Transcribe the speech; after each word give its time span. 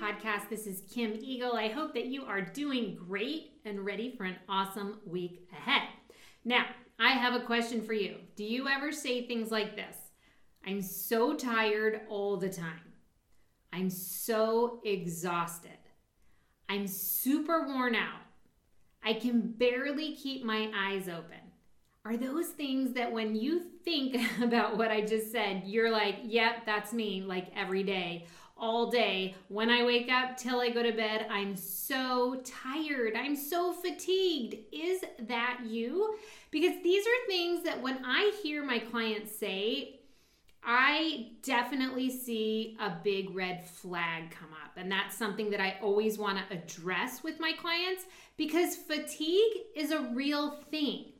Podcast. 0.00 0.50
This 0.50 0.66
is 0.66 0.82
Kim 0.92 1.14
Eagle. 1.20 1.54
I 1.54 1.68
hope 1.68 1.94
that 1.94 2.06
you 2.06 2.24
are 2.24 2.42
doing 2.42 2.98
great 3.08 3.52
and 3.64 3.84
ready 3.84 4.14
for 4.14 4.24
an 4.24 4.36
awesome 4.46 4.98
week 5.06 5.48
ahead. 5.52 5.88
Now, 6.44 6.66
I 6.98 7.12
have 7.12 7.34
a 7.34 7.44
question 7.44 7.82
for 7.82 7.94
you. 7.94 8.16
Do 8.36 8.44
you 8.44 8.68
ever 8.68 8.92
say 8.92 9.26
things 9.26 9.50
like 9.50 9.74
this? 9.74 9.96
I'm 10.66 10.82
so 10.82 11.34
tired 11.34 12.02
all 12.10 12.36
the 12.36 12.50
time. 12.50 12.92
I'm 13.72 13.88
so 13.88 14.80
exhausted. 14.84 15.70
I'm 16.68 16.86
super 16.86 17.66
worn 17.66 17.94
out. 17.94 18.20
I 19.02 19.14
can 19.14 19.40
barely 19.40 20.14
keep 20.14 20.44
my 20.44 20.70
eyes 20.76 21.08
open. 21.08 21.40
Are 22.04 22.16
those 22.16 22.48
things 22.48 22.92
that 22.92 23.10
when 23.10 23.34
you 23.34 23.60
think 23.84 24.16
about 24.42 24.76
what 24.76 24.90
I 24.90 25.00
just 25.00 25.32
said, 25.32 25.62
you're 25.64 25.90
like, 25.90 26.18
yep, 26.22 26.66
that's 26.66 26.92
me, 26.92 27.22
like 27.22 27.50
every 27.56 27.82
day? 27.82 28.26
All 28.56 28.90
day. 28.90 29.34
When 29.48 29.70
I 29.70 29.84
wake 29.84 30.10
up 30.10 30.36
till 30.36 30.60
I 30.60 30.70
go 30.70 30.82
to 30.82 30.92
bed, 30.92 31.26
I'm 31.30 31.56
so 31.56 32.40
tired. 32.44 33.14
I'm 33.16 33.36
so 33.36 33.72
fatigued. 33.72 34.56
Is 34.72 35.04
that 35.20 35.60
you? 35.64 36.16
Because 36.50 36.74
these 36.82 37.04
are 37.06 37.26
things 37.26 37.64
that 37.64 37.82
when 37.82 38.04
I 38.04 38.32
hear 38.42 38.64
my 38.64 38.78
clients 38.78 39.36
say, 39.36 40.00
I 40.68 41.28
definitely 41.42 42.10
see 42.10 42.76
a 42.80 42.90
big 43.04 43.34
red 43.34 43.64
flag 43.64 44.32
come 44.32 44.50
up. 44.64 44.72
And 44.76 44.90
that's 44.90 45.16
something 45.16 45.50
that 45.50 45.60
I 45.60 45.76
always 45.80 46.18
want 46.18 46.38
to 46.38 46.56
address 46.56 47.22
with 47.22 47.38
my 47.38 47.52
clients 47.52 48.04
because 48.36 48.74
fatigue 48.74 49.52
is 49.76 49.92
a 49.92 50.00
real 50.12 50.50
thing. 50.70 51.12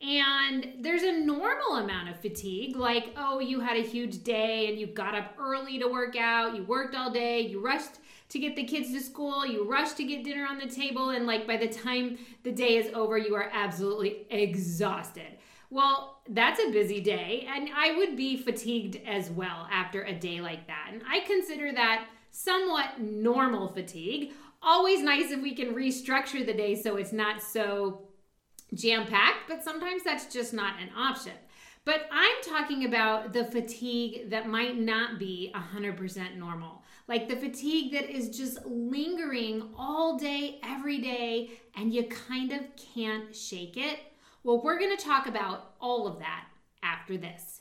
And 0.00 0.74
there's 0.80 1.02
a 1.02 1.12
normal 1.12 1.76
amount 1.76 2.08
of 2.08 2.18
fatigue, 2.18 2.76
like, 2.76 3.14
oh, 3.16 3.38
you 3.38 3.60
had 3.60 3.76
a 3.76 3.82
huge 3.82 4.24
day 4.24 4.68
and 4.68 4.78
you 4.78 4.86
got 4.86 5.14
up 5.14 5.34
early 5.38 5.78
to 5.78 5.86
work 5.86 6.16
out, 6.16 6.56
you 6.56 6.64
worked 6.64 6.96
all 6.96 7.10
day, 7.10 7.40
you 7.40 7.60
rushed 7.60 7.98
to 8.30 8.38
get 8.38 8.56
the 8.56 8.64
kids 8.64 8.92
to 8.92 9.00
school, 9.00 9.46
you 9.46 9.62
rushed 9.68 9.96
to 9.98 10.04
get 10.04 10.24
dinner 10.24 10.44
on 10.44 10.58
the 10.58 10.66
table, 10.66 11.10
and 11.10 11.26
like 11.26 11.46
by 11.46 11.56
the 11.56 11.68
time 11.68 12.18
the 12.42 12.50
day 12.50 12.78
is 12.78 12.92
over, 12.94 13.16
you 13.16 13.34
are 13.34 13.50
absolutely 13.52 14.26
exhausted. 14.30 15.38
Well, 15.70 16.20
that's 16.28 16.60
a 16.60 16.70
busy 16.70 17.00
day, 17.00 17.46
and 17.48 17.68
I 17.74 17.96
would 17.96 18.16
be 18.16 18.36
fatigued 18.36 18.96
as 19.06 19.30
well 19.30 19.68
after 19.70 20.02
a 20.02 20.14
day 20.14 20.40
like 20.40 20.66
that. 20.66 20.90
And 20.92 21.02
I 21.08 21.20
consider 21.20 21.72
that 21.72 22.06
somewhat 22.30 23.00
normal 23.00 23.68
fatigue. 23.68 24.32
Always 24.62 25.02
nice 25.02 25.30
if 25.30 25.40
we 25.40 25.54
can 25.54 25.74
restructure 25.74 26.44
the 26.44 26.54
day 26.54 26.74
so 26.74 26.96
it's 26.96 27.12
not 27.12 27.42
so 27.42 28.02
jam 28.74 29.06
packed, 29.06 29.48
but 29.48 29.62
sometimes 29.64 30.02
that's 30.02 30.32
just 30.32 30.52
not 30.52 30.80
an 30.80 30.90
option. 30.96 31.32
But 31.84 32.08
I'm 32.12 32.36
talking 32.42 32.84
about 32.84 33.32
the 33.32 33.44
fatigue 33.44 34.30
that 34.30 34.48
might 34.48 34.78
not 34.78 35.18
be 35.18 35.52
100% 35.54 36.36
normal. 36.36 36.82
Like 37.08 37.28
the 37.28 37.36
fatigue 37.36 37.92
that 37.92 38.08
is 38.08 38.36
just 38.36 38.64
lingering 38.64 39.70
all 39.76 40.16
day, 40.16 40.60
every 40.62 40.98
day, 40.98 41.50
and 41.76 41.92
you 41.92 42.04
kind 42.04 42.52
of 42.52 42.60
can't 42.94 43.34
shake 43.34 43.76
it. 43.76 43.98
Well, 44.44 44.62
we're 44.62 44.78
to 44.96 45.04
talk 45.04 45.26
about 45.26 45.74
all 45.80 46.06
of 46.06 46.20
that 46.20 46.46
after 46.82 47.16
this. 47.16 47.51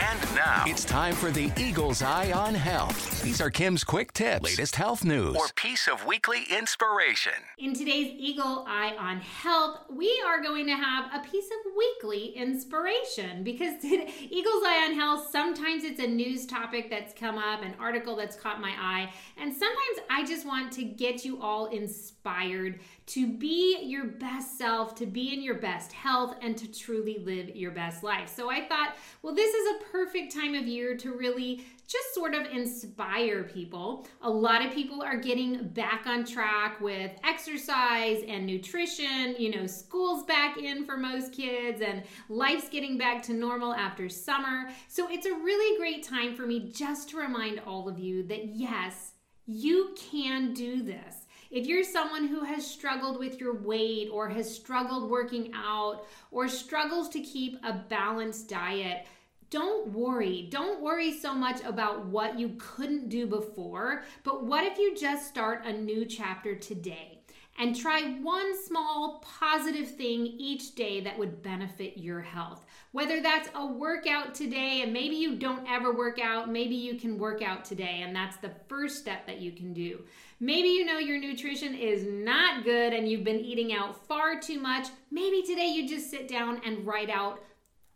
And 0.00 0.34
now 0.34 0.64
it's 0.66 0.84
time 0.84 1.14
for 1.14 1.30
the 1.30 1.52
Eagle's 1.56 2.02
Eye 2.02 2.32
on 2.32 2.54
Health. 2.54 3.22
These 3.22 3.40
are 3.40 3.50
Kim's 3.50 3.84
quick 3.84 4.12
tips, 4.12 4.42
latest 4.42 4.76
health 4.76 5.04
news, 5.04 5.36
or 5.36 5.48
piece 5.54 5.86
of 5.86 6.06
weekly 6.06 6.44
inspiration. 6.50 7.34
In 7.58 7.74
today's 7.74 8.12
Eagle 8.16 8.64
Eye 8.66 8.94
on 8.98 9.20
Health, 9.20 9.80
we 9.90 10.22
are 10.26 10.40
going 10.42 10.66
to 10.66 10.74
have 10.74 11.10
a 11.14 11.28
piece 11.28 11.46
of 11.46 11.72
weekly 11.76 12.28
inspiration 12.28 13.44
because 13.44 13.84
Eagle's 13.84 14.64
Eye 14.64 14.86
on 14.88 14.94
Health, 14.94 15.28
sometimes 15.30 15.84
it's 15.84 16.00
a 16.00 16.06
news 16.06 16.46
topic 16.46 16.88
that's 16.88 17.12
come 17.12 17.36
up, 17.36 17.62
an 17.62 17.74
article 17.78 18.16
that's 18.16 18.36
caught 18.36 18.60
my 18.60 18.72
eye, 18.78 19.12
and 19.36 19.52
sometimes 19.52 19.98
I 20.08 20.24
just 20.24 20.46
want 20.46 20.72
to 20.72 20.82
get 20.82 21.24
you 21.24 21.42
all 21.42 21.66
inspired 21.66 22.80
to 23.06 23.26
be 23.26 23.82
your 23.82 24.04
best 24.04 24.56
self, 24.56 24.94
to 24.94 25.04
be 25.04 25.34
in 25.34 25.42
your 25.42 25.56
best 25.56 25.92
health, 25.92 26.36
and 26.40 26.56
to 26.56 26.72
truly 26.72 27.18
live 27.18 27.56
your 27.56 27.72
best 27.72 28.04
life. 28.04 28.32
So 28.34 28.50
I 28.50 28.66
thought, 28.68 28.94
well, 29.22 29.34
this 29.34 29.54
is 29.54 29.76
a 29.76 29.84
perfect 29.90 30.34
time 30.34 30.54
of 30.54 30.66
year 30.66 30.96
to 30.96 31.12
really 31.12 31.64
just 31.90 32.14
sort 32.14 32.34
of 32.34 32.46
inspire 32.46 33.42
people. 33.42 34.06
A 34.22 34.30
lot 34.30 34.64
of 34.64 34.72
people 34.72 35.02
are 35.02 35.16
getting 35.16 35.68
back 35.68 36.06
on 36.06 36.24
track 36.24 36.80
with 36.80 37.10
exercise 37.24 38.22
and 38.28 38.46
nutrition. 38.46 39.34
You 39.38 39.56
know, 39.56 39.66
school's 39.66 40.24
back 40.24 40.56
in 40.56 40.86
for 40.86 40.96
most 40.96 41.32
kids, 41.32 41.82
and 41.82 42.04
life's 42.28 42.68
getting 42.68 42.96
back 42.96 43.22
to 43.24 43.32
normal 43.32 43.74
after 43.74 44.08
summer. 44.08 44.68
So 44.86 45.08
it's 45.10 45.26
a 45.26 45.34
really 45.34 45.78
great 45.78 46.04
time 46.04 46.36
for 46.36 46.46
me 46.46 46.70
just 46.72 47.10
to 47.10 47.18
remind 47.18 47.60
all 47.66 47.88
of 47.88 47.98
you 47.98 48.22
that 48.28 48.54
yes, 48.54 49.12
you 49.46 49.94
can 49.96 50.54
do 50.54 50.82
this. 50.82 51.19
If 51.50 51.66
you're 51.66 51.82
someone 51.82 52.28
who 52.28 52.44
has 52.44 52.64
struggled 52.64 53.18
with 53.18 53.40
your 53.40 53.54
weight 53.54 54.08
or 54.12 54.28
has 54.28 54.54
struggled 54.54 55.10
working 55.10 55.50
out 55.52 56.06
or 56.30 56.46
struggles 56.46 57.08
to 57.08 57.20
keep 57.20 57.58
a 57.64 57.72
balanced 57.72 58.48
diet, 58.48 59.06
don't 59.50 59.88
worry. 59.88 60.46
Don't 60.48 60.80
worry 60.80 61.12
so 61.12 61.34
much 61.34 61.60
about 61.64 62.06
what 62.06 62.38
you 62.38 62.54
couldn't 62.58 63.08
do 63.08 63.26
before, 63.26 64.04
but 64.22 64.44
what 64.44 64.64
if 64.64 64.78
you 64.78 64.94
just 64.94 65.26
start 65.26 65.66
a 65.66 65.72
new 65.72 66.04
chapter 66.04 66.54
today? 66.54 67.19
And 67.60 67.76
try 67.76 68.02
one 68.22 68.56
small 68.64 69.22
positive 69.38 69.86
thing 69.86 70.26
each 70.26 70.74
day 70.74 71.02
that 71.02 71.18
would 71.18 71.42
benefit 71.42 71.98
your 71.98 72.22
health. 72.22 72.64
Whether 72.92 73.20
that's 73.20 73.50
a 73.54 73.66
workout 73.66 74.34
today, 74.34 74.80
and 74.82 74.94
maybe 74.94 75.16
you 75.16 75.36
don't 75.36 75.68
ever 75.70 75.92
work 75.92 76.18
out, 76.18 76.50
maybe 76.50 76.74
you 76.74 76.94
can 76.94 77.18
work 77.18 77.42
out 77.42 77.66
today, 77.66 78.00
and 78.02 78.16
that's 78.16 78.38
the 78.38 78.52
first 78.66 78.98
step 78.98 79.26
that 79.26 79.42
you 79.42 79.52
can 79.52 79.74
do. 79.74 80.00
Maybe 80.40 80.68
you 80.68 80.86
know 80.86 80.98
your 80.98 81.18
nutrition 81.18 81.74
is 81.74 82.06
not 82.06 82.64
good 82.64 82.94
and 82.94 83.06
you've 83.06 83.24
been 83.24 83.40
eating 83.40 83.74
out 83.74 84.06
far 84.06 84.40
too 84.40 84.58
much. 84.58 84.88
Maybe 85.10 85.42
today 85.42 85.66
you 85.66 85.86
just 85.86 86.10
sit 86.10 86.28
down 86.28 86.62
and 86.64 86.86
write 86.86 87.10
out 87.10 87.44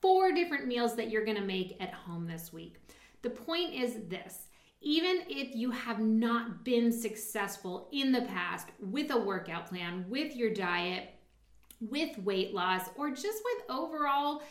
four 0.02 0.30
different 0.32 0.66
meals 0.66 0.94
that 0.96 1.10
you're 1.10 1.24
gonna 1.24 1.40
make 1.40 1.78
at 1.80 1.94
home 1.94 2.26
this 2.26 2.52
week. 2.52 2.76
The 3.22 3.30
point 3.30 3.72
is 3.72 3.94
this 4.10 4.43
even 4.84 5.22
if 5.28 5.56
you 5.56 5.70
have 5.70 5.98
not 5.98 6.62
been 6.62 6.92
successful 6.92 7.88
in 7.90 8.12
the 8.12 8.22
past 8.22 8.68
with 8.78 9.10
a 9.10 9.18
workout 9.18 9.66
plan, 9.66 10.04
with 10.08 10.36
your 10.36 10.52
diet, 10.52 11.08
with 11.80 12.16
weight 12.18 12.54
loss, 12.54 12.90
or 12.96 13.10
just 13.10 13.42
with 13.44 13.70
overall 13.70 14.42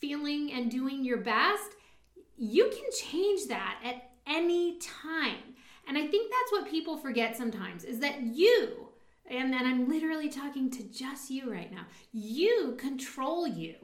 feeling 0.00 0.52
and 0.52 0.70
doing 0.70 1.04
your 1.04 1.18
best, 1.18 1.70
you 2.36 2.64
can 2.70 2.90
change 2.92 3.46
that 3.46 3.80
at 3.84 4.10
any 4.26 4.78
time. 4.78 5.54
And 5.86 5.96
I 5.96 6.08
think 6.08 6.30
that's 6.30 6.52
what 6.52 6.70
people 6.70 6.96
forget 6.96 7.36
sometimes 7.36 7.84
is 7.84 8.00
that 8.00 8.20
you 8.20 8.87
and 9.30 9.52
then 9.52 9.66
I'm 9.66 9.88
literally 9.88 10.28
talking 10.28 10.70
to 10.70 10.82
just 10.84 11.30
you 11.30 11.50
right 11.52 11.70
now. 11.70 11.86
You 12.12 12.76
control 12.78 13.46
you. 13.46 13.74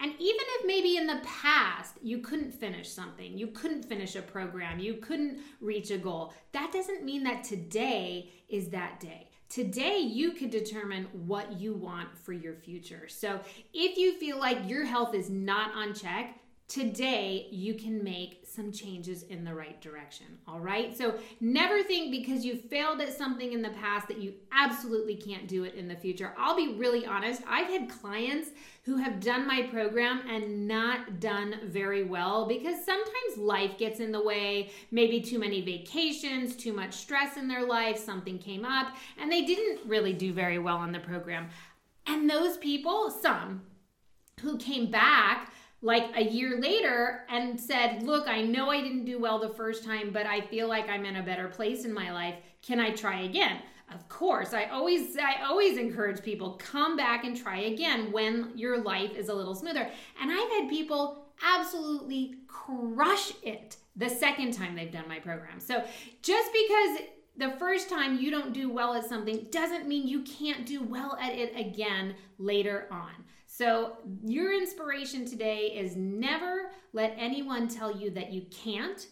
And 0.00 0.12
even 0.12 0.20
if 0.20 0.66
maybe 0.66 0.96
in 0.96 1.06
the 1.06 1.20
past 1.24 1.96
you 2.02 2.18
couldn't 2.18 2.52
finish 2.52 2.88
something, 2.88 3.36
you 3.36 3.48
couldn't 3.48 3.84
finish 3.84 4.16
a 4.16 4.22
program, 4.22 4.78
you 4.78 4.94
couldn't 4.94 5.40
reach 5.60 5.90
a 5.90 5.98
goal, 5.98 6.32
that 6.52 6.72
doesn't 6.72 7.04
mean 7.04 7.24
that 7.24 7.44
today 7.44 8.30
is 8.48 8.68
that 8.68 9.00
day. 9.00 9.28
Today, 9.50 9.98
you 9.98 10.32
can 10.32 10.48
determine 10.48 11.06
what 11.12 11.60
you 11.60 11.74
want 11.74 12.08
for 12.18 12.32
your 12.32 12.54
future. 12.54 13.06
So, 13.08 13.40
if 13.72 13.96
you 13.96 14.18
feel 14.18 14.38
like 14.38 14.68
your 14.68 14.84
health 14.84 15.14
is 15.14 15.30
not 15.30 15.72
on 15.74 15.94
check, 15.94 16.40
today 16.66 17.46
you 17.50 17.74
can 17.74 18.02
make 18.02 18.40
some 18.46 18.72
changes 18.72 19.24
in 19.24 19.44
the 19.44 19.54
right 19.54 19.80
direction. 19.80 20.26
All 20.48 20.60
right. 20.60 20.96
So 20.96 21.18
never 21.40 21.82
think 21.82 22.10
because 22.10 22.44
you 22.44 22.56
failed 22.56 23.00
at 23.00 23.12
something 23.12 23.52
in 23.52 23.60
the 23.60 23.70
past 23.70 24.08
that 24.08 24.18
you 24.18 24.34
absolutely 24.50 25.16
can't 25.16 25.46
do 25.46 25.64
it 25.64 25.74
in 25.74 25.88
the 25.88 25.96
future. 25.96 26.32
I'll 26.38 26.56
be 26.56 26.74
really 26.74 27.04
honest. 27.04 27.42
I've 27.46 27.68
had 27.68 27.90
clients 27.90 28.50
who 28.84 28.96
have 28.96 29.20
done 29.20 29.46
my 29.46 29.62
program 29.62 30.22
and 30.28 30.66
not 30.66 31.20
done 31.20 31.56
very 31.64 32.04
well 32.04 32.46
because 32.46 32.84
sometimes 32.84 33.38
life 33.38 33.76
gets 33.76 34.00
in 34.00 34.12
the 34.12 34.22
way, 34.22 34.70
maybe 34.90 35.20
too 35.20 35.38
many 35.38 35.60
vacations, 35.60 36.56
too 36.56 36.72
much 36.72 36.94
stress 36.94 37.36
in 37.36 37.48
their 37.48 37.64
life, 37.64 37.98
something 37.98 38.38
came 38.38 38.64
up, 38.64 38.94
and 39.18 39.30
they 39.30 39.44
didn't 39.44 39.86
really 39.86 40.12
do 40.12 40.32
very 40.32 40.58
well 40.58 40.76
on 40.76 40.92
the 40.92 41.00
program. 41.00 41.48
And 42.06 42.28
those 42.28 42.56
people, 42.58 43.10
some 43.10 43.62
who 44.40 44.58
came 44.58 44.90
back 44.90 45.52
like 45.84 46.10
a 46.16 46.24
year 46.24 46.60
later 46.60 47.24
and 47.28 47.60
said, 47.60 48.02
Look, 48.02 48.26
I 48.26 48.42
know 48.42 48.70
I 48.70 48.80
didn't 48.80 49.04
do 49.04 49.20
well 49.20 49.38
the 49.38 49.50
first 49.50 49.84
time, 49.84 50.10
but 50.10 50.26
I 50.26 50.40
feel 50.40 50.66
like 50.66 50.88
I'm 50.88 51.04
in 51.04 51.16
a 51.16 51.22
better 51.22 51.46
place 51.46 51.84
in 51.84 51.92
my 51.92 52.12
life. 52.12 52.34
Can 52.62 52.80
I 52.80 52.90
try 52.90 53.20
again? 53.20 53.60
of 53.92 54.08
course, 54.08 54.52
I 54.52 54.64
always 54.64 55.16
I 55.16 55.42
always 55.44 55.76
encourage 55.78 56.22
people 56.22 56.52
come 56.58 56.96
back 56.96 57.24
and 57.24 57.36
try 57.36 57.58
again 57.60 58.10
when 58.12 58.52
your 58.54 58.82
life 58.82 59.14
is 59.14 59.28
a 59.28 59.34
little 59.34 59.54
smoother. 59.54 59.88
And 60.20 60.32
I've 60.32 60.50
had 60.50 60.68
people 60.68 61.26
absolutely 61.42 62.36
crush 62.48 63.32
it 63.42 63.76
the 63.96 64.08
second 64.08 64.52
time 64.52 64.74
they've 64.74 64.90
done 64.90 65.08
my 65.08 65.18
program. 65.18 65.60
So 65.60 65.84
just 66.22 66.50
because 66.52 67.08
the 67.36 67.50
first 67.58 67.88
time 67.88 68.18
you 68.18 68.30
don't 68.30 68.52
do 68.52 68.70
well 68.70 68.94
at 68.94 69.04
something 69.04 69.46
doesn't 69.50 69.86
mean 69.86 70.08
you 70.08 70.22
can't 70.22 70.66
do 70.66 70.82
well 70.82 71.16
at 71.20 71.34
it 71.34 71.52
again 71.58 72.14
later 72.38 72.88
on. 72.90 73.12
So, 73.56 73.98
your 74.24 74.52
inspiration 74.52 75.24
today 75.24 75.66
is 75.76 75.94
never 75.94 76.72
let 76.92 77.14
anyone 77.16 77.68
tell 77.68 77.96
you 77.96 78.10
that 78.10 78.32
you 78.32 78.46
can't. 78.50 79.06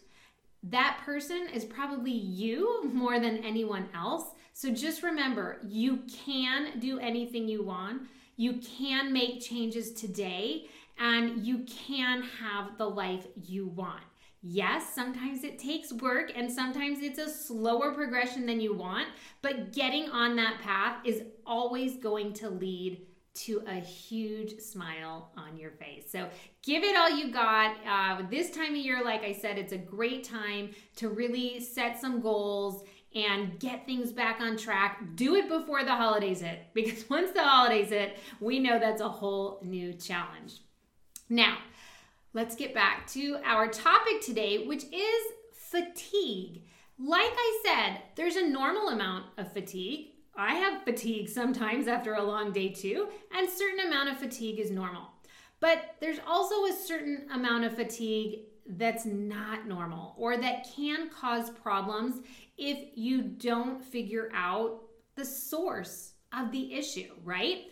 That 0.64 1.00
person 1.04 1.46
is 1.54 1.64
probably 1.64 2.10
you 2.10 2.82
mm-hmm. 2.84 2.98
more 2.98 3.20
than 3.20 3.44
anyone 3.44 3.88
else. 3.94 4.30
So, 4.52 4.72
just 4.72 5.04
remember 5.04 5.60
you 5.62 6.00
can 6.26 6.80
do 6.80 6.98
anything 6.98 7.46
you 7.46 7.62
want. 7.62 8.08
You 8.36 8.54
can 8.54 9.12
make 9.12 9.40
changes 9.40 9.92
today 9.92 10.66
and 10.98 11.46
you 11.46 11.58
can 11.60 12.24
have 12.40 12.76
the 12.78 12.90
life 12.90 13.28
you 13.46 13.68
want. 13.68 14.02
Yes, 14.42 14.92
sometimes 14.92 15.44
it 15.44 15.60
takes 15.60 15.92
work 15.92 16.32
and 16.34 16.50
sometimes 16.50 16.98
it's 17.00 17.20
a 17.20 17.30
slower 17.30 17.94
progression 17.94 18.44
than 18.46 18.60
you 18.60 18.74
want, 18.74 19.06
but 19.40 19.72
getting 19.72 20.10
on 20.10 20.34
that 20.34 20.60
path 20.60 20.96
is 21.04 21.22
always 21.46 21.98
going 21.98 22.32
to 22.32 22.50
lead 22.50 23.06
to 23.34 23.62
a 23.66 23.74
huge 23.74 24.60
smile 24.60 25.30
on 25.36 25.56
your 25.56 25.70
face. 25.70 26.10
So 26.10 26.28
give 26.62 26.82
it 26.82 26.96
all 26.96 27.10
you 27.10 27.32
got. 27.32 27.76
Uh, 27.86 28.22
this 28.30 28.50
time 28.50 28.72
of 28.72 28.76
year, 28.76 29.02
like 29.04 29.22
I 29.22 29.32
said, 29.32 29.58
it's 29.58 29.72
a 29.72 29.78
great 29.78 30.24
time 30.24 30.70
to 30.96 31.08
really 31.08 31.60
set 31.60 31.98
some 31.98 32.20
goals 32.20 32.84
and 33.14 33.58
get 33.58 33.86
things 33.86 34.12
back 34.12 34.40
on 34.40 34.56
track. 34.56 35.02
Do 35.14 35.34
it 35.34 35.48
before 35.48 35.84
the 35.84 35.94
holidays 35.94 36.40
hit 36.40 36.66
because 36.74 37.08
once 37.08 37.30
the 37.32 37.42
holidays 37.42 37.90
hit, 37.90 38.18
we 38.40 38.58
know 38.58 38.78
that's 38.78 39.00
a 39.00 39.08
whole 39.08 39.60
new 39.62 39.92
challenge. 39.94 40.60
Now, 41.28 41.58
let's 42.34 42.56
get 42.56 42.74
back 42.74 43.06
to 43.08 43.38
our 43.44 43.68
topic 43.68 44.20
today, 44.20 44.66
which 44.66 44.84
is 44.84 45.22
fatigue. 45.54 46.64
Like 46.98 47.32
I 47.34 47.62
said, 47.64 48.02
there's 48.16 48.36
a 48.36 48.46
normal 48.46 48.90
amount 48.90 49.26
of 49.38 49.52
fatigue. 49.52 50.11
I 50.34 50.54
have 50.54 50.82
fatigue 50.82 51.28
sometimes 51.28 51.88
after 51.88 52.14
a 52.14 52.22
long 52.22 52.52
day 52.52 52.70
too, 52.70 53.08
and 53.36 53.48
certain 53.48 53.86
amount 53.86 54.10
of 54.10 54.18
fatigue 54.18 54.58
is 54.58 54.70
normal. 54.70 55.08
But 55.60 55.96
there's 56.00 56.18
also 56.26 56.64
a 56.64 56.72
certain 56.72 57.26
amount 57.32 57.64
of 57.64 57.76
fatigue 57.76 58.40
that's 58.66 59.04
not 59.04 59.66
normal 59.66 60.14
or 60.16 60.36
that 60.36 60.66
can 60.74 61.10
cause 61.10 61.50
problems 61.50 62.20
if 62.56 62.78
you 62.94 63.22
don't 63.22 63.84
figure 63.84 64.30
out 64.34 64.82
the 65.16 65.24
source 65.24 66.14
of 66.32 66.50
the 66.50 66.72
issue, 66.74 67.12
right? 67.24 67.64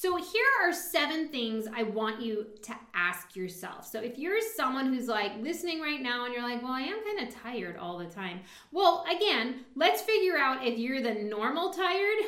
So, 0.00 0.14
here 0.14 0.46
are 0.62 0.72
seven 0.72 1.28
things 1.28 1.66
I 1.74 1.82
want 1.82 2.22
you 2.22 2.46
to 2.62 2.72
ask 2.94 3.34
yourself. 3.34 3.84
So, 3.84 3.98
if 3.98 4.16
you're 4.16 4.40
someone 4.54 4.94
who's 4.94 5.08
like 5.08 5.32
listening 5.42 5.80
right 5.80 6.00
now 6.00 6.24
and 6.24 6.32
you're 6.32 6.48
like, 6.48 6.62
well, 6.62 6.70
I 6.70 6.82
am 6.82 7.02
kind 7.02 7.26
of 7.26 7.34
tired 7.34 7.76
all 7.76 7.98
the 7.98 8.06
time. 8.06 8.42
Well, 8.70 9.04
again, 9.10 9.64
let's 9.74 10.00
figure 10.00 10.38
out 10.38 10.64
if 10.64 10.78
you're 10.78 11.02
the 11.02 11.14
normal 11.14 11.72
tired 11.72 12.18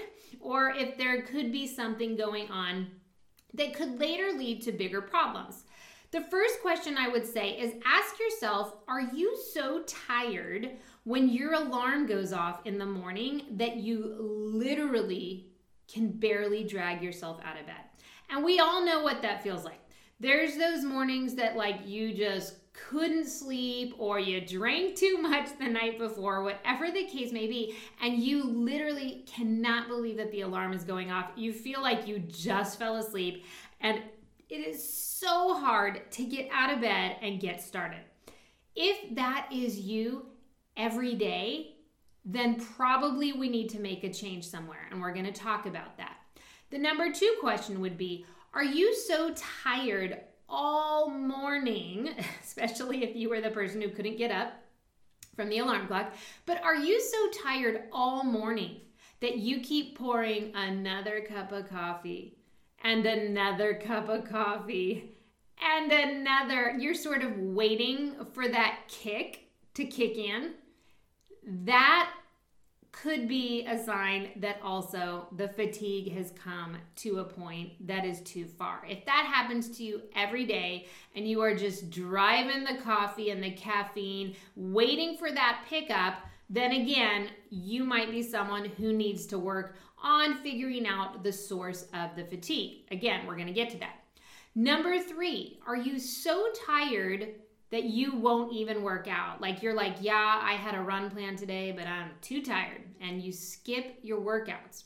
or 0.41 0.71
if 0.71 0.99
there 0.99 1.23
could 1.23 1.53
be 1.53 1.69
something 1.69 2.17
going 2.17 2.51
on 2.51 2.89
that 3.55 3.73
could 3.73 4.01
later 4.01 4.37
lead 4.37 4.63
to 4.63 4.73
bigger 4.73 5.01
problems. 5.01 5.63
The 6.11 6.23
first 6.23 6.61
question 6.63 6.99
I 6.99 7.07
would 7.07 7.25
say 7.25 7.51
is 7.51 7.75
ask 7.87 8.19
yourself 8.19 8.75
Are 8.89 9.13
you 9.15 9.39
so 9.53 9.85
tired 9.87 10.71
when 11.05 11.29
your 11.29 11.55
alarm 11.55 12.07
goes 12.07 12.33
off 12.33 12.67
in 12.67 12.79
the 12.79 12.87
morning 12.87 13.43
that 13.53 13.77
you 13.77 14.17
literally 14.19 15.50
can 15.93 16.11
barely 16.11 16.65
drag 16.65 17.03
yourself 17.03 17.41
out 17.45 17.59
of 17.59 17.67
bed. 17.67 17.83
And 18.29 18.45
we 18.45 18.61
all 18.61 18.85
know 18.85 19.03
what 19.03 19.23
that 19.23 19.43
feels 19.43 19.65
like. 19.65 19.81
There's 20.21 20.57
those 20.57 20.85
mornings 20.85 21.35
that 21.37 21.57
like 21.57 21.87
you 21.87 22.15
just 22.15 22.57
couldn't 22.73 23.27
sleep 23.27 23.95
or 23.99 24.19
you 24.19 24.41
drank 24.41 24.97
too 24.97 25.19
much 25.19 25.49
the 25.59 25.67
night 25.67 25.99
before, 25.99 26.43
whatever 26.43 26.91
the 26.91 27.05
case 27.05 27.33
may 27.33 27.47
be, 27.47 27.77
and 28.03 28.19
you 28.19 28.45
literally 28.45 29.25
cannot 29.27 29.89
believe 29.89 30.17
that 30.17 30.31
the 30.31 30.43
alarm 30.43 30.73
is 30.73 30.85
going 30.85 31.11
off. 31.11 31.31
You 31.37 31.53
feel 31.53 31.83
like 31.83 32.07
you 32.07 32.19
just 32.19 32.79
fell 32.79 32.97
asleep, 32.97 33.45
and 33.81 34.01
it 34.49 34.67
is 34.67 34.93
so 34.93 35.55
hard 35.55 36.11
to 36.13 36.25
get 36.25 36.49
out 36.53 36.73
of 36.73 36.81
bed 36.81 37.17
and 37.23 37.41
get 37.41 37.63
started. 37.63 38.01
If 38.75 39.15
that 39.15 39.49
is 39.53 39.79
you 39.79 40.27
every 40.77 41.15
day, 41.15 41.77
then 42.25 42.61
probably 42.77 43.33
we 43.33 43.49
need 43.49 43.71
to 43.71 43.81
make 43.81 44.05
a 44.05 44.13
change 44.13 44.47
somewhere. 44.47 44.87
And 44.91 45.01
we're 45.01 45.15
going 45.15 45.27
to 45.27 45.33
talk 45.33 45.67
about 45.67 45.97
that. 45.97 46.17
The 46.71 46.79
number 46.79 47.13
two 47.13 47.35
question 47.41 47.81
would 47.81 47.97
be 47.97 48.27
Are 48.55 48.65
you 48.65 48.95
so 48.95 49.35
tired 49.35 50.19
all 50.49 51.11
morning, 51.11 52.15
especially 52.45 53.03
if 53.05 53.17
you 53.17 53.29
were 53.29 53.41
the 53.41 53.51
person 53.51 53.81
who 53.81 53.89
couldn't 53.89 54.19
get 54.19 54.31
up 54.31 54.53
from 55.35 55.49
the 55.49 55.59
alarm 55.59 55.87
clock? 55.87 56.13
But 56.47 56.63
are 56.63 56.77
you 56.77 57.01
so 57.01 57.43
tired 57.43 57.85
all 57.93 58.25
morning 58.25 58.81
that 59.21 59.39
you 59.39 59.61
keep 59.61 59.99
pouring 59.99 60.55
another 60.55 61.21
cup 61.21 61.53
of 61.53 61.69
coffee 61.69 62.37
and 62.83 63.05
another 63.05 63.75
cup 63.75 64.09
of 64.09 64.25
coffee 64.25 65.17
and 65.61 65.91
another? 65.91 66.77
You're 66.79 66.95
sort 66.95 67.23
of 67.23 67.37
waiting 67.39 68.15
for 68.33 68.47
that 68.49 68.81
kick 68.89 69.49
to 69.75 69.85
kick 69.85 70.17
in 70.17 70.55
that 71.65 72.13
could 72.93 73.29
be 73.29 73.67
a 73.67 73.83
sign 73.83 74.31
that 74.37 74.59
also 74.63 75.29
the 75.37 75.49
fatigue 75.49 76.13
has 76.13 76.33
come 76.33 76.77
to 76.97 77.21
a 77.21 77.25
point 77.25 77.71
that 77.87 78.05
is 78.05 78.21
too 78.23 78.45
far. 78.45 78.85
If 78.89 79.05
that 79.07 79.31
happens 79.33 79.77
to 79.79 79.85
you 79.85 80.03
every 80.17 80.45
day 80.45 80.87
and 81.15 81.27
you 81.27 81.41
are 81.41 81.55
just 81.55 81.91
driving 81.91 82.65
the 82.65 82.83
coffee 82.83 83.31
and 83.31 83.43
the 83.43 83.53
caffeine, 83.53 84.35
waiting 84.57 85.17
for 85.17 85.31
that 85.31 85.65
pickup, 85.69 86.15
then 86.49 86.73
again, 86.73 87.29
you 87.51 87.85
might 87.85 88.11
be 88.11 88.23
someone 88.23 88.65
who 88.65 88.93
needs 88.93 89.25
to 89.27 89.39
work 89.39 89.77
on 90.03 90.43
figuring 90.43 90.87
out 90.87 91.23
the 91.23 91.33
source 91.33 91.87
of 91.95 92.17
the 92.17 92.25
fatigue. 92.25 92.87
Again, 92.91 93.27
we're 93.27 93.37
going 93.37 93.47
to 93.47 93.53
get 93.53 93.71
to 93.71 93.79
that. 93.79 94.01
Number 94.57 94.99
three, 94.99 95.61
are 95.65 95.77
you 95.77 96.01
so 96.01 96.49
tired 96.67 97.35
that 97.71 97.85
you 97.85 98.17
won't 98.17 98.53
even 98.53 98.83
work 98.83 99.07
out. 99.09 99.41
Like 99.41 99.63
you're 99.63 99.75
like, 99.75 99.97
yeah, 100.01 100.41
I 100.43 100.55
had 100.55 100.75
a 100.75 100.83
run 100.83 101.11
plan 101.11 101.37
today, 101.37 101.73
but 101.73 101.87
I'm 101.87 102.11
too 102.21 102.43
tired. 102.43 102.83
And 103.01 103.23
you 103.23 103.33
skip 103.33 103.99
your 104.03 104.21
workouts. 104.21 104.85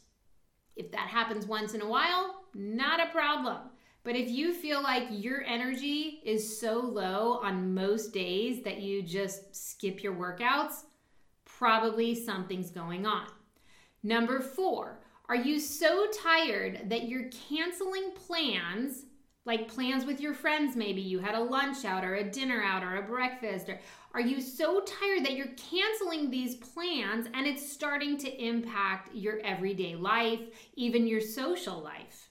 If 0.77 0.91
that 0.93 1.09
happens 1.09 1.47
once 1.47 1.75
in 1.75 1.81
a 1.81 1.89
while, 1.89 2.45
not 2.55 3.01
a 3.01 3.11
problem. 3.11 3.59
But 4.03 4.17
if 4.17 4.29
you 4.29 4.53
feel 4.53 4.83
like 4.83 5.05
your 5.11 5.43
energy 5.45 6.21
is 6.25 6.61
so 6.61 6.79
low 6.79 7.41
on 7.43 7.73
most 7.73 8.13
days 8.13 8.63
that 8.65 8.83
you 8.83 9.03
just 9.03 9.57
skip 9.57 10.03
your 10.03 10.15
workouts, 10.15 10.83
probably 11.47 12.15
something's 12.15 12.71
going 12.71 13.07
on. 13.07 13.27
Number 14.03 14.41
four, 14.41 15.01
are 15.27 15.37
you 15.37 15.59
so 15.59 16.07
tired 16.13 16.91
that 16.91 17.09
you're 17.09 17.31
canceling 17.49 18.11
plans 18.27 19.07
like 19.47 19.69
plans 19.69 20.05
with 20.05 20.21
your 20.21 20.35
friends 20.35 20.75
maybe. 20.75 21.01
You 21.01 21.19
had 21.19 21.35
a 21.35 21.43
lunch 21.43 21.85
out 21.85 22.05
or 22.05 22.15
a 22.15 22.31
dinner 22.31 22.63
out 22.63 22.83
or 22.83 22.97
a 22.97 23.03
breakfast 23.03 23.69
or 23.69 23.79
are 24.15 24.21
you 24.21 24.41
so 24.41 24.81
tired 24.81 25.25
that 25.25 25.35
you're 25.35 25.49
canceling 25.71 26.31
these 26.31 26.55
plans 26.55 27.27
and 27.35 27.47
it's 27.47 27.69
starting 27.71 28.17
to 28.19 28.45
impact 28.45 29.15
your 29.15 29.41
everyday 29.45 29.97
life 29.97 30.41
even 30.75 31.07
your 31.07 31.21
social 31.21 31.81
life? 31.81 32.31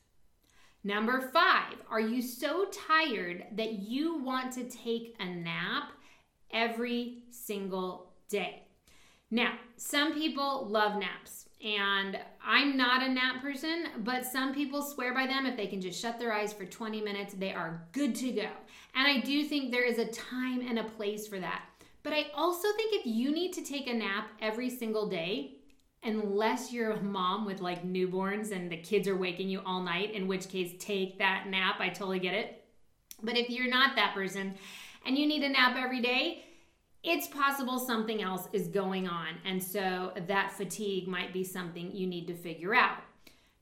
Number 0.84 1.22
five 1.22 1.75
are 1.89 2.00
you 2.01 2.22
so 2.22 2.65
tired 2.88 3.46
that 3.55 3.74
you 3.74 4.17
want 4.17 4.51
to 4.53 4.63
take 4.70 5.15
a 5.20 5.25
nap 5.25 5.91
every 6.51 7.24
single 7.29 8.13
day? 8.29 8.63
Now 9.29 9.53
some 9.77 10.13
people 10.13 10.67
love 10.67 11.00
naps 11.00 11.42
and 11.63 12.20
I'm 12.46 12.75
not 12.75 13.01
a 13.01 13.10
nap 13.10 13.41
person, 13.41 13.86
but 14.00 14.25
some 14.25 14.53
people 14.53 14.82
swear 14.82 15.13
by 15.13 15.25
them. 15.25 15.46
If 15.46 15.55
they 15.55 15.67
can 15.67 15.79
just 15.79 16.00
shut 16.00 16.20
their 16.20 16.34
eyes 16.34 16.51
for 16.51 16.65
20 16.65 17.01
minutes, 17.01 17.34
they 17.34 17.53
are 17.53 17.88
good 17.93 18.15
to 18.15 18.32
go. 18.32 18.50
And 18.96 19.08
I 19.08 19.22
do 19.22 19.46
think 19.46 19.72
there 19.72 19.86
is 19.86 19.98
a 19.98 20.08
time 20.08 20.62
and 20.67 20.79
a 20.79 20.84
place 20.84 21.25
for 21.25 21.39
that. 21.39 21.63
But 22.03 22.13
I 22.13 22.25
also 22.36 22.67
think 22.75 22.93
if 22.93 23.05
you 23.05 23.32
need 23.32 23.53
to 23.53 23.63
take 23.63 23.88
a 23.88 23.93
nap 23.93 24.27
every 24.41 24.70
single 24.70 25.08
day, 25.08 25.55
unless 26.03 26.74
you're 26.74 26.91
a 26.91 27.01
mom 27.01 27.46
with 27.46 27.62
like 27.62 27.86
newborns 27.86 28.51
and 28.51 28.70
the 28.70 28.77
kids 28.77 29.08
are 29.08 29.15
waking 29.15 29.48
you 29.48 29.62
all 29.65 29.82
night, 29.82 30.12
in 30.12 30.27
which 30.27 30.50
case 30.50 30.74
take 30.79 31.17
that 31.20 31.48
nap. 31.48 31.77
I 31.79 31.89
totally 31.89 32.20
get 32.20 32.34
it. 32.34 32.65
But 33.22 33.38
if 33.38 33.50
you're 33.50 33.70
not 33.70 33.96
that 33.96 34.13
person 34.13 34.55
and 35.05 35.17
you 35.17 35.25
need 35.25 35.43
a 35.43 35.50
nap 35.50 35.77
every 35.77 36.01
day, 36.01 36.43
it's 37.03 37.27
possible 37.27 37.79
something 37.79 38.22
else 38.22 38.48
is 38.53 38.67
going 38.67 39.07
on. 39.07 39.36
And 39.45 39.62
so 39.62 40.13
that 40.27 40.53
fatigue 40.53 41.07
might 41.07 41.33
be 41.33 41.43
something 41.43 41.91
you 41.91 42.07
need 42.07 42.27
to 42.27 42.33
figure 42.33 42.74
out. 42.74 43.00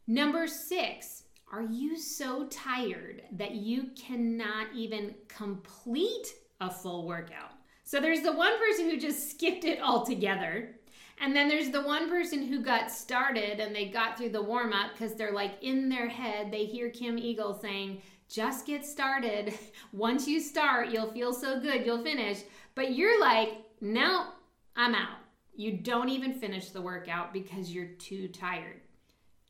Number 0.08 0.48
six, 0.48 1.24
are 1.52 1.64
you 1.64 1.98
so 1.98 2.46
tired 2.48 3.24
that 3.34 3.56
you 3.56 3.90
cannot 4.00 4.68
even 4.76 5.16
complete 5.28 6.28
a 6.62 6.70
full 6.70 7.08
workout? 7.08 7.52
So 7.84 8.00
there's 8.00 8.22
the 8.22 8.32
one 8.32 8.58
person 8.58 8.90
who 8.90 8.98
just 8.98 9.32
skipped 9.32 9.66
it 9.66 9.82
altogether. 9.82 10.76
And 11.20 11.36
then 11.36 11.50
there's 11.50 11.70
the 11.70 11.82
one 11.82 12.10
person 12.10 12.48
who 12.48 12.62
got 12.62 12.90
started 12.90 13.60
and 13.60 13.76
they 13.76 13.90
got 13.90 14.18
through 14.18 14.30
the 14.30 14.42
warm 14.42 14.74
up 14.74 14.94
because 14.94 15.14
they're 15.14 15.34
like 15.34 15.56
in 15.62 15.90
their 15.90 16.08
head, 16.08 16.52
they 16.52 16.66
hear 16.66 16.90
Kim 16.90 17.18
Eagle 17.18 17.60
saying, 17.62 18.02
just 18.32 18.66
get 18.66 18.86
started. 18.86 19.54
Once 19.92 20.28
you 20.28 20.40
start, 20.40 20.90
you'll 20.90 21.12
feel 21.12 21.34
so 21.34 21.60
good, 21.60 21.86
you'll 21.86 22.04
finish. 22.04 22.40
But 22.76 22.96
you're 22.96 23.20
like, 23.20 23.50
no, 23.82 24.28
I'm 24.76 24.96
out. 24.96 25.18
You 25.56 25.78
don't 25.78 26.10
even 26.10 26.34
finish 26.34 26.70
the 26.70 26.82
workout 26.82 27.34
because 27.34 27.72
you're 27.72 27.94
too 28.00 28.28
tired. 28.30 28.82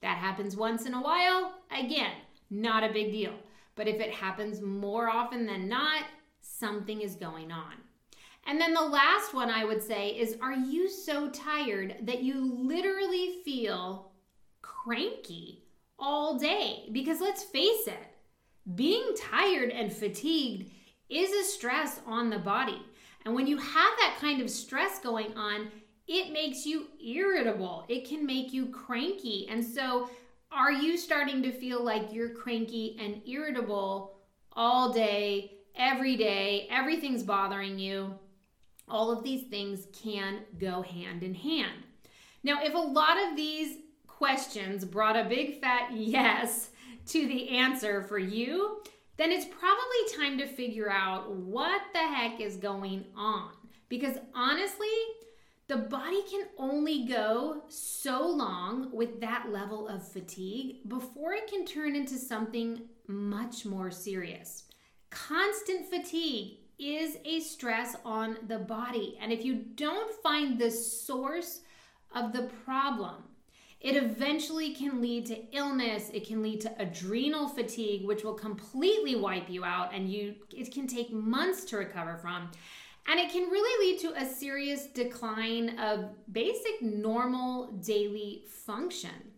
That 0.01 0.17
happens 0.17 0.55
once 0.55 0.85
in 0.85 0.95
a 0.95 1.01
while. 1.01 1.53
Again, 1.71 2.13
not 2.49 2.83
a 2.83 2.91
big 2.91 3.11
deal. 3.11 3.33
But 3.75 3.87
if 3.87 3.99
it 3.99 4.11
happens 4.11 4.61
more 4.61 5.09
often 5.09 5.45
than 5.45 5.69
not, 5.69 6.03
something 6.41 7.01
is 7.01 7.15
going 7.15 7.51
on. 7.51 7.73
And 8.47 8.59
then 8.59 8.73
the 8.73 8.81
last 8.81 9.33
one 9.33 9.51
I 9.51 9.63
would 9.63 9.81
say 9.81 10.09
is 10.09 10.37
Are 10.41 10.53
you 10.53 10.89
so 10.89 11.29
tired 11.29 11.97
that 12.01 12.23
you 12.23 12.43
literally 12.43 13.41
feel 13.45 14.11
cranky 14.61 15.63
all 15.99 16.39
day? 16.39 16.89
Because 16.91 17.21
let's 17.21 17.43
face 17.43 17.87
it, 17.87 18.10
being 18.75 19.15
tired 19.17 19.69
and 19.69 19.91
fatigued 19.91 20.71
is 21.09 21.31
a 21.31 21.49
stress 21.49 21.99
on 22.05 22.29
the 22.29 22.39
body. 22.39 22.81
And 23.25 23.35
when 23.35 23.47
you 23.47 23.57
have 23.57 23.93
that 23.99 24.17
kind 24.19 24.41
of 24.41 24.49
stress 24.49 24.99
going 24.99 25.35
on, 25.35 25.71
it 26.07 26.33
makes 26.33 26.65
you 26.65 26.87
irritable. 27.03 27.85
It 27.87 28.07
can 28.07 28.25
make 28.25 28.53
you 28.53 28.67
cranky. 28.67 29.47
And 29.49 29.63
so, 29.63 30.09
are 30.51 30.71
you 30.71 30.97
starting 30.97 31.41
to 31.43 31.51
feel 31.51 31.83
like 31.83 32.11
you're 32.11 32.33
cranky 32.33 32.97
and 32.99 33.21
irritable 33.25 34.17
all 34.51 34.91
day, 34.91 35.59
every 35.75 36.17
day? 36.17 36.67
Everything's 36.69 37.23
bothering 37.23 37.79
you. 37.79 38.13
All 38.89 39.11
of 39.11 39.23
these 39.23 39.47
things 39.47 39.87
can 39.93 40.39
go 40.59 40.81
hand 40.81 41.23
in 41.23 41.33
hand. 41.33 41.83
Now, 42.43 42.61
if 42.61 42.73
a 42.73 42.77
lot 42.77 43.17
of 43.17 43.37
these 43.37 43.77
questions 44.07 44.83
brought 44.83 45.15
a 45.15 45.23
big 45.29 45.61
fat 45.61 45.91
yes 45.93 46.69
to 47.07 47.27
the 47.27 47.49
answer 47.49 48.03
for 48.03 48.17
you, 48.17 48.83
then 49.17 49.31
it's 49.31 49.45
probably 49.45 50.17
time 50.17 50.37
to 50.37 50.47
figure 50.47 50.89
out 50.89 51.35
what 51.35 51.81
the 51.93 51.99
heck 51.99 52.39
is 52.39 52.55
going 52.55 53.05
on. 53.15 53.51
Because 53.89 54.17
honestly, 54.33 54.87
the 55.67 55.77
body 55.77 56.21
can 56.29 56.47
only 56.57 57.05
go 57.05 57.63
so 57.69 58.27
long 58.27 58.89
with 58.91 59.21
that 59.21 59.51
level 59.51 59.87
of 59.87 60.07
fatigue 60.07 60.87
before 60.87 61.33
it 61.33 61.47
can 61.47 61.65
turn 61.65 61.95
into 61.95 62.15
something 62.15 62.81
much 63.07 63.65
more 63.65 63.91
serious. 63.91 64.63
Constant 65.11 65.89
fatigue 65.89 66.57
is 66.79 67.17
a 67.25 67.39
stress 67.41 67.95
on 68.03 68.37
the 68.47 68.57
body. 68.57 69.17
And 69.21 69.31
if 69.31 69.45
you 69.45 69.63
don't 69.75 70.11
find 70.21 70.57
the 70.57 70.71
source 70.71 71.61
of 72.13 72.33
the 72.33 72.49
problem, 72.65 73.23
it 73.81 73.95
eventually 73.95 74.75
can 74.75 75.01
lead 75.01 75.25
to 75.25 75.55
illness, 75.55 76.11
it 76.13 76.27
can 76.27 76.43
lead 76.43 76.61
to 76.61 76.81
adrenal 76.81 77.47
fatigue 77.47 78.05
which 78.05 78.23
will 78.23 78.35
completely 78.35 79.15
wipe 79.15 79.49
you 79.49 79.65
out 79.65 79.93
and 79.93 80.11
you 80.11 80.35
it 80.51 80.71
can 80.71 80.85
take 80.85 81.11
months 81.11 81.65
to 81.65 81.77
recover 81.77 82.15
from. 82.17 82.51
And 83.07 83.19
it 83.19 83.31
can 83.31 83.49
really 83.49 83.87
lead 83.87 83.99
to 84.01 84.21
a 84.21 84.25
serious 84.25 84.85
decline 84.85 85.79
of 85.79 86.11
basic 86.31 86.81
normal 86.83 87.71
daily 87.83 88.43
function. 88.47 89.31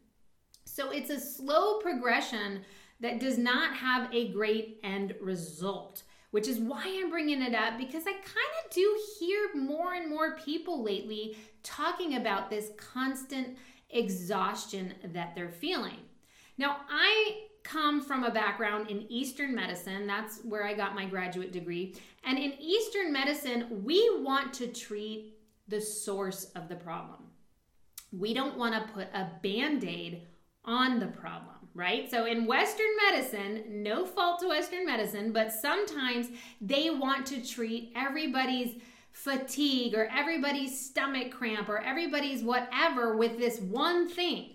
So 0.66 0.92
it's 0.92 1.10
a 1.10 1.20
slow 1.20 1.80
progression 1.80 2.66
that 3.00 3.22
does 3.22 3.38
not 3.38 3.74
have 3.76 4.14
a 4.14 4.34
great 4.34 4.80
end 4.84 5.16
result, 5.22 6.04
which 6.32 6.50
is 6.50 6.60
why 6.60 6.84
I'm 6.86 7.10
bringing 7.10 7.42
it 7.42 7.56
up 7.56 7.78
because 7.78 8.04
I 8.06 8.12
kind 8.12 8.54
of 8.66 8.72
do 8.72 9.00
hear 9.18 9.56
more 9.56 9.94
and 9.94 10.10
more 10.10 10.36
people 10.36 10.84
lately 10.84 11.38
talking 11.64 12.16
about 12.16 12.50
this 12.50 12.72
constant 12.76 13.58
exhaustion 13.94 14.94
that 15.14 15.36
they're 15.36 15.50
feeling. 15.50 16.00
Now, 16.58 16.78
I 16.90 17.44
come 17.64 18.02
from 18.02 18.24
a 18.24 18.32
background 18.32 18.90
in 18.90 19.10
Eastern 19.12 19.56
medicine. 19.56 20.06
That's 20.06 20.40
where 20.44 20.66
I 20.66 20.74
got 20.74 20.96
my 20.96 21.06
graduate 21.06 21.52
degree. 21.52 21.96
And 22.24 22.38
in 22.38 22.54
Eastern 22.60 23.12
medicine, 23.12 23.84
we 23.84 24.20
want 24.22 24.54
to 24.56 24.68
treat 24.68 25.38
the 25.68 25.80
source 25.80 26.46
of 26.56 26.68
the 26.68 26.76
problem. 26.76 27.20
We 28.12 28.34
don't 28.34 28.58
want 28.58 28.76
to 28.76 28.94
put 28.94 29.08
a 29.14 29.32
band 29.42 29.84
aid 29.84 30.28
on 30.66 31.00
the 31.00 31.08
problem, 31.08 31.56
right? 31.74 32.10
So 32.12 32.26
in 32.26 32.46
Western 32.46 32.86
medicine, 33.10 33.64
no 33.84 34.06
fault 34.06 34.40
to 34.42 34.50
Western 34.50 34.86
medicine, 34.86 35.32
but 35.32 35.52
sometimes 35.52 36.28
they 36.62 36.90
want 36.90 37.26
to 37.28 37.46
treat 37.46 37.92
everybody's 37.96 38.82
fatigue 39.14 39.94
or 39.94 40.08
everybody's 40.08 40.88
stomach 40.88 41.32
cramp 41.32 41.70
or 41.70 41.78
everybody's 41.78 42.44
whatever 42.44 43.16
with 43.16 43.38
this 43.38 43.60
one 43.60 44.10
thing. 44.10 44.50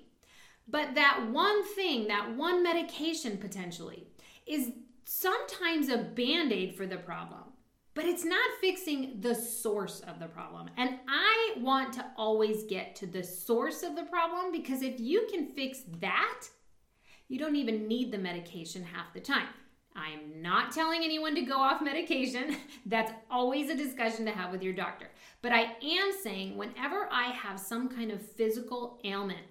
But 0.67 0.95
that 0.97 1.29
one 1.31 1.65
thing, 1.75 2.09
that 2.09 2.37
one 2.37 2.63
medication 2.63 3.39
potentially, 3.39 4.09
is 4.47 4.73
sometimes 5.05 5.89
a 5.89 5.97
band 5.97 6.53
aid 6.53 6.77
for 6.77 6.87
the 6.87 6.99
problem, 6.99 7.45
but 7.95 8.05
it's 8.05 8.25
not 8.25 8.51
fixing 8.61 9.21
the 9.21 9.35
source 9.35 10.01
of 10.01 10.19
the 10.19 10.27
problem. 10.27 10.69
And 10.77 10.99
I 11.09 11.55
want 11.59 11.95
to 11.95 12.05
always 12.17 12.65
get 12.65 12.95
to 12.97 13.07
the 13.07 13.23
source 13.23 13.83
of 13.83 13.97
the 13.97 14.03
problem 14.05 14.53
because 14.53 14.83
if 14.83 15.01
you 15.01 15.27
can 15.31 15.47
fix 15.47 15.83
that, 16.01 16.43
you 17.29 17.39
don't 17.39 17.57
even 17.57 17.89
need 17.89 18.13
the 18.13 18.19
medication 18.19 18.83
half 18.83 19.15
the 19.15 19.21
time. 19.21 19.49
I 19.99 20.13
am 20.13 20.41
not 20.41 20.71
telling 20.73 21.03
anyone 21.03 21.35
to 21.35 21.43
go 21.43 21.57
off 21.59 21.83
medication. 21.83 22.57
That's 22.87 23.13
always 23.31 23.69
a 23.69 23.77
discussion 23.77 24.25
to 24.27 24.31
have 24.31 24.53
with 24.53 24.63
your 24.63 24.73
doctor. 24.73 25.09
But 25.43 25.53
I 25.53 25.73
am 25.83 26.13
saying 26.23 26.57
whenever 26.57 27.09
I 27.11 27.25
have 27.25 27.59
some 27.59 27.89
kind 27.89 28.11
of 28.11 28.23
physical 28.23 29.01
ailment, 29.05 29.47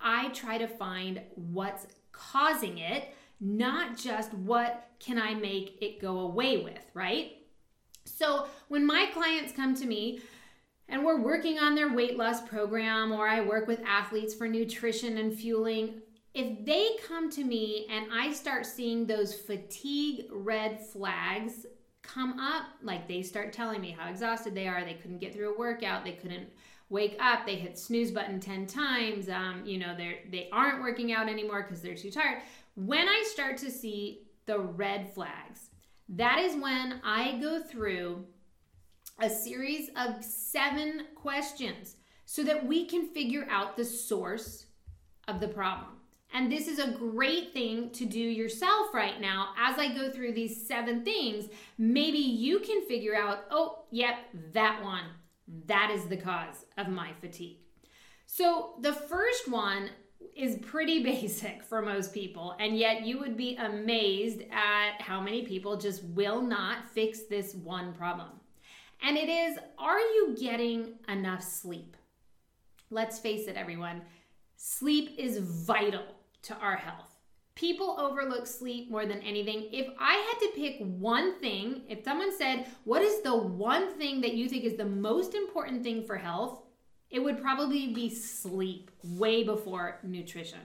I 0.00 0.28
try 0.30 0.58
to 0.58 0.66
find 0.66 1.20
what's 1.34 1.86
causing 2.12 2.78
it, 2.78 3.14
not 3.40 3.96
just 3.96 4.34
what 4.34 4.90
can 4.98 5.18
I 5.18 5.34
make 5.34 5.78
it 5.80 6.00
go 6.00 6.20
away 6.20 6.58
with, 6.58 6.80
right? 6.94 7.38
So 8.04 8.46
when 8.68 8.86
my 8.86 9.10
clients 9.12 9.52
come 9.52 9.74
to 9.76 9.86
me, 9.86 10.20
and 10.88 11.02
we're 11.02 11.20
working 11.20 11.58
on 11.58 11.74
their 11.74 11.94
weight 11.94 12.18
loss 12.18 12.42
program, 12.42 13.10
or 13.10 13.26
I 13.26 13.40
work 13.40 13.66
with 13.66 13.80
athletes 13.86 14.34
for 14.34 14.46
nutrition 14.46 15.16
and 15.16 15.34
fueling 15.34 16.02
if 16.34 16.64
they 16.64 16.96
come 17.06 17.30
to 17.30 17.44
me 17.44 17.86
and 17.90 18.08
I 18.12 18.32
start 18.32 18.66
seeing 18.66 19.06
those 19.06 19.34
fatigue 19.34 20.26
red 20.30 20.84
flags 20.84 21.64
come 22.02 22.38
up, 22.40 22.66
like 22.82 23.06
they 23.06 23.22
start 23.22 23.52
telling 23.52 23.80
me 23.80 23.96
how 23.96 24.10
exhausted 24.10 24.54
they 24.54 24.66
are, 24.66 24.84
they 24.84 24.94
couldn't 24.94 25.18
get 25.18 25.32
through 25.32 25.54
a 25.54 25.58
workout, 25.58 26.04
they 26.04 26.12
couldn't 26.12 26.48
wake 26.90 27.16
up, 27.20 27.46
they 27.46 27.54
hit 27.54 27.78
snooze 27.78 28.10
button 28.10 28.40
10 28.40 28.66
times, 28.66 29.28
um, 29.28 29.62
you 29.64 29.78
know, 29.78 29.94
they're, 29.96 30.18
they 30.30 30.48
aren't 30.52 30.82
working 30.82 31.12
out 31.12 31.28
anymore 31.28 31.62
because 31.62 31.80
they're 31.80 31.94
too 31.94 32.10
tired. 32.10 32.42
When 32.74 33.08
I 33.08 33.24
start 33.32 33.56
to 33.58 33.70
see 33.70 34.26
the 34.46 34.58
red 34.58 35.12
flags, 35.14 35.70
that 36.08 36.40
is 36.40 36.60
when 36.60 37.00
I 37.04 37.38
go 37.38 37.60
through 37.60 38.26
a 39.20 39.30
series 39.30 39.88
of 39.96 40.22
seven 40.22 41.06
questions 41.14 41.96
so 42.26 42.42
that 42.42 42.66
we 42.66 42.86
can 42.86 43.08
figure 43.08 43.46
out 43.48 43.76
the 43.76 43.84
source 43.84 44.66
of 45.28 45.40
the 45.40 45.48
problem. 45.48 45.93
And 46.34 46.50
this 46.50 46.66
is 46.66 46.80
a 46.80 46.90
great 46.90 47.52
thing 47.52 47.90
to 47.90 48.04
do 48.04 48.18
yourself 48.18 48.92
right 48.92 49.20
now. 49.20 49.50
As 49.56 49.78
I 49.78 49.94
go 49.94 50.10
through 50.10 50.32
these 50.32 50.66
seven 50.66 51.04
things, 51.04 51.48
maybe 51.78 52.18
you 52.18 52.58
can 52.58 52.82
figure 52.82 53.14
out, 53.14 53.44
oh, 53.52 53.84
yep, 53.92 54.16
that 54.52 54.82
one. 54.82 55.04
That 55.66 55.92
is 55.94 56.06
the 56.06 56.16
cause 56.16 56.66
of 56.76 56.88
my 56.88 57.12
fatigue. 57.20 57.58
So 58.26 58.74
the 58.80 58.92
first 58.92 59.48
one 59.48 59.90
is 60.34 60.56
pretty 60.56 61.04
basic 61.04 61.62
for 61.62 61.80
most 61.80 62.12
people, 62.12 62.56
and 62.58 62.76
yet 62.76 63.06
you 63.06 63.20
would 63.20 63.36
be 63.36 63.54
amazed 63.54 64.42
at 64.50 65.00
how 65.00 65.20
many 65.20 65.42
people 65.42 65.76
just 65.76 66.02
will 66.02 66.42
not 66.42 66.90
fix 66.90 67.20
this 67.30 67.54
one 67.54 67.92
problem. 67.92 68.30
And 69.00 69.16
it 69.16 69.28
is 69.28 69.56
are 69.78 70.00
you 70.00 70.34
getting 70.36 70.94
enough 71.08 71.44
sleep? 71.44 71.96
Let's 72.90 73.20
face 73.20 73.46
it, 73.46 73.56
everyone, 73.56 74.02
sleep 74.56 75.14
is 75.16 75.38
vital 75.38 76.04
to 76.44 76.56
our 76.56 76.76
health. 76.76 77.10
People 77.54 77.96
overlook 78.00 78.46
sleep 78.46 78.90
more 78.90 79.06
than 79.06 79.20
anything. 79.20 79.68
If 79.72 79.86
I 79.98 80.14
had 80.14 80.38
to 80.40 80.60
pick 80.60 80.78
one 80.80 81.38
thing, 81.40 81.82
if 81.88 82.04
someone 82.04 82.36
said, 82.36 82.66
What 82.84 83.02
is 83.02 83.22
the 83.22 83.36
one 83.36 83.96
thing 83.96 84.20
that 84.22 84.34
you 84.34 84.48
think 84.48 84.64
is 84.64 84.76
the 84.76 84.84
most 84.84 85.34
important 85.34 85.82
thing 85.82 86.04
for 86.04 86.16
health? 86.16 86.62
It 87.10 87.22
would 87.22 87.40
probably 87.40 87.92
be 87.92 88.12
sleep, 88.12 88.90
way 89.04 89.44
before 89.44 90.00
nutrition. 90.02 90.58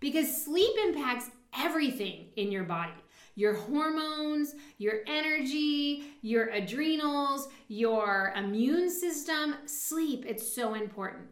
Because 0.00 0.44
sleep 0.44 0.74
impacts 0.84 1.30
everything 1.56 2.26
in 2.36 2.50
your 2.50 2.64
body 2.64 2.92
your 3.34 3.54
hormones, 3.54 4.54
your 4.76 4.96
energy, 5.06 6.04
your 6.20 6.50
adrenals, 6.50 7.48
your 7.68 8.32
immune 8.36 8.90
system. 8.90 9.54
Sleep, 9.64 10.24
it's 10.26 10.54
so 10.54 10.74
important. 10.74 11.24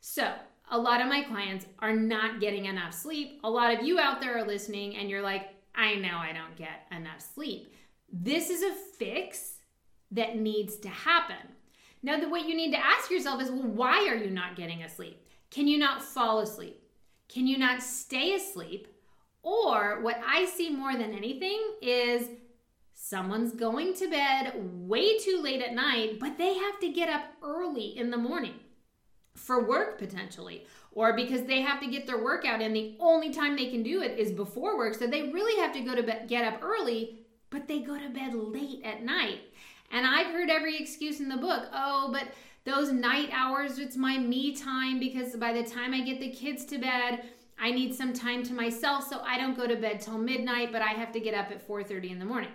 So, 0.00 0.32
a 0.74 0.78
lot 0.78 1.00
of 1.00 1.06
my 1.06 1.22
clients 1.22 1.66
are 1.78 1.94
not 1.94 2.40
getting 2.40 2.64
enough 2.64 2.92
sleep. 2.92 3.38
A 3.44 3.50
lot 3.50 3.72
of 3.72 3.86
you 3.86 4.00
out 4.00 4.20
there 4.20 4.36
are 4.36 4.44
listening 4.44 4.96
and 4.96 5.08
you're 5.08 5.22
like, 5.22 5.54
I 5.72 5.94
know 5.94 6.16
I 6.16 6.32
don't 6.32 6.56
get 6.56 6.88
enough 6.90 7.20
sleep. 7.20 7.72
This 8.12 8.50
is 8.50 8.64
a 8.64 8.74
fix 8.98 9.58
that 10.10 10.36
needs 10.36 10.76
to 10.78 10.88
happen. 10.88 11.36
Now, 12.02 12.18
the, 12.18 12.28
what 12.28 12.48
you 12.48 12.56
need 12.56 12.72
to 12.72 12.84
ask 12.84 13.08
yourself 13.08 13.40
is 13.40 13.50
well, 13.50 13.62
why 13.62 14.08
are 14.08 14.16
you 14.16 14.30
not 14.30 14.56
getting 14.56 14.82
asleep? 14.82 15.24
Can 15.52 15.68
you 15.68 15.78
not 15.78 16.02
fall 16.02 16.40
asleep? 16.40 16.82
Can 17.28 17.46
you 17.46 17.56
not 17.56 17.80
stay 17.80 18.34
asleep? 18.34 18.88
Or 19.44 20.00
what 20.00 20.20
I 20.26 20.44
see 20.44 20.70
more 20.70 20.94
than 20.94 21.14
anything 21.14 21.60
is 21.82 22.30
someone's 22.94 23.52
going 23.52 23.94
to 23.94 24.10
bed 24.10 24.54
way 24.56 25.18
too 25.18 25.40
late 25.40 25.62
at 25.62 25.72
night, 25.72 26.18
but 26.18 26.36
they 26.36 26.54
have 26.54 26.80
to 26.80 26.88
get 26.88 27.08
up 27.08 27.22
early 27.44 27.96
in 27.96 28.10
the 28.10 28.16
morning 28.16 28.54
for 29.36 29.66
work 29.66 29.98
potentially, 29.98 30.66
or 30.92 31.14
because 31.14 31.44
they 31.44 31.60
have 31.60 31.80
to 31.80 31.86
get 31.86 32.06
their 32.06 32.22
workout 32.22 32.60
in. 32.60 32.72
The 32.72 32.96
only 33.00 33.32
time 33.32 33.56
they 33.56 33.70
can 33.70 33.82
do 33.82 34.02
it 34.02 34.18
is 34.18 34.32
before 34.32 34.78
work, 34.78 34.94
so 34.94 35.06
they 35.06 35.30
really 35.30 35.60
have 35.60 35.72
to 35.74 35.80
go 35.80 35.94
to 35.94 36.02
bed, 36.02 36.28
get 36.28 36.44
up 36.44 36.62
early, 36.62 37.18
but 37.50 37.68
they 37.68 37.80
go 37.80 37.98
to 37.98 38.08
bed 38.08 38.34
late 38.34 38.82
at 38.84 39.02
night. 39.02 39.40
And 39.90 40.06
I've 40.06 40.32
heard 40.32 40.50
every 40.50 40.76
excuse 40.76 41.20
in 41.20 41.28
the 41.28 41.36
book. 41.36 41.68
Oh, 41.72 42.10
but 42.12 42.28
those 42.64 42.92
night 42.92 43.30
hours, 43.32 43.78
it's 43.78 43.96
my 43.96 44.18
me 44.18 44.56
time 44.56 44.98
because 44.98 45.36
by 45.36 45.52
the 45.52 45.62
time 45.62 45.92
I 45.92 46.00
get 46.00 46.20
the 46.20 46.30
kids 46.30 46.64
to 46.66 46.78
bed, 46.78 47.24
I 47.58 47.70
need 47.70 47.94
some 47.94 48.12
time 48.12 48.42
to 48.44 48.54
myself, 48.54 49.06
so 49.08 49.20
I 49.20 49.38
don't 49.38 49.56
go 49.56 49.66
to 49.66 49.76
bed 49.76 50.00
till 50.00 50.18
midnight, 50.18 50.72
but 50.72 50.82
I 50.82 50.88
have 50.88 51.12
to 51.12 51.20
get 51.20 51.34
up 51.34 51.50
at 51.50 51.66
4:30 51.66 52.10
in 52.10 52.18
the 52.18 52.24
morning. 52.24 52.50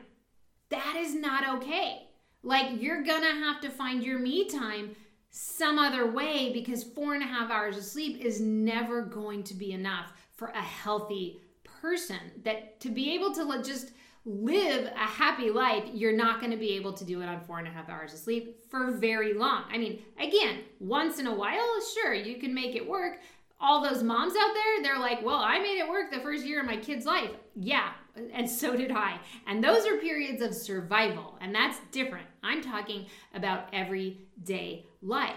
That 0.69 0.95
is 0.97 1.15
not 1.15 1.47
okay. 1.57 2.07
Like 2.43 2.81
you're 2.81 3.03
gonna 3.03 3.33
have 3.33 3.61
to 3.61 3.69
find 3.69 4.03
your 4.03 4.19
me 4.19 4.49
time 4.49 4.95
some 5.29 5.77
other 5.77 6.11
way 6.11 6.51
because 6.53 6.83
four 6.83 7.13
and 7.13 7.23
a 7.23 7.27
half 7.27 7.51
hours 7.51 7.77
of 7.77 7.83
sleep 7.83 8.23
is 8.23 8.41
never 8.41 9.01
going 9.01 9.43
to 9.43 9.53
be 9.53 9.73
enough 9.73 10.11
for 10.35 10.47
a 10.49 10.61
healthy 10.61 11.41
person. 11.81 12.19
That 12.43 12.79
to 12.81 12.89
be 12.89 13.13
able 13.13 13.33
to 13.33 13.61
just 13.63 13.91
live 14.25 14.85
a 14.85 14.97
happy 14.97 15.49
life, 15.49 15.83
you're 15.93 16.15
not 16.15 16.39
going 16.39 16.51
to 16.51 16.57
be 16.57 16.73
able 16.73 16.93
to 16.93 17.05
do 17.05 17.21
it 17.21 17.25
on 17.27 17.41
four 17.41 17.59
and 17.59 17.67
a 17.67 17.71
half 17.71 17.89
hours 17.89 18.13
of 18.13 18.19
sleep 18.19 18.57
for 18.69 18.91
very 18.91 19.33
long. 19.33 19.63
I 19.71 19.77
mean, 19.77 20.01
again, 20.19 20.59
once 20.79 21.19
in 21.19 21.27
a 21.27 21.33
while, 21.33 21.67
sure, 21.93 22.13
you 22.13 22.37
can 22.37 22.53
make 22.53 22.75
it 22.75 22.87
work. 22.87 23.19
All 23.61 23.81
those 23.81 24.03
moms 24.03 24.33
out 24.39 24.53
there, 24.53 24.83
they're 24.83 24.99
like, 24.99 25.23
well, 25.23 25.39
I 25.39 25.59
made 25.59 25.79
it 25.79 25.89
work 25.89 26.11
the 26.11 26.21
first 26.21 26.45
year 26.45 26.61
of 26.61 26.65
my 26.65 26.77
kid's 26.77 27.05
life. 27.05 27.31
Yeah, 27.55 27.91
and 28.33 28.49
so 28.49 28.75
did 28.75 28.91
I. 28.91 29.19
And 29.47 29.63
those 29.63 29.85
are 29.85 29.97
periods 29.97 30.41
of 30.41 30.53
survival, 30.53 31.37
and 31.41 31.53
that's 31.53 31.77
different. 31.91 32.27
I'm 32.41 32.61
talking 32.61 33.07
about 33.33 33.67
everyday 33.73 34.85
life. 35.01 35.33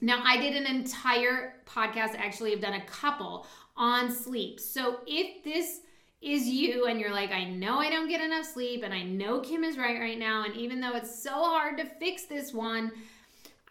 Now, 0.00 0.22
I 0.24 0.36
did 0.36 0.56
an 0.56 0.66
entire 0.66 1.54
podcast, 1.66 2.16
actually, 2.16 2.52
I've 2.52 2.60
done 2.60 2.74
a 2.74 2.84
couple 2.86 3.46
on 3.76 4.10
sleep. 4.10 4.58
So 4.58 4.98
if 5.06 5.44
this 5.44 5.80
is 6.20 6.46
you 6.46 6.86
and 6.86 7.00
you're 7.00 7.12
like, 7.12 7.30
I 7.30 7.44
know 7.44 7.78
I 7.78 7.90
don't 7.90 8.08
get 8.08 8.20
enough 8.20 8.46
sleep 8.46 8.82
and 8.84 8.94
I 8.94 9.02
know 9.02 9.40
Kim 9.40 9.64
is 9.64 9.76
right 9.76 9.98
right 9.98 10.18
now. 10.18 10.44
And 10.44 10.56
even 10.56 10.80
though 10.80 10.94
it's 10.94 11.22
so 11.22 11.32
hard 11.32 11.78
to 11.78 11.84
fix 11.84 12.24
this 12.24 12.52
one, 12.52 12.92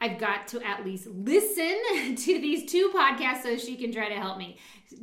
I've 0.02 0.18
got 0.18 0.48
to 0.50 0.62
at 0.68 0.84
least 0.84 1.08
listen 1.08 2.16
to 2.16 2.42
these 2.42 2.70
two 2.70 2.92
podcasts 2.94 3.44
so 3.44 3.58
she 3.58 3.76
can 3.76 3.92
try 3.92 4.10
to 4.10 4.16
help 4.16 4.38
me. 4.38 4.58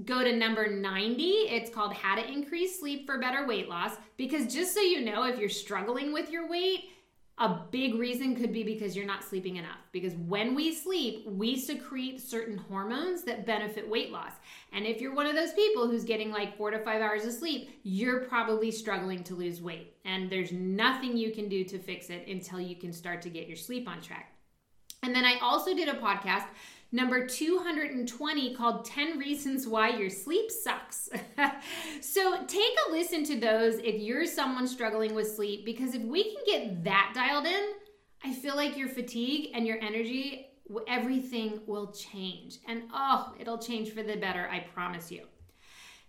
Go 0.05 0.23
to 0.23 0.37
number 0.37 0.69
90. 0.69 1.23
It's 1.23 1.71
called 1.71 1.95
How 1.95 2.17
to 2.17 2.27
Increase 2.27 2.79
Sleep 2.81 3.07
for 3.07 3.19
Better 3.19 3.47
Weight 3.47 3.69
Loss. 3.69 3.93
Because 4.17 4.53
just 4.53 4.75
so 4.75 4.81
you 4.81 5.03
know, 5.03 5.23
if 5.23 5.39
you're 5.39 5.49
struggling 5.49 6.13
with 6.13 6.31
your 6.31 6.49
weight, 6.49 6.91
a 7.41 7.61
big 7.71 7.95
reason 7.95 8.35
could 8.35 8.53
be 8.53 8.65
because 8.65 8.97
you're 8.97 9.07
not 9.07 9.23
sleeping 9.23 9.57
enough. 9.57 9.79
Because 9.93 10.15
when 10.15 10.55
we 10.55 10.75
sleep, 10.75 11.25
we 11.27 11.57
secrete 11.57 12.21
certain 12.21 12.59
hormones 12.59 13.23
that 13.23 13.47
benefit 13.47 13.89
weight 13.89 14.11
loss. 14.11 14.33
And 14.73 14.85
if 14.85 15.01
you're 15.01 15.15
one 15.15 15.27
of 15.27 15.37
those 15.37 15.53
people 15.53 15.89
who's 15.89 16.05
getting 16.05 16.33
like 16.33 16.57
four 16.57 16.71
to 16.71 16.79
five 16.81 17.01
hours 17.01 17.25
of 17.25 17.33
sleep, 17.33 17.71
you're 17.85 18.21
probably 18.25 18.71
struggling 18.73 19.23
to 19.25 19.35
lose 19.35 19.63
weight. 19.63 19.95
And 20.05 20.29
there's 20.29 20.51
nothing 20.51 21.17
you 21.17 21.31
can 21.31 21.49
do 21.49 21.63
to 21.65 21.79
fix 21.79 22.11
it 22.11 22.27
until 22.27 22.61
you 22.61 22.75
can 22.75 22.93
start 22.93 23.23
to 23.23 23.31
get 23.31 23.47
your 23.47 23.57
sleep 23.57 23.89
on 23.89 24.01
track. 24.01 24.33
And 25.03 25.15
then 25.15 25.25
I 25.25 25.39
also 25.41 25.75
did 25.75 25.89
a 25.89 25.95
podcast 25.95 26.47
number 26.91 27.27
220 27.27 28.55
called 28.55 28.85
10 28.85 29.19
Reasons 29.19 29.67
Why 29.67 29.91
Your 29.91 30.11
Sleep 30.11 30.51
Sucks. 30.51 31.09
so 32.01 32.45
take 32.47 32.77
a 32.89 32.91
listen 32.91 33.25
to 33.25 33.39
those 33.39 33.79
if 33.79 34.01
you're 34.01 34.27
someone 34.27 34.67
struggling 34.67 35.15
with 35.15 35.35
sleep, 35.35 35.65
because 35.65 35.95
if 35.95 36.03
we 36.03 36.25
can 36.25 36.43
get 36.47 36.85
that 36.85 37.13
dialed 37.15 37.47
in, 37.47 37.65
I 38.25 38.33
feel 38.33 38.57
like 38.57 38.77
your 38.77 38.89
fatigue 38.89 39.51
and 39.55 39.67
your 39.67 39.79
energy, 39.81 40.49
everything 40.87 41.61
will 41.67 41.93
change. 41.93 42.59
And 42.67 42.85
oh, 42.93 43.35
it'll 43.39 43.59
change 43.59 43.91
for 43.91 44.03
the 44.03 44.17
better, 44.17 44.49
I 44.51 44.61
promise 44.61 45.13
you. 45.13 45.27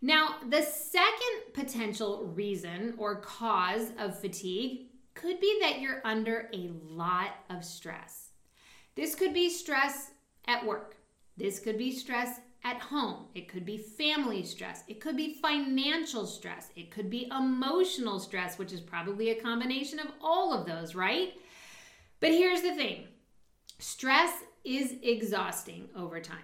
Now, 0.01 0.35
the 0.49 0.61
second 0.61 1.53
potential 1.53 2.31
reason 2.33 2.93
or 2.97 3.19
cause 3.19 3.91
of 3.99 4.17
fatigue 4.19 4.87
could 5.13 5.41
be 5.41 5.59
that 5.61 5.81
you're 5.81 6.01
under 6.05 6.49
a 6.53 6.71
lot 6.83 7.31
of 7.49 7.65
stress. 7.65 8.31
This 8.95 9.13
could 9.13 9.33
be 9.33 9.49
stress 9.49 10.11
at 10.47 10.65
work. 10.65 10.95
This 11.37 11.59
could 11.59 11.77
be 11.77 11.91
stress 11.91 12.39
at 12.63 12.81
home. 12.81 13.25
It 13.33 13.47
could 13.47 13.65
be 13.65 13.77
family 13.77 14.43
stress. 14.43 14.83
It 14.87 14.99
could 14.99 15.15
be 15.15 15.35
financial 15.35 16.25
stress. 16.25 16.69
It 16.75 16.91
could 16.91 17.09
be 17.09 17.29
emotional 17.31 18.19
stress, 18.19 18.57
which 18.57 18.73
is 18.73 18.81
probably 18.81 19.29
a 19.29 19.41
combination 19.41 19.99
of 19.99 20.07
all 20.21 20.53
of 20.53 20.65
those, 20.65 20.95
right? 20.95 21.33
But 22.19 22.31
here's 22.31 22.61
the 22.61 22.75
thing 22.75 23.07
stress 23.77 24.43
is 24.65 24.95
exhausting 25.01 25.87
over 25.95 26.19
time. 26.19 26.43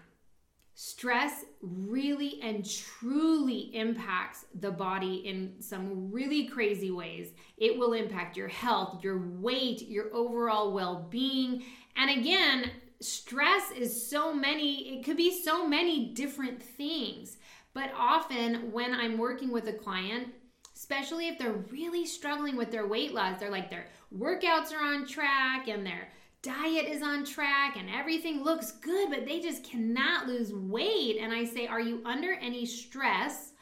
Stress 0.78 1.46
really 1.62 2.42
and 2.42 2.70
truly 2.70 3.74
impacts 3.74 4.46
the 4.60 4.72
body 4.72 5.16
in 5.26 5.54
some 5.62 6.12
really 6.12 6.48
crazy 6.48 6.92
ways. 6.92 7.30
It 7.58 7.78
will 7.78 7.94
impact 7.94 8.36
your 8.36 8.50
health, 8.50 9.02
your 9.02 9.20
weight, 9.40 9.88
your 9.88 10.14
overall 10.14 10.74
well 10.74 11.08
being. 11.10 11.64
And 11.96 12.10
again, 12.10 12.72
stress 13.02 13.72
is 13.72 14.10
so 14.10 14.34
many, 14.34 14.98
it 14.98 15.04
could 15.04 15.18
be 15.18 15.32
so 15.32 15.68
many 15.68 16.14
different 16.14 16.62
things. 16.62 17.38
But 17.74 17.92
often 17.98 18.72
when 18.72 18.94
I'm 18.94 19.18
working 19.18 19.52
with 19.52 19.68
a 19.68 19.74
client, 19.74 20.30
especially 20.76 21.28
if 21.28 21.38
they're 21.38 21.64
really 21.72 22.06
struggling 22.06 22.56
with 22.56 22.72
their 22.72 22.88
weight 22.88 23.14
loss, 23.14 23.40
they're 23.40 23.50
like 23.50 23.70
their 23.70 23.88
workouts 24.18 24.74
are 24.74 24.84
on 24.84 25.06
track 25.06 25.68
and 25.68 25.86
their 25.86 26.10
diet 26.42 26.86
is 26.86 27.02
on 27.02 27.26
track 27.26 27.76
and 27.76 27.90
everything 27.90 28.44
looks 28.44 28.72
good, 28.72 29.10
but 29.10 29.26
they 29.26 29.40
just 29.40 29.64
cannot 29.64 30.28
lose 30.28 30.54
weight. 30.54 31.18
And 31.20 31.34
I 31.34 31.44
say, 31.44 31.68
Are 31.68 31.82
you 31.82 32.02
under 32.06 32.34
any 32.34 32.66
stress? 32.66 33.54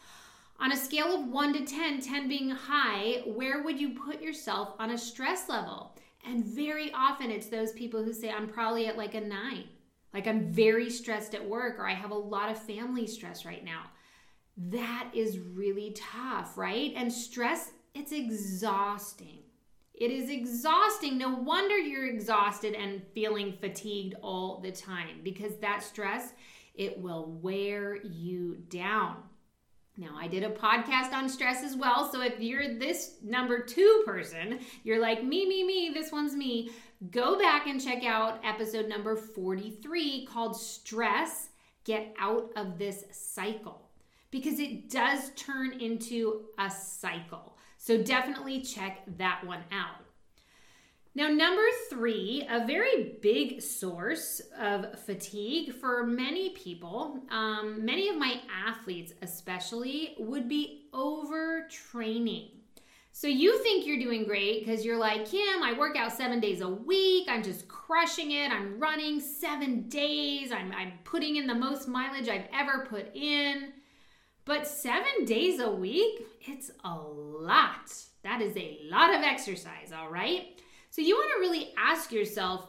On 0.60 0.72
a 0.72 0.78
scale 0.78 1.16
of 1.16 1.28
1 1.28 1.54
to 1.54 1.66
10, 1.66 2.02
10 2.02 2.28
being 2.28 2.50
high, 2.50 3.24
where 3.26 3.64
would 3.64 3.80
you 3.80 3.90
put 3.90 4.22
yourself 4.22 4.76
on 4.80 4.92
a 4.92 4.98
stress 4.98 5.50
level? 5.50 5.96
And 6.26 6.46
very 6.46 6.92
often 6.94 7.32
it's 7.32 7.48
those 7.48 7.72
people 7.74 8.04
who 8.04 8.14
say, 8.14 8.30
I'm 8.30 8.48
probably 8.48 8.88
at 8.88 8.98
like 8.98 9.14
a 9.14 9.22
nine. 9.22 9.66
Like 10.14 10.28
I'm 10.28 10.52
very 10.52 10.90
stressed 10.90 11.34
at 11.34 11.44
work 11.44 11.80
or 11.80 11.88
I 11.88 11.94
have 11.94 12.12
a 12.12 12.16
lot 12.16 12.52
of 12.52 12.62
family 12.62 13.08
stress 13.08 13.46
right 13.46 13.64
now. 13.64 13.84
That 14.56 15.10
is 15.14 15.40
really 15.40 15.96
tough, 15.98 16.58
right? 16.58 16.94
And 16.96 17.12
stress, 17.12 17.72
it's 17.96 18.12
exhausting. 18.12 19.40
It 19.94 20.12
is 20.12 20.30
exhausting. 20.30 21.18
No 21.18 21.30
wonder 21.30 21.78
you're 21.78 22.08
exhausted 22.08 22.74
and 22.74 23.02
feeling 23.14 23.54
fatigued 23.60 24.16
all 24.22 24.60
the 24.60 24.72
time 24.72 25.22
because 25.24 25.56
that 25.58 25.84
stress, 25.84 26.34
it 26.76 27.00
will 27.00 27.40
wear 27.42 27.96
you 27.96 28.58
down. 28.70 29.18
Now, 29.96 30.16
I 30.18 30.28
did 30.28 30.44
a 30.44 30.50
podcast 30.50 31.14
on 31.14 31.30
stress 31.30 31.64
as 31.64 31.76
well. 31.76 32.12
So 32.12 32.22
if 32.22 32.40
you're 32.40 32.80
this 32.80 33.18
number 33.24 33.60
two 33.60 34.04
person, 34.06 34.60
you're 34.84 35.00
like, 35.00 35.24
me, 35.24 35.48
me, 35.48 35.64
me, 35.64 35.92
this 35.94 36.12
one's 36.12 36.36
me, 36.36 36.72
go 37.12 37.38
back 37.38 37.68
and 37.68 37.84
check 37.84 38.04
out 38.04 38.44
episode 38.44 38.88
number 38.88 39.16
43 39.16 40.26
called 40.26 40.60
Stress 40.60 41.50
Get 41.84 42.14
Out 42.20 42.50
of 42.56 42.80
This 42.80 43.06
Cycle 43.12 43.92
because 44.32 44.60
it 44.60 44.90
does 44.90 45.30
turn 45.36 45.80
into 45.80 46.46
a 46.58 46.72
cycle. 46.72 47.56
So 47.78 48.02
definitely 48.02 48.62
check 48.62 49.04
that 49.18 49.46
one 49.46 49.62
out. 49.72 50.04
Now, 51.16 51.28
number 51.28 51.62
three, 51.92 52.48
a 52.50 52.66
very 52.66 53.18
big 53.22 53.62
source 53.62 54.42
of 54.60 55.00
fatigue 55.02 55.76
for 55.76 56.08
many 56.08 56.50
people, 56.50 57.20
um, 57.30 57.86
many 57.86 58.10
of 58.10 58.18
my 58.18 58.42
athletes 58.66 59.14
especially, 59.22 60.16
would 60.18 60.50
be 60.50 60.88
overtraining. 60.92 62.50
So 63.12 63.28
you 63.28 63.62
think 63.62 63.86
you're 63.86 64.00
doing 64.00 64.26
great 64.26 64.66
because 64.66 64.84
you're 64.84 64.98
like, 64.98 65.28
Kim, 65.28 65.62
I 65.62 65.78
work 65.78 65.96
out 65.96 66.12
seven 66.12 66.40
days 66.40 66.62
a 66.62 66.68
week. 66.68 67.28
I'm 67.30 67.44
just 67.44 67.68
crushing 67.68 68.32
it. 68.32 68.52
I'm 68.52 68.80
running 68.80 69.20
seven 69.20 69.88
days. 69.88 70.52
I'm, 70.52 70.72
I'm 70.72 70.94
putting 71.04 71.36
in 71.36 71.46
the 71.46 71.54
most 71.54 71.88
mileage 71.88 72.28
I've 72.28 72.48
ever 72.52 72.88
put 72.90 73.16
in. 73.16 73.74
But 74.46 74.68
seven 74.68 75.26
days 75.26 75.60
a 75.60 75.70
week, 75.70 76.26
it's 76.42 76.72
a 76.84 76.96
lot. 76.96 77.94
That 78.24 78.42
is 78.42 78.58
a 78.58 78.80
lot 78.90 79.14
of 79.14 79.22
exercise, 79.22 79.94
all 79.96 80.10
right? 80.10 80.60
So 80.94 81.02
you 81.02 81.16
want 81.16 81.32
to 81.36 81.50
really 81.50 81.74
ask 81.76 82.12
yourself 82.12 82.68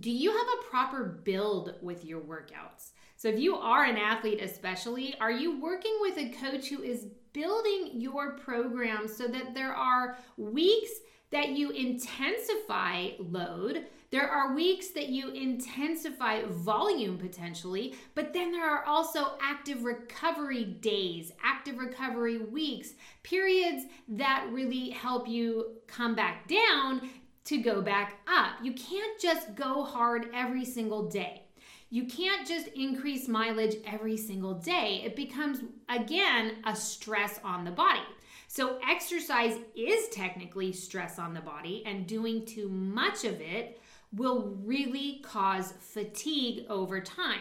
do 0.00 0.10
you 0.10 0.32
have 0.32 0.46
a 0.58 0.68
proper 0.68 1.04
build 1.24 1.76
with 1.80 2.04
your 2.04 2.20
workouts? 2.20 2.90
So 3.14 3.28
if 3.28 3.38
you 3.38 3.54
are 3.54 3.84
an 3.84 3.96
athlete, 3.96 4.42
especially, 4.42 5.14
are 5.20 5.30
you 5.30 5.60
working 5.60 5.96
with 6.00 6.18
a 6.18 6.30
coach 6.30 6.68
who 6.68 6.82
is 6.82 7.06
building 7.32 7.92
your 7.92 8.32
program 8.38 9.06
so 9.06 9.28
that 9.28 9.54
there 9.54 9.72
are 9.72 10.18
weeks 10.36 10.90
that 11.30 11.50
you 11.50 11.70
intensify 11.70 13.10
load 13.20 13.86
There 14.10 14.28
are 14.28 14.54
weeks 14.54 14.88
that 14.88 15.10
you 15.10 15.30
intensify 15.32 16.42
volume 16.46 17.18
potentially, 17.18 17.94
but 18.14 18.32
then 18.32 18.50
there 18.52 18.64
are 18.64 18.84
also 18.84 19.32
active 19.40 19.84
recovery 19.84 20.64
days, 20.64 21.30
active 21.44 21.76
recovery 21.76 22.38
weeks, 22.38 22.94
periods 23.22 23.84
that 24.08 24.48
really 24.50 24.90
help 24.90 25.28
you 25.28 25.76
come 25.86 26.14
back 26.14 26.48
down 26.48 27.10
to 27.48 27.56
go 27.56 27.80
back 27.80 28.20
up. 28.28 28.52
You 28.62 28.72
can't 28.74 29.18
just 29.18 29.54
go 29.54 29.82
hard 29.82 30.28
every 30.34 30.66
single 30.66 31.08
day. 31.08 31.44
You 31.88 32.04
can't 32.04 32.46
just 32.46 32.68
increase 32.68 33.26
mileage 33.26 33.76
every 33.86 34.18
single 34.18 34.52
day. 34.52 35.00
It 35.02 35.16
becomes, 35.16 35.60
again, 35.88 36.56
a 36.66 36.76
stress 36.76 37.40
on 37.42 37.64
the 37.64 37.70
body. 37.70 38.02
So, 38.48 38.78
exercise 38.86 39.56
is 39.74 40.08
technically 40.10 40.72
stress 40.72 41.18
on 41.18 41.32
the 41.32 41.40
body, 41.40 41.82
and 41.86 42.06
doing 42.06 42.44
too 42.44 42.68
much 42.68 43.24
of 43.24 43.40
it 43.40 43.80
will 44.12 44.54
really 44.62 45.20
cause 45.22 45.72
fatigue 45.80 46.66
over 46.68 47.00
time. 47.00 47.40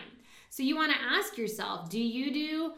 So, 0.50 0.64
you 0.64 0.78
want 0.78 0.94
to 0.94 1.02
ask 1.02 1.38
yourself 1.38 1.90
do 1.90 2.00
you 2.00 2.32
do 2.34 2.74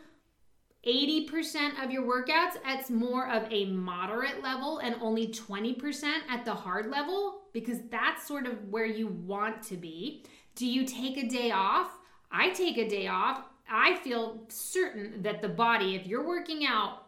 80% 0.88 1.84
of 1.84 1.92
your 1.92 2.04
workouts 2.04 2.56
at 2.64 2.90
more 2.90 3.28
of 3.30 3.52
a 3.52 3.66
moderate 3.66 4.42
level 4.42 4.80
and 4.80 4.96
only 5.02 5.28
20% 5.28 6.04
at 6.30 6.46
the 6.46 6.54
hard 6.54 6.90
level? 6.90 7.42
Because 7.54 7.80
that's 7.90 8.26
sort 8.26 8.46
of 8.46 8.70
where 8.70 8.86
you 8.86 9.08
want 9.08 9.62
to 9.64 9.78
be. 9.78 10.24
Do 10.56 10.66
you 10.66 10.86
take 10.86 11.18
a 11.18 11.28
day 11.28 11.52
off? 11.52 11.92
I 12.32 12.52
take 12.52 12.78
a 12.78 12.88
day 12.88 13.08
off. 13.08 13.44
I 13.70 13.98
feel 13.98 14.46
certain 14.48 15.22
that 15.22 15.42
the 15.42 15.50
body, 15.50 15.96
if 15.96 16.08
you're 16.08 16.26
working 16.26 16.66
out 16.66 17.08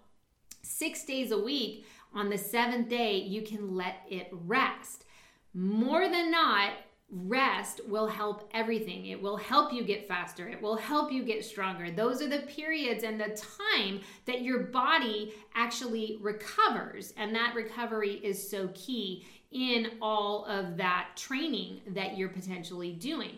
six 0.62 1.06
days 1.06 1.32
a 1.32 1.40
week, 1.40 1.86
on 2.14 2.30
the 2.30 2.38
seventh 2.38 2.90
day, 2.90 3.18
you 3.18 3.42
can 3.42 3.76
let 3.76 4.02
it 4.10 4.28
rest. 4.32 5.06
More 5.54 6.10
than 6.10 6.30
not, 6.30 6.72
rest 7.12 7.82
will 7.88 8.08
help 8.08 8.50
everything. 8.54 9.08
It 9.08 9.22
will 9.22 9.38
help 9.38 9.74
you 9.74 9.84
get 9.84 10.08
faster. 10.08 10.48
It 10.48 10.62
will 10.62 10.78
help 10.78 11.12
you 11.12 11.24
get 11.24 11.44
stronger. 11.44 11.92
Those 11.92 12.22
are 12.22 12.30
the 12.30 12.40
periods 12.40 13.04
and 13.04 13.20
the 13.20 13.38
time 13.68 14.00
that 14.26 14.42
your 14.42 14.60
body 14.60 15.34
actually 15.54 16.18
recovers. 16.22 17.14
And 17.18 17.36
that 17.36 17.54
recovery 17.54 18.22
is 18.24 18.50
so 18.50 18.70
key 18.74 19.26
in 19.52 19.92
all 20.02 20.46
of 20.46 20.78
that 20.78 21.10
training 21.18 21.82
that 21.88 22.18
you're 22.18 22.30
potentially 22.30 22.94
doing. 22.94 23.38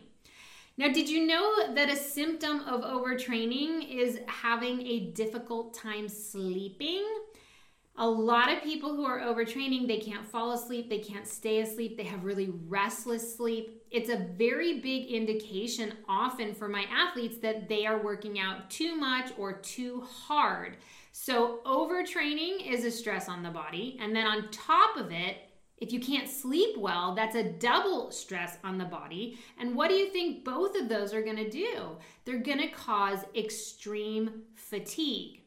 Now, 0.78 0.88
did 0.88 1.08
you 1.08 1.28
know 1.28 1.74
that 1.74 1.90
a 1.90 1.96
symptom 1.96 2.62
of 2.62 2.82
overtraining 2.82 3.96
is 3.96 4.20
having 4.28 4.82
a 4.86 5.12
difficult 5.12 5.74
time 5.74 6.10
sleeping? 6.10 7.06
A 7.96 8.10
lot 8.10 8.52
of 8.52 8.64
people 8.64 8.96
who 8.96 9.06
are 9.06 9.20
overtraining, 9.20 9.88
they 9.88 10.00
can't 10.00 10.26
fall 10.26 10.54
asleep, 10.54 10.90
they 10.90 10.98
can't 10.98 11.28
stay 11.28 11.62
asleep, 11.62 11.96
they 11.96 12.04
have 12.04 12.26
really 12.26 12.52
restless 12.68 13.36
sleep. 13.36 13.84
It's 13.92 14.10
a 14.10 14.28
very 14.36 14.80
big 14.80 15.12
indication, 15.12 15.94
often 16.10 16.56
for 16.56 16.68
my 16.68 16.86
athletes, 16.92 17.38
that 17.44 17.70
they 17.70 17.86
are 17.86 18.04
working 18.04 18.40
out 18.40 18.72
too 18.72 18.96
much 18.96 19.32
or 19.38 19.60
too 19.60 20.02
hard. 20.02 20.78
So, 21.12 21.60
overtraining 21.68 22.68
is 22.68 22.84
a 22.84 22.90
stress 22.90 23.30
on 23.30 23.44
the 23.44 23.52
body. 23.52 24.00
And 24.02 24.16
then 24.16 24.26
on 24.26 24.50
top 24.50 24.98
of 24.98 25.12
it, 25.12 25.38
if 25.78 25.94
you 25.94 26.00
can't 26.00 26.28
sleep 26.28 26.76
well, 26.78 27.14
that's 27.14 27.36
a 27.36 27.52
double 27.52 28.10
stress 28.10 28.58
on 28.64 28.80
the 28.80 28.86
body. 28.86 29.38
And 29.60 29.76
what 29.76 29.90
do 29.90 29.96
you 29.96 30.10
think 30.10 30.44
both 30.44 30.76
of 30.76 30.90
those 30.90 31.14
are 31.14 31.22
to 31.38 31.50
do? 31.50 31.98
They're 32.26 32.40
to 32.60 32.70
cause 32.70 33.20
extreme 33.36 34.44
fatigue. 34.56 35.43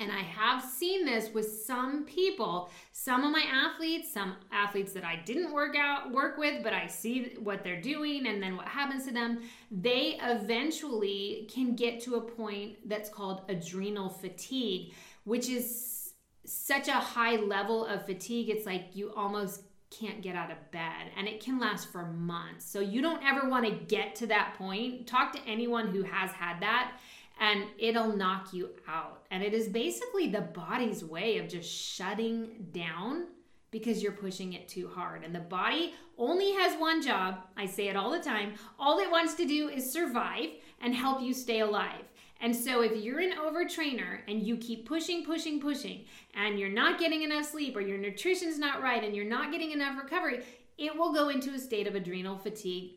And 0.00 0.10
I 0.10 0.22
have 0.22 0.64
seen 0.64 1.04
this 1.04 1.28
with 1.34 1.62
some 1.66 2.06
people, 2.06 2.70
some 2.92 3.22
of 3.22 3.30
my 3.30 3.44
athletes, 3.52 4.10
some 4.10 4.36
athletes 4.50 4.94
that 4.94 5.04
I 5.04 5.16
didn't 5.26 5.52
work 5.52 5.76
out 5.76 6.10
work 6.10 6.38
with, 6.38 6.64
but 6.64 6.72
I 6.72 6.86
see 6.86 7.34
what 7.38 7.62
they're 7.62 7.82
doing 7.82 8.26
and 8.26 8.42
then 8.42 8.56
what 8.56 8.66
happens 8.66 9.04
to 9.04 9.12
them. 9.12 9.42
They 9.70 10.18
eventually 10.22 11.46
can 11.52 11.76
get 11.76 12.00
to 12.04 12.14
a 12.14 12.20
point 12.22 12.88
that's 12.88 13.10
called 13.10 13.42
adrenal 13.50 14.08
fatigue, 14.08 14.94
which 15.24 15.50
is 15.50 16.14
such 16.46 16.88
a 16.88 16.94
high 16.94 17.36
level 17.36 17.84
of 17.84 18.06
fatigue. 18.06 18.48
It's 18.48 18.64
like 18.64 18.96
you 18.96 19.12
almost 19.14 19.64
can't 19.90 20.22
get 20.22 20.36
out 20.36 20.50
of 20.50 20.70
bed 20.70 21.10
and 21.16 21.26
it 21.26 21.40
can 21.40 21.58
last 21.58 21.90
for 21.90 22.06
months. 22.06 22.64
So 22.64 22.80
you 22.80 23.02
don't 23.02 23.22
ever 23.22 23.48
want 23.48 23.66
to 23.66 23.72
get 23.72 24.14
to 24.16 24.26
that 24.28 24.54
point. 24.56 25.06
Talk 25.06 25.32
to 25.32 25.40
anyone 25.46 25.88
who 25.88 26.04
has 26.04 26.30
had 26.30 26.60
that 26.60 26.92
and 27.40 27.64
it'll 27.78 28.14
knock 28.14 28.52
you 28.52 28.70
out. 28.86 29.24
And 29.30 29.42
it 29.42 29.54
is 29.54 29.68
basically 29.68 30.28
the 30.28 30.42
body's 30.42 31.02
way 31.02 31.38
of 31.38 31.48
just 31.48 31.70
shutting 31.70 32.68
down 32.72 33.28
because 33.70 34.02
you're 34.02 34.12
pushing 34.12 34.52
it 34.52 34.68
too 34.68 34.88
hard. 34.88 35.24
And 35.24 35.34
the 35.34 35.40
body 35.40 35.94
only 36.18 36.52
has 36.52 36.78
one 36.78 37.00
job. 37.02 37.38
I 37.56 37.66
say 37.66 37.88
it 37.88 37.96
all 37.96 38.10
the 38.10 38.20
time. 38.20 38.54
All 38.78 38.98
it 38.98 39.10
wants 39.10 39.34
to 39.34 39.46
do 39.46 39.68
is 39.68 39.90
survive 39.90 40.50
and 40.82 40.94
help 40.94 41.22
you 41.22 41.32
stay 41.32 41.60
alive. 41.60 42.04
And 42.42 42.54
so 42.54 42.82
if 42.82 42.96
you're 42.96 43.20
an 43.20 43.34
overtrainer 43.38 44.20
and 44.26 44.42
you 44.42 44.56
keep 44.56 44.86
pushing, 44.86 45.24
pushing, 45.24 45.60
pushing, 45.60 46.04
and 46.34 46.58
you're 46.58 46.70
not 46.70 46.98
getting 46.98 47.22
enough 47.22 47.46
sleep 47.46 47.76
or 47.76 47.80
your 47.80 47.98
nutrition's 47.98 48.58
not 48.58 48.82
right 48.82 49.04
and 49.04 49.14
you're 49.14 49.26
not 49.26 49.52
getting 49.52 49.72
enough 49.72 49.96
recovery, 50.02 50.42
it 50.78 50.96
will 50.96 51.12
go 51.12 51.28
into 51.28 51.52
a 51.52 51.58
state 51.58 51.86
of 51.86 51.94
adrenal 51.94 52.38
fatigue 52.38 52.92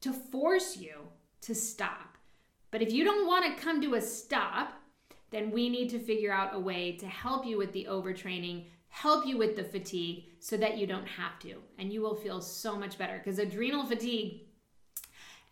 to 0.00 0.12
force 0.12 0.76
you 0.76 0.94
to 1.42 1.54
stop. 1.54 2.17
But 2.70 2.82
if 2.82 2.92
you 2.92 3.04
don't 3.04 3.26
want 3.26 3.44
to 3.44 3.62
come 3.62 3.80
to 3.82 3.94
a 3.94 4.00
stop, 4.00 4.74
then 5.30 5.50
we 5.50 5.68
need 5.68 5.90
to 5.90 5.98
figure 5.98 6.32
out 6.32 6.54
a 6.54 6.58
way 6.58 6.92
to 6.96 7.06
help 7.06 7.46
you 7.46 7.58
with 7.58 7.72
the 7.72 7.86
overtraining, 7.88 8.66
help 8.88 9.26
you 9.26 9.36
with 9.36 9.56
the 9.56 9.64
fatigue 9.64 10.24
so 10.38 10.56
that 10.56 10.78
you 10.78 10.86
don't 10.86 11.06
have 11.06 11.38
to. 11.40 11.56
And 11.78 11.92
you 11.92 12.00
will 12.00 12.14
feel 12.14 12.40
so 12.40 12.76
much 12.78 12.98
better 12.98 13.18
because 13.18 13.38
adrenal 13.38 13.84
fatigue 13.84 14.42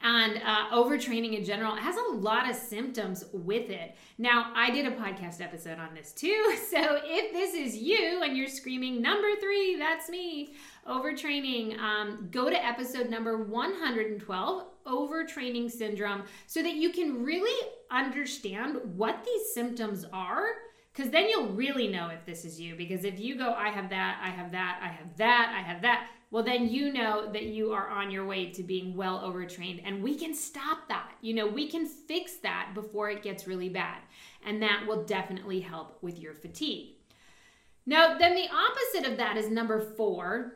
and 0.02 0.40
uh, 0.44 0.70
overtraining 0.72 1.36
in 1.36 1.44
general 1.44 1.74
has 1.74 1.96
a 1.96 2.14
lot 2.16 2.48
of 2.48 2.56
symptoms 2.56 3.24
with 3.32 3.70
it. 3.70 3.96
Now, 4.18 4.52
I 4.54 4.70
did 4.70 4.86
a 4.86 4.90
podcast 4.90 5.40
episode 5.40 5.78
on 5.78 5.94
this 5.94 6.12
too. 6.12 6.54
So 6.66 6.98
if 7.04 7.32
this 7.32 7.54
is 7.54 7.76
you 7.76 8.22
and 8.22 8.36
you're 8.36 8.48
screaming, 8.48 9.00
number 9.00 9.28
three, 9.40 9.76
that's 9.76 10.10
me, 10.10 10.54
overtraining, 10.86 11.78
um, 11.78 12.28
go 12.30 12.50
to 12.50 12.64
episode 12.64 13.08
number 13.08 13.44
112 13.44 14.66
overtraining 14.86 15.70
syndrome 15.70 16.22
so 16.46 16.62
that 16.62 16.74
you 16.74 16.90
can 16.90 17.24
really 17.24 17.68
understand 17.90 18.78
what 18.96 19.24
these 19.24 19.52
symptoms 19.52 20.04
are 20.12 20.46
because 20.92 21.10
then 21.10 21.28
you'll 21.28 21.48
really 21.48 21.88
know 21.88 22.08
if 22.08 22.24
this 22.24 22.44
is 22.44 22.60
you 22.60 22.74
because 22.74 23.04
if 23.04 23.20
you 23.20 23.36
go 23.36 23.52
i 23.52 23.68
have 23.68 23.90
that 23.90 24.18
i 24.22 24.28
have 24.28 24.50
that 24.50 24.80
i 24.82 24.88
have 24.88 25.16
that 25.16 25.54
i 25.56 25.60
have 25.60 25.82
that 25.82 26.08
well 26.30 26.42
then 26.42 26.68
you 26.68 26.92
know 26.92 27.30
that 27.32 27.44
you 27.44 27.72
are 27.72 27.88
on 27.88 28.10
your 28.10 28.26
way 28.26 28.50
to 28.50 28.62
being 28.62 28.96
well 28.96 29.20
overtrained 29.24 29.80
and 29.84 30.02
we 30.02 30.16
can 30.16 30.34
stop 30.34 30.88
that. 30.88 31.12
You 31.20 31.34
know 31.34 31.46
we 31.46 31.68
can 31.68 31.86
fix 31.86 32.36
that 32.38 32.72
before 32.74 33.10
it 33.10 33.22
gets 33.22 33.46
really 33.46 33.68
bad 33.68 33.98
and 34.44 34.62
that 34.62 34.84
will 34.86 35.04
definitely 35.04 35.60
help 35.60 35.98
with 36.02 36.18
your 36.18 36.34
fatigue. 36.34 36.96
Now 37.84 38.18
then 38.18 38.34
the 38.34 38.48
opposite 38.48 39.10
of 39.10 39.18
that 39.18 39.36
is 39.36 39.48
number 39.48 39.80
four 39.80 40.54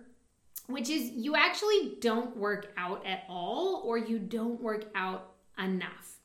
which 0.73 0.89
is 0.89 1.11
you 1.11 1.37
actually 1.37 1.97
don't 2.01 2.37
work 2.37 2.73
out 2.77 3.05
at 3.07 3.25
all 3.29 3.83
or 3.85 3.99
you 3.99 4.19
don't 4.19 4.61
work 4.61 4.87
out 4.95 5.33
enough. 5.59 6.17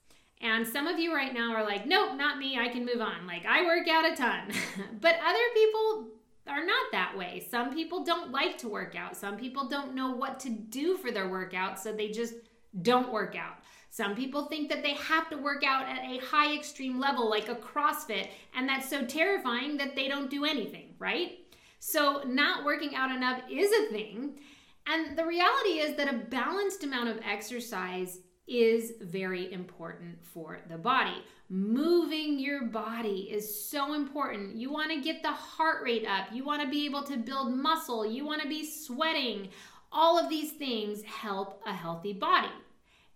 And 0.42 0.68
some 0.68 0.88
of 0.88 1.00
you 1.00 1.14
right 1.14 1.34
now 1.34 1.54
are 1.54 1.64
like, 1.64 1.88
nope, 1.88 2.18
not 2.18 2.38
me. 2.38 2.58
I 2.58 2.68
can 2.70 2.86
move 2.86 3.02
on. 3.02 3.26
Like, 3.26 3.46
I 3.46 3.64
work 3.66 3.88
out 3.88 4.12
a 4.12 4.16
ton. 4.16 4.52
but 5.02 5.16
other 5.26 5.40
people 5.54 6.10
are 6.48 6.66
not 6.66 6.92
that 6.92 7.18
way. 7.18 7.46
Some 7.50 7.74
people 7.74 8.04
don't 8.04 8.32
like 8.32 8.58
to 8.60 8.68
work 8.68 8.96
out. 8.96 9.16
Some 9.16 9.38
people 9.38 9.68
don't 9.68 9.96
know 9.96 10.12
what 10.12 10.40
to 10.42 10.50
do 10.50 10.98
for 10.98 11.12
their 11.12 11.30
workout, 11.30 11.80
so 11.80 11.92
they 11.92 12.10
just 12.10 12.36
don't 12.82 13.12
work 13.12 13.36
out. 13.36 13.56
Some 13.90 14.14
people 14.14 14.48
think 14.48 14.70
that 14.70 14.84
they 14.84 14.94
have 14.96 15.30
to 15.30 15.38
work 15.38 15.64
out 15.66 15.88
at 15.88 16.04
a 16.04 16.18
high 16.26 16.54
extreme 16.54 17.00
level, 17.00 17.30
like 17.30 17.48
a 17.48 17.56
CrossFit, 17.56 18.28
and 18.54 18.68
that's 18.68 18.90
so 18.90 19.06
terrifying 19.06 19.78
that 19.78 19.96
they 19.96 20.10
don't 20.10 20.30
do 20.30 20.44
anything, 20.44 20.94
right? 21.00 21.40
So, 21.80 22.24
not 22.26 22.66
working 22.66 22.96
out 22.96 23.16
enough 23.16 23.42
is 23.50 23.72
a 23.72 23.92
thing. 23.92 24.40
And 24.88 25.18
the 25.18 25.26
reality 25.26 25.80
is 25.80 25.96
that 25.98 26.14
a 26.14 26.18
balanced 26.18 26.84
amount 26.84 27.10
of 27.10 27.20
exercise 27.24 28.20
is 28.48 28.94
very 29.02 29.52
important 29.52 30.24
for 30.24 30.60
the 30.70 30.78
body. 30.78 31.24
Moving 31.50 32.40
your 32.40 32.66
body 32.66 33.30
is 33.32 33.68
so 33.68 33.94
important. 33.94 34.56
You 34.56 34.72
want 34.72 34.92
to 34.92 35.02
get 35.02 35.24
the 35.24 35.32
heart 35.32 35.84
rate 35.84 36.06
up, 36.08 36.28
you 36.32 36.44
want 36.44 36.62
to 36.62 36.70
be 36.70 36.86
able 36.86 37.04
to 37.04 37.18
build 37.18 37.54
muscle, 37.54 38.06
you 38.06 38.26
want 38.26 38.42
to 38.42 38.48
be 38.48 38.66
sweating. 38.66 39.50
All 39.92 40.20
of 40.20 40.30
these 40.30 40.52
things 40.52 41.02
help 41.04 41.62
a 41.66 41.74
healthy 41.74 42.14
body. 42.14 42.50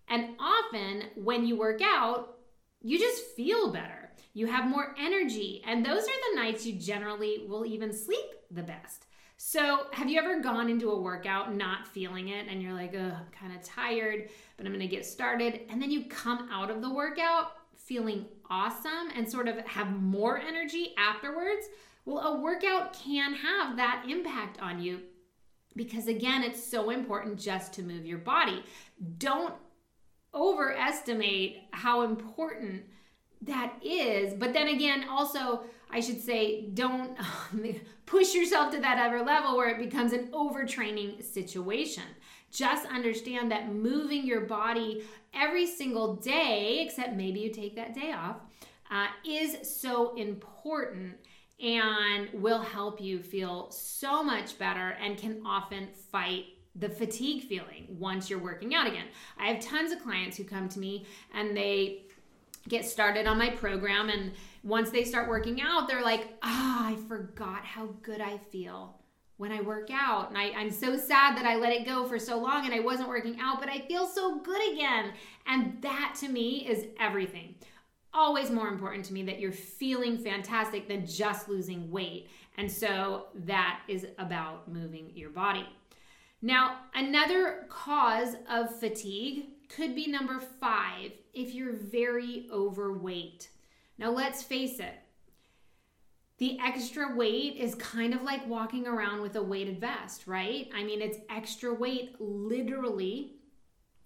And 0.08 0.30
often 0.40 1.04
when 1.14 1.46
you 1.46 1.56
work 1.56 1.80
out, 1.82 2.38
you 2.82 2.98
just 2.98 3.22
feel 3.36 3.72
better. 3.72 4.10
You 4.32 4.46
have 4.46 4.68
more 4.68 4.94
energy, 4.98 5.62
and 5.66 5.84
those 5.84 6.04
are 6.04 6.30
the 6.30 6.40
nights 6.40 6.64
you 6.64 6.72
generally 6.74 7.44
will 7.48 7.66
even 7.66 7.92
sleep 7.92 8.30
the 8.50 8.62
best. 8.62 9.06
So, 9.36 9.86
have 9.92 10.10
you 10.10 10.18
ever 10.18 10.40
gone 10.40 10.68
into 10.68 10.90
a 10.90 11.00
workout 11.00 11.54
not 11.54 11.88
feeling 11.88 12.28
it 12.28 12.46
and 12.48 12.60
you're 12.62 12.74
like, 12.74 12.94
oh, 12.94 12.98
I'm 12.98 13.30
kind 13.32 13.56
of 13.56 13.62
tired, 13.64 14.28
but 14.56 14.66
I'm 14.66 14.72
going 14.72 14.86
to 14.86 14.94
get 14.94 15.06
started? 15.06 15.62
And 15.70 15.80
then 15.80 15.90
you 15.90 16.04
come 16.04 16.48
out 16.52 16.70
of 16.70 16.82
the 16.82 16.92
workout 16.92 17.52
feeling 17.76 18.26
awesome 18.50 19.08
and 19.16 19.28
sort 19.30 19.48
of 19.48 19.58
have 19.66 19.90
more 20.00 20.38
energy 20.38 20.94
afterwards? 20.98 21.66
Well, 22.04 22.18
a 22.18 22.40
workout 22.40 22.92
can 22.92 23.34
have 23.34 23.76
that 23.76 24.04
impact 24.08 24.60
on 24.60 24.80
you. 24.80 25.00
because 25.76 26.08
again, 26.08 26.42
it's 26.42 26.62
so 26.62 26.90
important 26.90 27.38
just 27.38 27.72
to 27.74 27.82
move 27.82 28.04
your 28.04 28.18
body. 28.18 28.62
Don't 29.18 29.54
overestimate 30.34 31.62
how 31.72 32.02
important 32.02 32.82
that 33.42 33.74
is. 33.82 34.34
But 34.34 34.52
then 34.52 34.68
again, 34.68 35.06
also, 35.08 35.62
I 35.90 36.00
should 36.00 36.20
say, 36.20 36.68
don't 36.74 37.18
um, 37.52 37.64
push 38.10 38.34
yourself 38.34 38.72
to 38.72 38.80
that 38.80 38.98
other 38.98 39.22
level 39.24 39.56
where 39.56 39.68
it 39.68 39.78
becomes 39.78 40.12
an 40.12 40.26
overtraining 40.32 41.22
situation. 41.22 42.02
Just 42.50 42.84
understand 42.86 43.52
that 43.52 43.72
moving 43.72 44.26
your 44.26 44.40
body 44.40 45.04
every 45.32 45.66
single 45.66 46.16
day, 46.16 46.84
except 46.84 47.14
maybe 47.14 47.38
you 47.38 47.52
take 47.52 47.76
that 47.76 47.94
day 47.94 48.12
off, 48.12 48.36
uh, 48.90 49.06
is 49.24 49.56
so 49.62 50.16
important 50.16 51.14
and 51.62 52.28
will 52.32 52.60
help 52.60 53.00
you 53.00 53.22
feel 53.22 53.70
so 53.70 54.24
much 54.24 54.58
better 54.58 54.96
and 55.00 55.16
can 55.16 55.40
often 55.46 55.86
fight 56.10 56.46
the 56.74 56.88
fatigue 56.88 57.44
feeling 57.44 57.86
once 57.90 58.28
you're 58.28 58.40
working 58.40 58.74
out 58.74 58.88
again. 58.88 59.06
I 59.38 59.46
have 59.52 59.62
tons 59.62 59.92
of 59.92 60.02
clients 60.02 60.36
who 60.36 60.42
come 60.42 60.68
to 60.70 60.80
me 60.80 61.06
and 61.32 61.56
they 61.56 62.06
get 62.68 62.84
started 62.84 63.26
on 63.26 63.38
my 63.38 63.50
program 63.50 64.08
and 64.08 64.32
once 64.62 64.90
they 64.90 65.04
start 65.04 65.28
working 65.28 65.60
out, 65.60 65.88
they're 65.88 66.02
like, 66.02 66.36
ah, 66.42 66.88
oh, 66.88 66.92
I 66.92 67.08
forgot 67.08 67.64
how 67.64 67.86
good 68.02 68.20
I 68.20 68.38
feel 68.50 69.00
when 69.36 69.52
I 69.52 69.62
work 69.62 69.88
out. 69.90 70.28
And 70.28 70.36
I, 70.36 70.46
am 70.46 70.70
so 70.70 70.96
sad 70.96 71.36
that 71.36 71.46
I 71.46 71.56
let 71.56 71.72
it 71.72 71.86
go 71.86 72.06
for 72.06 72.18
so 72.18 72.38
long 72.38 72.66
and 72.66 72.74
I 72.74 72.80
wasn't 72.80 73.08
working 73.08 73.38
out, 73.40 73.58
but 73.58 73.70
I 73.70 73.80
feel 73.80 74.06
so 74.06 74.40
good 74.40 74.72
again. 74.72 75.12
And 75.46 75.80
that 75.82 76.14
to 76.20 76.28
me 76.28 76.66
is 76.68 76.86
everything 76.98 77.54
always 78.12 78.50
more 78.50 78.68
important 78.68 79.04
to 79.06 79.12
me 79.12 79.22
that 79.24 79.40
you're 79.40 79.52
feeling 79.52 80.18
fantastic 80.18 80.88
than 80.88 81.06
just 81.06 81.48
losing 81.48 81.90
weight. 81.90 82.28
And 82.56 82.70
so 82.70 83.26
that 83.34 83.80
is 83.88 84.06
about 84.18 84.68
moving 84.68 85.12
your 85.14 85.30
body. 85.30 85.66
Now, 86.42 86.78
another 86.94 87.66
cause 87.68 88.34
of 88.48 88.78
fatigue 88.78 89.44
could 89.68 89.94
be 89.94 90.08
number 90.08 90.40
five 90.40 91.12
if 91.32 91.54
you're 91.54 91.74
very 91.74 92.48
overweight. 92.52 93.48
Now, 94.00 94.10
let's 94.10 94.42
face 94.42 94.80
it, 94.80 94.94
the 96.38 96.58
extra 96.58 97.14
weight 97.14 97.56
is 97.56 97.74
kind 97.74 98.14
of 98.14 98.22
like 98.22 98.48
walking 98.48 98.86
around 98.86 99.20
with 99.20 99.36
a 99.36 99.42
weighted 99.42 99.78
vest, 99.78 100.26
right? 100.26 100.70
I 100.74 100.82
mean, 100.82 101.02
it's 101.02 101.18
extra 101.28 101.74
weight 101.74 102.16
literally 102.18 103.34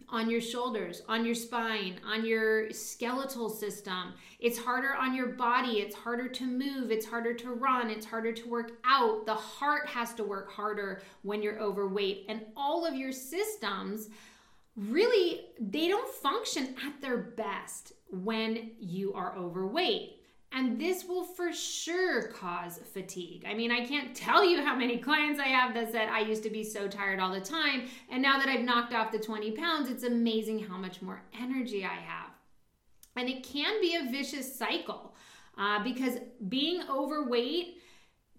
on 0.09 0.29
your 0.29 0.41
shoulders, 0.41 1.03
on 1.09 1.25
your 1.25 1.37
spine, 1.37 2.01
on 2.05 2.27
your 2.27 2.73
skeletal 2.73 3.49
system. 3.49 4.15
It's 4.41 4.59
harder 4.59 4.97
on 4.97 5.15
your 5.15 5.29
body. 5.29 5.79
It's 5.79 5.95
harder 5.95 6.27
to 6.27 6.45
move. 6.45 6.91
It's 6.91 7.07
harder 7.07 7.33
to 7.33 7.53
run. 7.53 7.89
It's 7.89 8.05
harder 8.05 8.33
to 8.33 8.49
work 8.49 8.73
out. 8.85 9.27
The 9.27 9.35
heart 9.35 9.87
has 9.87 10.13
to 10.15 10.25
work 10.25 10.51
harder 10.51 11.03
when 11.23 11.41
you're 11.41 11.61
overweight. 11.61 12.27
And 12.29 12.41
all 12.57 12.85
of 12.85 12.97
your 12.97 13.13
systems 13.13 14.09
really, 14.77 15.43
they 15.61 15.87
don't 15.87 16.13
function 16.15 16.75
at 16.85 17.01
their 17.01 17.17
best 17.17 17.93
when 18.23 18.73
you 18.79 19.13
are 19.15 19.37
overweight. 19.37 20.21
And 20.53 20.81
this 20.81 21.05
will 21.05 21.25
for 21.25 21.53
sure 21.53 22.29
cause 22.29 22.79
fatigue. 22.93 23.45
I 23.45 23.55
mean, 23.55 23.73
I 23.73 23.85
can't 23.85 24.15
tell 24.15 24.45
you 24.45 24.63
how 24.63 24.77
many 24.77 24.99
clients 24.99 25.41
I 25.41 25.49
have 25.49 25.75
that 25.75 25.91
said, 25.91 26.09
I 26.09 26.21
used 26.21 26.45
to 26.45 26.51
be 26.51 26.63
so 26.63 26.87
tired 26.87 27.19
all 27.19 27.33
the 27.33 27.41
time. 27.41 27.89
And 28.09 28.23
now 28.23 28.39
that 28.39 28.49
I've 28.49 28.65
knocked 28.65 28.95
off 28.95 29.11
the 29.11 29.19
20 29.19 29.51
pounds, 29.53 29.91
it's 29.91 30.05
amazing 30.05 30.61
how 30.61 30.77
much 30.77 31.03
more 31.03 31.23
energy 31.41 31.85
I 31.85 31.95
have. 31.95 32.31
And 33.17 33.29
it 33.29 33.43
can 33.43 33.81
be 33.81 33.97
a 33.97 34.11
vicious 34.11 34.57
cycle 34.57 35.17
uh, 35.59 35.83
because 35.83 36.19
being 36.49 36.83
overweight 36.89 37.79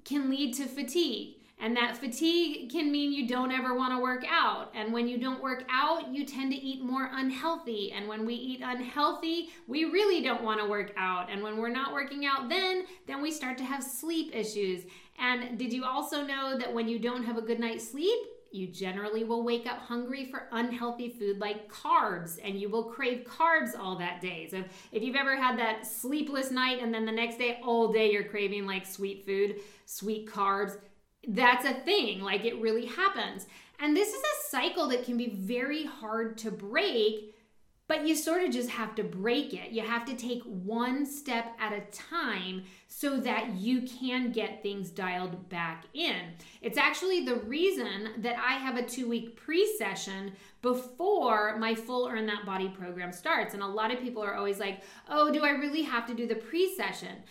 can 0.05 0.29
lead 0.29 0.53
to 0.55 0.65
fatigue. 0.67 1.35
And 1.59 1.75
that 1.77 1.97
fatigue 1.97 2.69
can 2.69 2.91
mean 2.91 3.13
you 3.13 3.27
don't 3.27 3.51
ever 3.51 3.75
want 3.75 3.93
to 3.93 3.99
work 4.03 4.23
out. 4.29 4.71
And 4.75 4.91
when 4.91 5.07
you 5.07 5.17
don't 5.17 5.41
work 5.41 5.63
out, 5.71 6.13
you 6.13 6.25
tend 6.25 6.51
to 6.51 6.57
eat 6.57 6.83
more 6.83 7.09
unhealthy. 7.13 7.91
And 7.91 8.07
when 8.07 8.25
we 8.25 8.35
eat 8.35 8.61
unhealthy, 8.63 9.49
we 9.67 9.85
really 9.85 10.21
don't 10.21 10.43
want 10.43 10.59
to 10.59 10.67
work 10.67 10.91
out. 10.97 11.29
And 11.31 11.41
when 11.41 11.57
we're 11.57 11.69
not 11.69 11.93
working 11.93 12.25
out 12.25 12.49
then, 12.49 12.85
then 13.07 13.21
we 13.21 13.31
start 13.31 13.57
to 13.59 13.63
have 13.63 13.83
sleep 13.83 14.35
issues. 14.35 14.83
And 15.17 15.57
did 15.57 15.71
you 15.71 15.85
also 15.85 16.25
know 16.25 16.57
that 16.57 16.73
when 16.73 16.89
you 16.89 16.99
don't 16.99 17.23
have 17.23 17.37
a 17.37 17.41
good 17.41 17.59
night's 17.59 17.89
sleep, 17.89 18.19
you 18.51 18.67
generally 18.67 19.23
will 19.23 19.43
wake 19.43 19.65
up 19.65 19.79
hungry 19.79 20.25
for 20.25 20.47
unhealthy 20.51 21.09
food 21.09 21.39
like 21.39 21.69
carbs 21.69 22.37
and 22.43 22.59
you 22.59 22.69
will 22.69 22.85
crave 22.85 23.25
carbs 23.25 23.77
all 23.77 23.97
that 23.97 24.21
day. 24.21 24.47
So 24.49 24.63
if 24.91 25.03
you've 25.03 25.15
ever 25.15 25.35
had 25.35 25.59
that 25.59 25.85
sleepless 25.85 26.51
night 26.51 26.81
and 26.81 26.93
then 26.93 27.05
the 27.05 27.11
next 27.11 27.37
day 27.37 27.59
all 27.63 27.91
day 27.91 28.11
you're 28.11 28.23
craving 28.23 28.65
like 28.65 28.85
sweet 28.85 29.25
food, 29.25 29.57
sweet 29.85 30.27
carbs, 30.27 30.77
that's 31.27 31.65
a 31.65 31.73
thing. 31.73 32.21
Like 32.21 32.45
it 32.45 32.59
really 32.61 32.85
happens. 32.85 33.47
And 33.79 33.95
this 33.95 34.09
is 34.09 34.21
a 34.21 34.49
cycle 34.49 34.88
that 34.89 35.03
can 35.03 35.17
be 35.17 35.29
very 35.29 35.83
hard 35.83 36.38
to 36.39 36.51
break, 36.51 37.35
but 37.88 38.07
you 38.07 38.15
sort 38.15 38.43
of 38.43 38.51
just 38.51 38.69
have 38.69 38.95
to 38.95 39.03
break 39.03 39.53
it. 39.53 39.71
You 39.71 39.81
have 39.81 40.05
to 40.05 40.15
take 40.15 40.41
one 40.43 41.05
step 41.05 41.53
at 41.59 41.73
a 41.73 41.81
time 41.91 42.63
so 42.88 43.17
that 43.17 43.55
you 43.55 43.81
can 43.81 44.31
get 44.31 44.63
things 44.63 44.89
dialed 44.89 45.49
back 45.49 45.85
in. 45.93 46.15
It's 46.61 46.77
actually 46.77 47.25
the 47.25 47.35
reason 47.35 48.09
that 48.19 48.38
I 48.38 48.53
have 48.53 48.77
a 48.77 48.83
two 48.83 49.09
week 49.09 49.35
pre 49.35 49.67
session 49.77 50.31
before 50.61 51.57
my 51.57 51.75
full 51.75 52.07
Earn 52.07 52.25
That 52.25 52.45
Body 52.45 52.69
program 52.69 53.11
starts. 53.11 53.53
And 53.53 53.61
a 53.61 53.67
lot 53.67 53.93
of 53.93 53.99
people 53.99 54.23
are 54.23 54.35
always 54.35 54.57
like, 54.57 54.81
oh, 55.09 55.31
do 55.31 55.43
I 55.43 55.51
really 55.51 55.83
have 55.83 56.07
to 56.07 56.15
do 56.15 56.27
the 56.27 56.35
pre 56.35 56.73
session? 56.75 57.23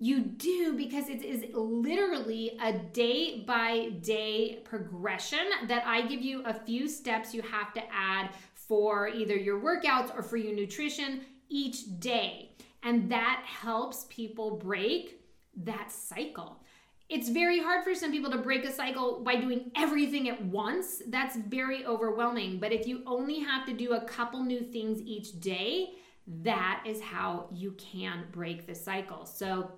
You 0.00 0.20
do 0.20 0.74
because 0.76 1.08
it 1.08 1.22
is 1.24 1.46
literally 1.52 2.56
a 2.62 2.72
day 2.72 3.42
by 3.46 3.90
day 4.00 4.60
progression 4.64 5.40
that 5.66 5.84
I 5.86 6.02
give 6.02 6.22
you 6.22 6.42
a 6.44 6.54
few 6.54 6.88
steps 6.88 7.34
you 7.34 7.42
have 7.42 7.72
to 7.74 7.82
add 7.92 8.30
for 8.54 9.08
either 9.08 9.36
your 9.36 9.60
workouts 9.60 10.16
or 10.16 10.22
for 10.22 10.36
your 10.36 10.54
nutrition 10.54 11.22
each 11.48 11.98
day. 11.98 12.52
And 12.82 13.10
that 13.10 13.42
helps 13.44 14.06
people 14.08 14.56
break 14.56 15.20
that 15.64 15.90
cycle. 15.90 16.62
It's 17.08 17.30
very 17.30 17.58
hard 17.58 17.82
for 17.84 17.94
some 17.94 18.12
people 18.12 18.30
to 18.30 18.38
break 18.38 18.64
a 18.64 18.72
cycle 18.72 19.20
by 19.24 19.36
doing 19.36 19.70
everything 19.74 20.28
at 20.28 20.44
once. 20.44 21.02
That's 21.08 21.36
very 21.36 21.86
overwhelming. 21.86 22.60
But 22.60 22.72
if 22.72 22.86
you 22.86 23.02
only 23.06 23.40
have 23.40 23.66
to 23.66 23.72
do 23.72 23.94
a 23.94 24.02
couple 24.02 24.42
new 24.42 24.60
things 24.60 25.00
each 25.00 25.40
day, 25.40 25.94
that 26.42 26.84
is 26.86 27.00
how 27.00 27.48
you 27.50 27.72
can 27.72 28.26
break 28.30 28.66
the 28.66 28.74
cycle. 28.74 29.24
So, 29.24 29.72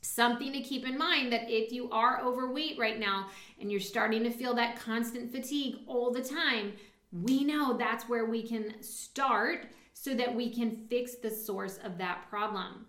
Something 0.00 0.52
to 0.52 0.60
keep 0.60 0.86
in 0.86 0.96
mind 0.96 1.32
that 1.32 1.50
if 1.50 1.72
you 1.72 1.90
are 1.90 2.20
overweight 2.20 2.78
right 2.78 2.98
now 2.98 3.28
and 3.60 3.70
you're 3.70 3.80
starting 3.80 4.22
to 4.24 4.30
feel 4.30 4.54
that 4.54 4.78
constant 4.78 5.32
fatigue 5.32 5.76
all 5.86 6.12
the 6.12 6.22
time, 6.22 6.74
we 7.10 7.42
know 7.42 7.76
that's 7.76 8.08
where 8.08 8.26
we 8.26 8.46
can 8.46 8.80
start 8.82 9.66
so 9.94 10.14
that 10.14 10.34
we 10.34 10.50
can 10.54 10.86
fix 10.88 11.16
the 11.16 11.30
source 11.30 11.78
of 11.82 11.98
that 11.98 12.28
problem. 12.28 12.86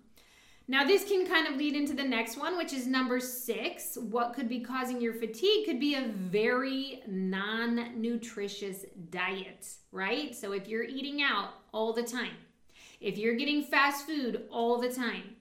Now, 0.67 0.85
this 0.85 1.03
can 1.03 1.25
kind 1.25 1.47
of 1.47 1.55
lead 1.55 1.75
into 1.75 1.95
the 1.95 2.03
next 2.03 2.37
one, 2.37 2.55
which 2.55 2.73
is 2.73 2.85
number 2.85 3.19
six. 3.19 3.97
What 3.97 4.33
could 4.35 4.47
be 4.47 4.59
causing 4.59 5.01
your 5.01 5.15
fatigue 5.15 5.65
could 5.65 5.79
be 5.79 5.95
a 5.95 6.09
very 6.13 7.01
non 7.07 7.99
nutritious 7.99 8.85
diet, 9.09 9.67
right? 9.91 10.35
So, 10.35 10.51
if 10.51 10.67
you're 10.67 10.83
eating 10.83 11.23
out 11.23 11.53
all 11.73 11.91
the 11.91 12.03
time, 12.03 12.37
if 13.01 13.17
you're 13.17 13.33
getting 13.33 13.63
fast 13.63 14.05
food 14.05 14.43
all 14.51 14.79
the 14.79 14.93
time, 14.93 15.37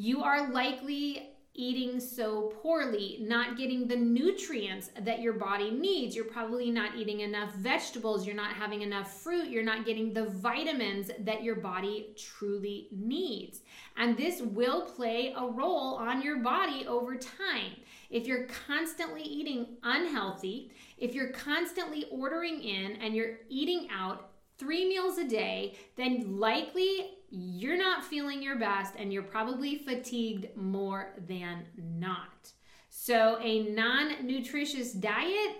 you 0.00 0.22
are 0.22 0.50
likely 0.50 1.28
eating 1.52 2.00
so 2.00 2.54
poorly, 2.62 3.18
not 3.20 3.58
getting 3.58 3.86
the 3.86 3.96
nutrients 3.96 4.88
that 4.98 5.20
your 5.20 5.34
body 5.34 5.70
needs. 5.70 6.16
You're 6.16 6.24
probably 6.24 6.70
not 6.70 6.96
eating 6.96 7.20
enough 7.20 7.52
vegetables, 7.56 8.24
you're 8.24 8.34
not 8.34 8.54
having 8.54 8.80
enough 8.80 9.20
fruit, 9.20 9.50
you're 9.50 9.62
not 9.62 9.84
getting 9.84 10.14
the 10.14 10.24
vitamins 10.24 11.10
that 11.18 11.42
your 11.42 11.56
body 11.56 12.14
truly 12.16 12.88
needs. 12.90 13.60
And 13.98 14.16
this 14.16 14.40
will 14.40 14.86
play 14.86 15.34
a 15.36 15.46
role 15.46 15.96
on 15.96 16.22
your 16.22 16.38
body 16.38 16.86
over 16.86 17.16
time. 17.16 17.72
If 18.08 18.26
you're 18.26 18.46
constantly 18.66 19.22
eating 19.22 19.76
unhealthy, 19.82 20.70
if 20.96 21.14
you're 21.14 21.32
constantly 21.32 22.06
ordering 22.10 22.62
in 22.62 22.92
and 23.02 23.14
you're 23.14 23.40
eating 23.50 23.88
out 23.92 24.30
three 24.56 24.88
meals 24.88 25.18
a 25.18 25.28
day, 25.28 25.76
then 25.96 26.38
likely 26.38 27.18
you're 27.30 27.78
not 27.78 28.04
feeling 28.04 28.42
your 28.42 28.58
best 28.58 28.94
and 28.98 29.12
you're 29.12 29.22
probably 29.22 29.78
fatigued 29.78 30.56
more 30.56 31.14
than 31.28 31.64
not. 31.76 32.50
So, 32.88 33.38
a 33.40 33.68
non 33.70 34.26
nutritious 34.26 34.92
diet, 34.92 35.56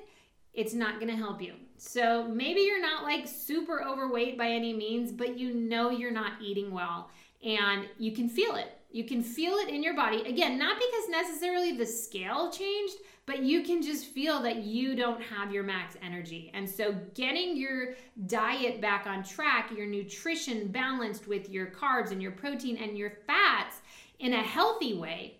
it's 0.53 0.75
not 0.75 0.99
to 1.09 1.17
help 1.17 1.41
you. 1.41 1.55
So, 1.77 2.27
maybe 2.29 2.61
you're 2.61 2.83
not 2.83 3.05
like 3.05 3.29
super 3.29 3.85
overweight 3.85 4.37
by 4.37 4.49
any 4.49 4.73
means, 4.73 5.13
but 5.13 5.39
you 5.39 5.55
know 5.55 5.91
you're 5.91 6.11
not 6.11 6.43
eating 6.43 6.73
well 6.73 7.11
and 7.45 7.89
you 7.99 8.13
can 8.13 8.29
feel 8.29 8.57
it. 8.57 8.80
You 8.93 9.05
can 9.05 9.23
feel 9.23 9.55
it 9.55 9.69
in 9.69 9.83
your 9.83 9.95
body. 9.95 10.23
Again, 10.23 10.59
not 10.59 10.77
because 10.77 11.09
necessarily 11.09 11.77
the 11.77 11.87
scale 11.87 12.51
changed, 12.51 12.97
but 13.25 13.43
you 13.43 13.63
can 13.63 13.83
just 13.83 14.07
feel 14.07 14.43
that 14.43 14.65
you 14.65 14.97
don't 14.97 15.23
have 15.23 15.53
your 15.53 15.63
max 15.63 15.97
energy. 16.03 16.51
And 16.55 16.69
so, 16.69 16.97
getting 17.15 17.57
your 17.57 17.95
diet 18.27 18.81
back 18.81 19.07
on 19.07 19.23
track, 19.23 19.71
your 19.77 19.87
nutrition 19.87 20.69
balanced 20.69 21.29
with 21.29 21.49
your 21.49 21.67
carbs 21.67 22.11
and 22.11 22.21
your 22.21 22.33
protein 22.33 22.77
and 22.79 22.99
your 22.99 23.13
fats 23.27 23.77
in 24.19 24.33
a 24.33 24.43
healthy 24.43 24.95
way 24.95 25.37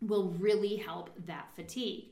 will 0.00 0.30
really 0.38 0.76
help 0.76 1.10
that 1.26 1.48
fatigue. 1.56 2.06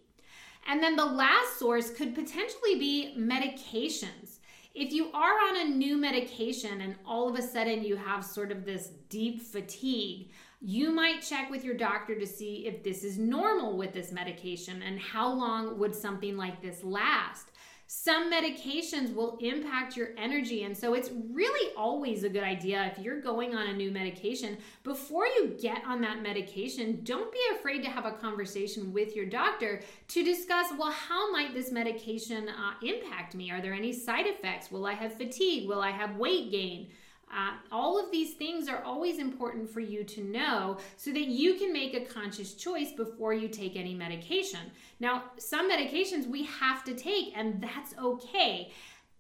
And 0.67 0.83
then 0.83 0.97
the 0.97 1.05
last 1.05 1.59
source 1.59 1.91
could 1.91 2.15
potentially 2.15 2.79
be 2.79 3.15
medications. 3.17 4.39
If 4.75 4.93
you 4.93 5.13
are 5.13 5.35
on 5.49 5.61
a 5.61 5.71
new 5.71 5.97
medication 5.97 6.81
and 6.81 6.97
all 7.07 7.29
of 7.29 7.39
a 7.39 7.43
sudden 7.43 7.85
you 7.85 7.97
have 7.97 8.25
sort 8.25 8.51
of 8.51 8.65
this 8.65 8.89
deep 9.09 9.43
fatigue, 9.43 10.31
you 10.67 10.91
might 10.91 11.21
check 11.21 11.51
with 11.51 11.63
your 11.63 11.75
doctor 11.75 12.19
to 12.19 12.27
see 12.27 12.67
if 12.67 12.83
this 12.83 13.05
is 13.05 13.19
normal 13.19 13.77
with 13.77 13.93
this 13.93 14.11
medication 14.11 14.81
and 14.81 14.99
how 14.99 15.31
long 15.31 15.79
would 15.79 15.95
something 15.95 16.39
like 16.39 16.63
this 16.63 16.83
last. 16.83 17.51
Some 17.87 18.33
medications 18.33 19.15
will 19.15 19.37
impact 19.43 19.95
your 19.95 20.09
energy, 20.17 20.65
and 20.65 20.75
so 20.75 20.95
it's 20.95 21.11
really 21.31 21.71
always 21.77 22.25
a 22.25 22.31
good 22.31 22.43
idea 22.43 22.91
if 22.91 22.99
you're 22.99 23.21
going 23.21 23.55
on 23.55 23.67
a 23.67 23.75
new 23.75 23.91
medication, 23.91 24.57
before 24.85 25.27
you 25.27 25.55
get 25.61 25.83
on 25.87 26.01
that 26.01 26.23
medication, 26.23 27.01
don't 27.03 27.31
be 27.31 27.39
afraid 27.55 27.83
to 27.83 27.91
have 27.91 28.07
a 28.07 28.13
conversation 28.13 28.91
with 28.91 29.15
your 29.15 29.27
doctor 29.27 29.83
to 30.09 30.25
discuss 30.25 30.69
well, 30.79 30.93
how 30.93 31.31
might 31.31 31.53
this 31.53 31.71
medication 31.71 32.49
uh, 32.49 32.73
impact 32.83 33.35
me? 33.35 33.51
Are 33.51 33.61
there 33.61 33.75
any 33.75 33.93
side 33.93 34.27
effects? 34.27 34.71
Will 34.71 34.87
I 34.87 34.95
have 34.95 35.19
fatigue? 35.19 35.69
Will 35.69 35.83
I 35.83 35.91
have 35.91 36.17
weight 36.17 36.51
gain? 36.51 36.89
Uh, 37.35 37.55
all 37.73 37.99
of 37.99 38.13
these 38.13 38.35
things 38.35 38.69
are 38.69 38.83
always 38.85 39.19
important 39.19 39.69
for 39.69 39.81
you 39.81 40.05
to 40.05 40.23
know 40.23 40.79
so 40.97 41.11
that 41.11 41.27
you 41.27 41.55
can 41.55 41.73
make 41.73 41.95
a 41.95 42.05
conscious 42.05 42.55
choice 42.55 42.93
before 42.93 43.35
you 43.35 43.49
take 43.49 43.75
any 43.75 43.95
medication. 43.95 44.61
Now, 45.01 45.25
some 45.39 45.69
medications 45.71 46.29
we 46.29 46.45
have 46.45 46.85
to 46.85 46.95
take, 46.95 47.33
and 47.37 47.61
that's 47.61 47.95
okay. 47.99 48.71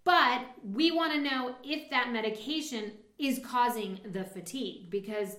But 0.04 0.42
we 0.62 0.92
want 0.92 1.12
to 1.14 1.20
know 1.20 1.56
if 1.64 1.90
that 1.90 2.12
medication 2.12 2.92
is 3.18 3.40
causing 3.44 3.98
the 4.12 4.24
fatigue 4.24 4.90
because 4.90 5.36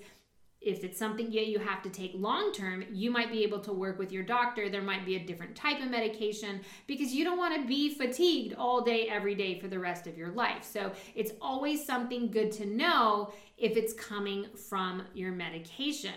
if 0.65 0.83
it's 0.83 0.97
something 0.97 1.27
that 1.27 1.45
you 1.45 1.59
have 1.59 1.83
to 1.83 1.89
take 1.89 2.11
long 2.15 2.51
term, 2.51 2.83
you 2.91 3.11
might 3.11 3.31
be 3.31 3.43
able 3.43 3.59
to 3.59 3.71
work 3.71 3.99
with 3.99 4.11
your 4.11 4.23
doctor. 4.23 4.67
There 4.67 4.81
might 4.81 5.05
be 5.05 5.15
a 5.15 5.23
different 5.23 5.55
type 5.55 5.79
of 5.79 5.91
medication 5.91 6.61
because 6.87 7.13
you 7.13 7.23
don't 7.23 7.37
want 7.37 7.61
to 7.61 7.67
be 7.67 7.93
fatigued 7.93 8.55
all 8.55 8.81
day, 8.81 9.07
every 9.07 9.35
day 9.35 9.59
for 9.59 9.67
the 9.67 9.77
rest 9.77 10.07
of 10.07 10.17
your 10.17 10.31
life. 10.31 10.63
So 10.63 10.91
it's 11.13 11.31
always 11.39 11.85
something 11.85 12.31
good 12.31 12.51
to 12.53 12.65
know 12.65 13.31
if 13.59 13.77
it's 13.77 13.93
coming 13.93 14.47
from 14.69 15.03
your 15.13 15.31
medication. 15.31 16.15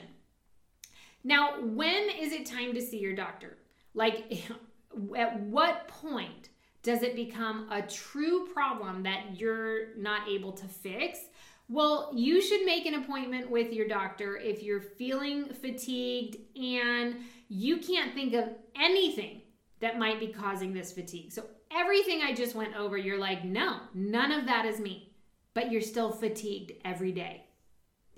Now, 1.24 1.60
when 1.60 2.08
is 2.08 2.32
it 2.32 2.46
time 2.46 2.72
to 2.72 2.80
see 2.80 2.98
your 2.98 3.14
doctor? 3.14 3.58
Like, 3.92 4.48
at 5.16 5.38
what 5.40 5.88
point 5.88 6.48
does 6.82 7.02
it 7.02 7.14
become 7.14 7.70
a 7.70 7.82
true 7.82 8.46
problem 8.54 9.02
that 9.02 9.38
you're 9.38 9.94
not 9.96 10.26
able 10.26 10.52
to 10.52 10.66
fix? 10.66 11.18
Well, 11.68 12.10
you 12.14 12.40
should 12.40 12.64
make 12.64 12.86
an 12.86 12.94
appointment 12.94 13.50
with 13.50 13.72
your 13.72 13.86
doctor 13.86 14.36
if 14.36 14.62
you're 14.62 14.80
feeling 14.80 15.52
fatigued 15.52 16.36
and 16.56 17.16
you 17.48 17.78
can't 17.78 18.14
think 18.14 18.32
of 18.32 18.48
anything 18.74 19.42
that 19.80 19.98
might 19.98 20.18
be 20.18 20.28
causing 20.28 20.72
this 20.72 20.92
fatigue. 20.92 21.30
So, 21.30 21.44
everything 21.70 22.22
I 22.22 22.32
just 22.32 22.54
went 22.54 22.74
over, 22.74 22.96
you're 22.96 23.18
like, 23.18 23.44
no, 23.44 23.80
none 23.92 24.32
of 24.32 24.46
that 24.46 24.64
is 24.64 24.80
me, 24.80 25.12
but 25.52 25.70
you're 25.70 25.82
still 25.82 26.10
fatigued 26.10 26.72
every 26.84 27.12
day. 27.12 27.44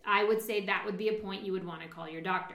I 0.06 0.24
would 0.24 0.40
say 0.40 0.64
that 0.64 0.84
would 0.86 0.96
be 0.96 1.08
a 1.08 1.20
point 1.20 1.44
you 1.44 1.52
would 1.52 1.66
want 1.66 1.82
to 1.82 1.88
call 1.88 2.08
your 2.08 2.22
doctor. 2.22 2.54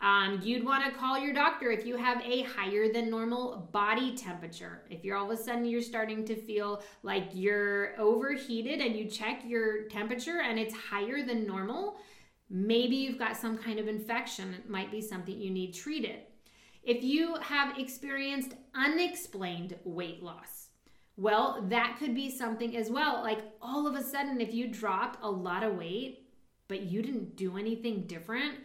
Um, 0.00 0.40
you'd 0.42 0.64
want 0.64 0.84
to 0.84 0.98
call 0.98 1.18
your 1.18 1.32
doctor 1.32 1.70
if 1.70 1.86
you 1.86 1.96
have 1.96 2.22
a 2.22 2.42
higher 2.42 2.92
than 2.92 3.08
normal 3.10 3.68
body 3.72 4.14
temperature. 4.14 4.82
If 4.90 5.04
you're 5.04 5.16
all 5.16 5.30
of 5.30 5.38
a 5.38 5.42
sudden 5.42 5.64
you're 5.64 5.80
starting 5.80 6.24
to 6.26 6.36
feel 6.36 6.82
like 7.02 7.28
you're 7.32 7.98
overheated 7.98 8.80
and 8.80 8.94
you 8.94 9.06
check 9.06 9.42
your 9.46 9.84
temperature 9.88 10.42
and 10.42 10.58
it's 10.58 10.74
higher 10.74 11.24
than 11.24 11.46
normal, 11.46 11.96
maybe 12.50 12.96
you've 12.96 13.18
got 13.18 13.36
some 13.36 13.56
kind 13.56 13.78
of 13.78 13.88
infection. 13.88 14.54
It 14.54 14.68
might 14.68 14.90
be 14.90 15.00
something 15.00 15.40
you 15.40 15.50
need 15.50 15.72
treated. 15.72 16.20
If 16.82 17.02
you 17.02 17.36
have 17.40 17.78
experienced 17.78 18.54
unexplained 18.74 19.76
weight 19.84 20.22
loss, 20.22 20.68
well, 21.16 21.64
that 21.68 21.96
could 21.98 22.14
be 22.14 22.30
something 22.30 22.76
as 22.76 22.90
well. 22.90 23.22
Like 23.22 23.40
all 23.62 23.86
of 23.86 23.96
a 23.96 24.02
sudden, 24.02 24.40
if 24.40 24.52
you 24.52 24.68
dropped 24.68 25.24
a 25.24 25.30
lot 25.30 25.62
of 25.62 25.76
weight, 25.76 26.28
but 26.68 26.82
you 26.82 27.00
didn't 27.00 27.36
do 27.36 27.56
anything 27.56 28.02
different, 28.06 28.58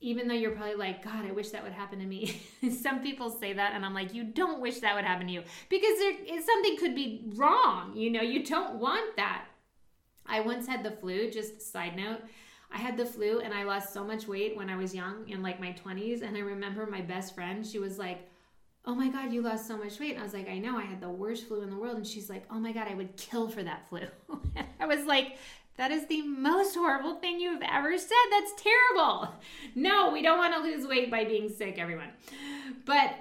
even 0.00 0.28
though 0.28 0.34
you're 0.34 0.52
probably 0.52 0.76
like, 0.76 1.02
God, 1.02 1.26
I 1.26 1.32
wish 1.32 1.50
that 1.50 1.62
would 1.62 1.72
happen 1.72 1.98
to 1.98 2.06
me. 2.06 2.40
Some 2.82 3.02
people 3.02 3.30
say 3.30 3.52
that, 3.52 3.72
and 3.74 3.84
I'm 3.84 3.94
like, 3.94 4.14
you 4.14 4.24
don't 4.24 4.60
wish 4.60 4.78
that 4.80 4.94
would 4.94 5.04
happen 5.04 5.26
to 5.26 5.32
you 5.32 5.42
because 5.68 5.98
there, 5.98 6.40
something 6.42 6.76
could 6.76 6.94
be 6.94 7.24
wrong. 7.34 7.96
You 7.96 8.10
know, 8.10 8.22
you 8.22 8.44
don't 8.44 8.76
want 8.76 9.16
that. 9.16 9.46
I 10.24 10.40
once 10.40 10.66
had 10.66 10.84
the 10.84 10.90
flu, 10.90 11.30
just 11.30 11.60
side 11.60 11.96
note. 11.96 12.20
I 12.70 12.78
had 12.78 12.96
the 12.96 13.06
flu 13.06 13.40
and 13.40 13.54
I 13.54 13.64
lost 13.64 13.94
so 13.94 14.04
much 14.04 14.28
weight 14.28 14.56
when 14.56 14.68
I 14.68 14.76
was 14.76 14.94
young 14.94 15.28
in 15.28 15.42
like 15.42 15.58
my 15.58 15.74
20s. 15.84 16.22
And 16.22 16.36
I 16.36 16.40
remember 16.40 16.86
my 16.86 17.00
best 17.00 17.34
friend, 17.34 17.66
she 17.66 17.78
was 17.78 17.98
like, 17.98 18.28
Oh 18.84 18.94
my 18.94 19.08
God, 19.08 19.32
you 19.32 19.42
lost 19.42 19.66
so 19.66 19.76
much 19.76 19.98
weight. 19.98 20.12
And 20.12 20.20
I 20.20 20.22
was 20.22 20.32
like, 20.32 20.48
I 20.48 20.58
know, 20.58 20.78
I 20.78 20.82
had 20.82 21.00
the 21.00 21.10
worst 21.10 21.46
flu 21.46 21.62
in 21.62 21.70
the 21.70 21.76
world. 21.76 21.96
And 21.96 22.06
she's 22.06 22.30
like, 22.30 22.44
Oh 22.50 22.58
my 22.58 22.72
God, 22.72 22.88
I 22.88 22.94
would 22.94 23.16
kill 23.16 23.48
for 23.48 23.62
that 23.62 23.88
flu. 23.88 24.02
I 24.80 24.86
was 24.86 25.04
like, 25.06 25.38
that 25.78 25.90
is 25.92 26.06
the 26.06 26.22
most 26.22 26.74
horrible 26.74 27.14
thing 27.14 27.40
you've 27.40 27.62
ever 27.62 27.96
said. 27.96 28.16
That's 28.30 28.52
terrible. 28.62 29.32
No, 29.74 30.10
we 30.10 30.22
don't 30.22 30.38
want 30.38 30.52
to 30.54 30.60
lose 30.60 30.86
weight 30.86 31.10
by 31.10 31.24
being 31.24 31.48
sick, 31.48 31.78
everyone. 31.78 32.10
But 32.84 33.14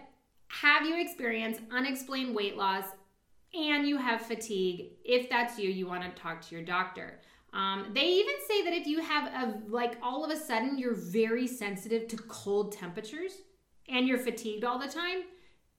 have 0.47 0.85
you 0.85 0.99
experienced 0.99 1.61
unexplained 1.71 2.35
weight 2.35 2.57
loss 2.57 2.85
and 3.53 3.87
you 3.87 3.97
have 3.97 4.21
fatigue? 4.21 4.87
If 5.05 5.29
that's 5.29 5.59
you, 5.59 5.69
you 5.69 5.87
want 5.87 6.03
to 6.03 6.21
talk 6.21 6.41
to 6.41 6.55
your 6.55 6.65
doctor. 6.65 7.19
Um, 7.53 7.91
they 7.93 8.05
even 8.05 8.35
say 8.47 8.63
that 8.63 8.73
if 8.73 8.87
you 8.87 9.01
have 9.01 9.27
a 9.27 9.61
like 9.69 9.97
all 10.01 10.25
of 10.25 10.31
a 10.31 10.37
sudden 10.37 10.77
you're 10.77 10.95
very 10.95 11.47
sensitive 11.47 12.07
to 12.09 12.17
cold 12.17 12.71
temperatures 12.71 13.33
and 13.87 14.07
you're 14.07 14.17
fatigued 14.17 14.63
all 14.63 14.79
the 14.79 14.87
time, 14.87 15.23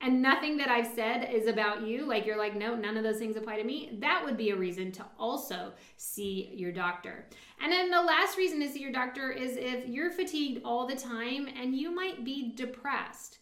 and 0.00 0.22
nothing 0.22 0.56
that 0.58 0.68
I've 0.68 0.86
said 0.86 1.28
is 1.32 1.48
about 1.48 1.82
you, 1.82 2.06
like 2.06 2.24
you're 2.24 2.38
like, 2.38 2.54
no, 2.54 2.76
none 2.76 2.96
of 2.96 3.02
those 3.02 3.18
things 3.18 3.36
apply 3.36 3.56
to 3.56 3.64
me, 3.64 3.96
that 3.98 4.22
would 4.24 4.36
be 4.36 4.50
a 4.50 4.56
reason 4.56 4.92
to 4.92 5.04
also 5.18 5.72
see 5.96 6.52
your 6.54 6.70
doctor. 6.70 7.26
And 7.60 7.72
then 7.72 7.90
the 7.90 8.02
last 8.02 8.38
reason 8.38 8.60
to 8.60 8.68
see 8.68 8.80
your 8.80 8.92
doctor 8.92 9.32
is 9.32 9.56
if 9.56 9.88
you're 9.88 10.12
fatigued 10.12 10.62
all 10.64 10.86
the 10.86 10.94
time 10.94 11.48
and 11.60 11.74
you 11.74 11.92
might 11.92 12.24
be 12.24 12.52
depressed. 12.54 13.38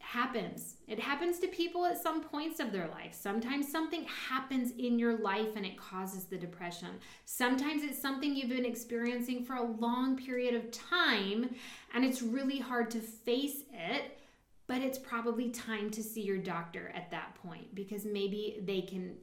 Happens. 0.00 0.76
It 0.86 1.00
happens 1.00 1.38
to 1.38 1.48
people 1.48 1.86
at 1.86 2.00
some 2.00 2.22
points 2.22 2.60
of 2.60 2.70
their 2.70 2.86
life. 2.88 3.14
Sometimes 3.14 3.72
something 3.72 4.04
happens 4.28 4.72
in 4.78 4.98
your 4.98 5.18
life 5.18 5.56
and 5.56 5.64
it 5.64 5.78
causes 5.78 6.24
the 6.24 6.36
depression. 6.36 6.90
Sometimes 7.24 7.82
it's 7.82 8.00
something 8.00 8.36
you've 8.36 8.50
been 8.50 8.66
experiencing 8.66 9.44
for 9.44 9.54
a 9.54 9.62
long 9.62 10.16
period 10.16 10.54
of 10.54 10.70
time 10.70 11.48
and 11.94 12.04
it's 12.04 12.20
really 12.22 12.58
hard 12.58 12.90
to 12.90 13.00
face 13.00 13.62
it 13.72 14.18
but 14.66 14.78
it's 14.78 14.98
probably 14.98 15.50
time 15.50 15.90
to 15.90 16.02
see 16.02 16.22
your 16.22 16.38
doctor 16.38 16.92
at 16.94 17.10
that 17.10 17.34
point 17.42 17.74
because 17.74 18.04
maybe 18.04 18.60
they 18.64 18.80
can 18.80 19.16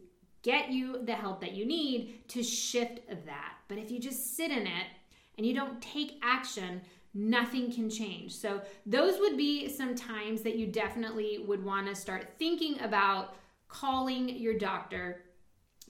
get 0.44 0.72
you 0.72 1.04
the 1.04 1.14
help 1.14 1.42
that 1.42 1.54
you 1.54 1.66
need 1.66 2.28
to 2.30 2.44
shift 2.44 3.00
that. 3.26 3.54
But 3.68 3.78
if 3.78 3.92
you 3.92 4.00
just 4.00 4.36
sit 4.36 4.52
in 4.52 4.68
it 4.68 4.88
and 5.38 5.46
you 5.46 5.54
don't 5.54 5.82
take 5.82 6.20
action, 6.24 6.82
nothing 7.14 7.72
can 7.72 7.90
change. 7.90 8.34
So, 8.34 8.62
those 8.86 9.20
would 9.20 9.38
be 9.38 9.70
some 9.70 9.96
times 9.96 10.42
that 10.42 10.56
you 10.56 10.68
definitely 10.68 11.44
would 11.48 11.64
want 11.64 11.88
to 11.88 11.96
start 11.96 12.34
thinking 12.40 12.80
about 12.82 13.36
calling 13.68 14.30
your 14.30 14.58
doctor 14.58 15.24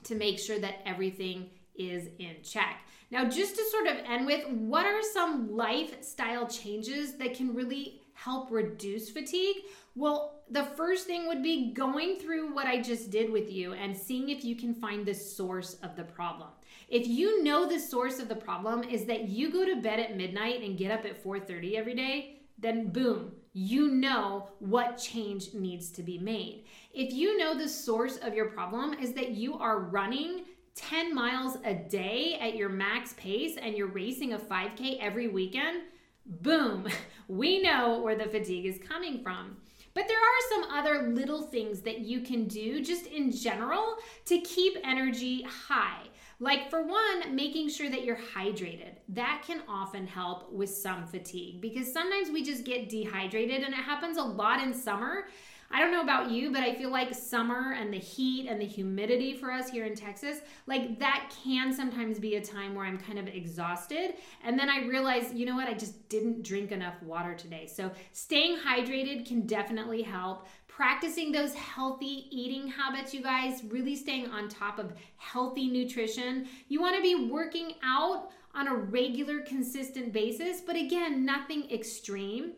to 0.03 0.15
make 0.15 0.39
sure 0.39 0.59
that 0.59 0.81
everything 0.85 1.49
is 1.75 2.07
in 2.19 2.37
check. 2.43 2.81
Now, 3.11 3.25
just 3.25 3.55
to 3.55 3.63
sort 3.65 3.87
of 3.87 3.97
end 4.05 4.25
with, 4.25 4.47
what 4.47 4.85
are 4.85 5.01
some 5.13 5.55
lifestyle 5.55 6.47
changes 6.47 7.17
that 7.17 7.35
can 7.35 7.53
really 7.53 8.00
help 8.23 8.51
reduce 8.51 9.09
fatigue? 9.09 9.57
Well, 9.95 10.43
the 10.49 10.63
first 10.63 11.07
thing 11.07 11.27
would 11.27 11.41
be 11.41 11.73
going 11.73 12.17
through 12.17 12.53
what 12.53 12.67
I 12.67 12.81
just 12.81 13.09
did 13.09 13.31
with 13.31 13.51
you 13.51 13.73
and 13.73 13.97
seeing 13.97 14.29
if 14.29 14.45
you 14.45 14.55
can 14.55 14.75
find 14.75 15.05
the 15.05 15.13
source 15.13 15.75
of 15.81 15.95
the 15.95 16.03
problem. 16.03 16.49
If 16.87 17.07
you 17.07 17.43
know 17.43 17.67
the 17.67 17.79
source 17.79 18.19
of 18.19 18.29
the 18.29 18.35
problem 18.35 18.83
is 18.83 19.05
that 19.05 19.29
you 19.29 19.51
go 19.51 19.65
to 19.65 19.81
bed 19.81 19.99
at 19.99 20.17
midnight 20.17 20.61
and 20.61 20.77
get 20.77 20.91
up 20.91 21.05
at 21.05 21.23
4:30 21.23 21.75
every 21.75 21.95
day, 21.95 22.41
then 22.59 22.89
boom, 22.89 23.31
you 23.53 23.87
know 23.89 24.49
what 24.59 24.97
change 24.97 25.53
needs 25.53 25.89
to 25.91 26.03
be 26.03 26.19
made. 26.19 26.65
If 26.93 27.13
you 27.13 27.37
know 27.37 27.57
the 27.57 27.67
source 27.67 28.17
of 28.17 28.35
your 28.35 28.49
problem 28.51 28.93
is 28.93 29.13
that 29.13 29.31
you 29.31 29.57
are 29.57 29.79
running 29.79 30.45
10 30.75 31.13
miles 31.13 31.57
a 31.65 31.73
day 31.73 32.37
at 32.39 32.55
your 32.55 32.69
max 32.69 33.13
pace 33.13 33.57
and 33.57 33.75
you're 33.75 33.87
racing 33.87 34.33
a 34.33 34.39
5K 34.39 34.99
every 34.99 35.27
weekend, 35.27 35.81
boom, 36.25 36.87
we 37.27 37.61
know 37.61 37.99
where 37.99 38.15
the 38.15 38.25
fatigue 38.25 38.65
is 38.65 38.79
coming 38.87 39.21
from. 39.21 39.57
But 39.93 40.07
there 40.07 40.17
are 40.17 40.49
some 40.49 40.71
other 40.71 41.09
little 41.09 41.41
things 41.41 41.81
that 41.81 41.99
you 41.99 42.21
can 42.21 42.45
do 42.47 42.81
just 42.81 43.07
in 43.07 43.31
general 43.31 43.97
to 44.25 44.39
keep 44.39 44.77
energy 44.83 45.43
high. 45.43 46.03
Like, 46.39 46.71
for 46.71 46.81
one, 46.81 47.35
making 47.35 47.69
sure 47.69 47.89
that 47.89 48.03
you're 48.03 48.17
hydrated. 48.35 48.95
That 49.09 49.43
can 49.45 49.61
often 49.67 50.07
help 50.07 50.51
with 50.51 50.71
some 50.71 51.05
fatigue 51.05 51.61
because 51.61 51.91
sometimes 51.91 52.31
we 52.31 52.43
just 52.43 52.63
get 52.63 52.89
dehydrated 52.89 53.61
and 53.63 53.73
it 53.73 53.77
happens 53.77 54.17
a 54.17 54.23
lot 54.23 54.59
in 54.59 54.73
summer. 54.73 55.27
I 55.73 55.79
don't 55.79 55.91
know 55.91 56.01
about 56.01 56.29
you, 56.29 56.51
but 56.51 56.61
I 56.61 56.75
feel 56.75 56.91
like 56.91 57.13
summer 57.13 57.73
and 57.73 57.93
the 57.93 57.97
heat 57.97 58.47
and 58.47 58.59
the 58.59 58.65
humidity 58.65 59.35
for 59.35 59.51
us 59.51 59.69
here 59.69 59.85
in 59.85 59.95
Texas, 59.95 60.39
like 60.67 60.99
that 60.99 61.33
can 61.43 61.73
sometimes 61.73 62.19
be 62.19 62.35
a 62.35 62.41
time 62.41 62.75
where 62.75 62.85
I'm 62.85 62.97
kind 62.97 63.17
of 63.17 63.27
exhausted. 63.27 64.15
And 64.43 64.59
then 64.59 64.69
I 64.69 64.85
realize, 64.85 65.33
you 65.33 65.45
know 65.45 65.55
what, 65.55 65.67
I 65.67 65.73
just 65.73 66.09
didn't 66.09 66.43
drink 66.43 66.71
enough 66.71 67.01
water 67.01 67.33
today. 67.33 67.67
So 67.67 67.91
staying 68.11 68.57
hydrated 68.57 69.25
can 69.25 69.47
definitely 69.47 70.01
help 70.01 70.47
practicing 70.67 71.31
those 71.31 71.53
healthy 71.53 72.27
eating 72.31 72.67
habits, 72.67 73.13
you 73.13 73.21
guys, 73.21 73.61
really 73.69 73.95
staying 73.95 74.27
on 74.31 74.49
top 74.49 74.79
of 74.79 74.93
healthy 75.17 75.67
nutrition. 75.67 76.47
You 76.69 76.81
want 76.81 76.95
to 76.95 77.01
be 77.01 77.29
working 77.29 77.73
out 77.83 78.31
on 78.55 78.67
a 78.67 78.75
regular, 78.75 79.41
consistent 79.41 80.11
basis, 80.11 80.61
but 80.61 80.75
again, 80.75 81.25
nothing 81.25 81.69
extreme. 81.71 82.53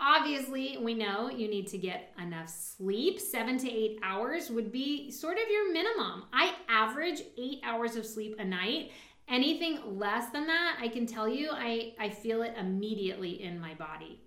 Obviously, 0.00 0.78
we 0.80 0.94
know 0.94 1.28
you 1.28 1.48
need 1.48 1.66
to 1.68 1.78
get 1.78 2.12
enough 2.22 2.48
sleep. 2.48 3.18
Seven 3.18 3.58
to 3.58 3.70
eight 3.70 3.98
hours 4.02 4.48
would 4.48 4.70
be 4.70 5.10
sort 5.10 5.38
of 5.38 5.50
your 5.50 5.72
minimum. 5.72 6.24
I 6.32 6.54
average 6.68 7.22
eight 7.36 7.60
hours 7.64 7.96
of 7.96 8.06
sleep 8.06 8.36
a 8.38 8.44
night. 8.44 8.92
Anything 9.26 9.98
less 9.98 10.30
than 10.30 10.46
that, 10.46 10.78
I 10.80 10.88
can 10.88 11.04
tell 11.04 11.28
you, 11.28 11.50
I, 11.52 11.94
I 11.98 12.10
feel 12.10 12.42
it 12.42 12.54
immediately 12.58 13.42
in 13.42 13.60
my 13.60 13.74
body. 13.74 14.20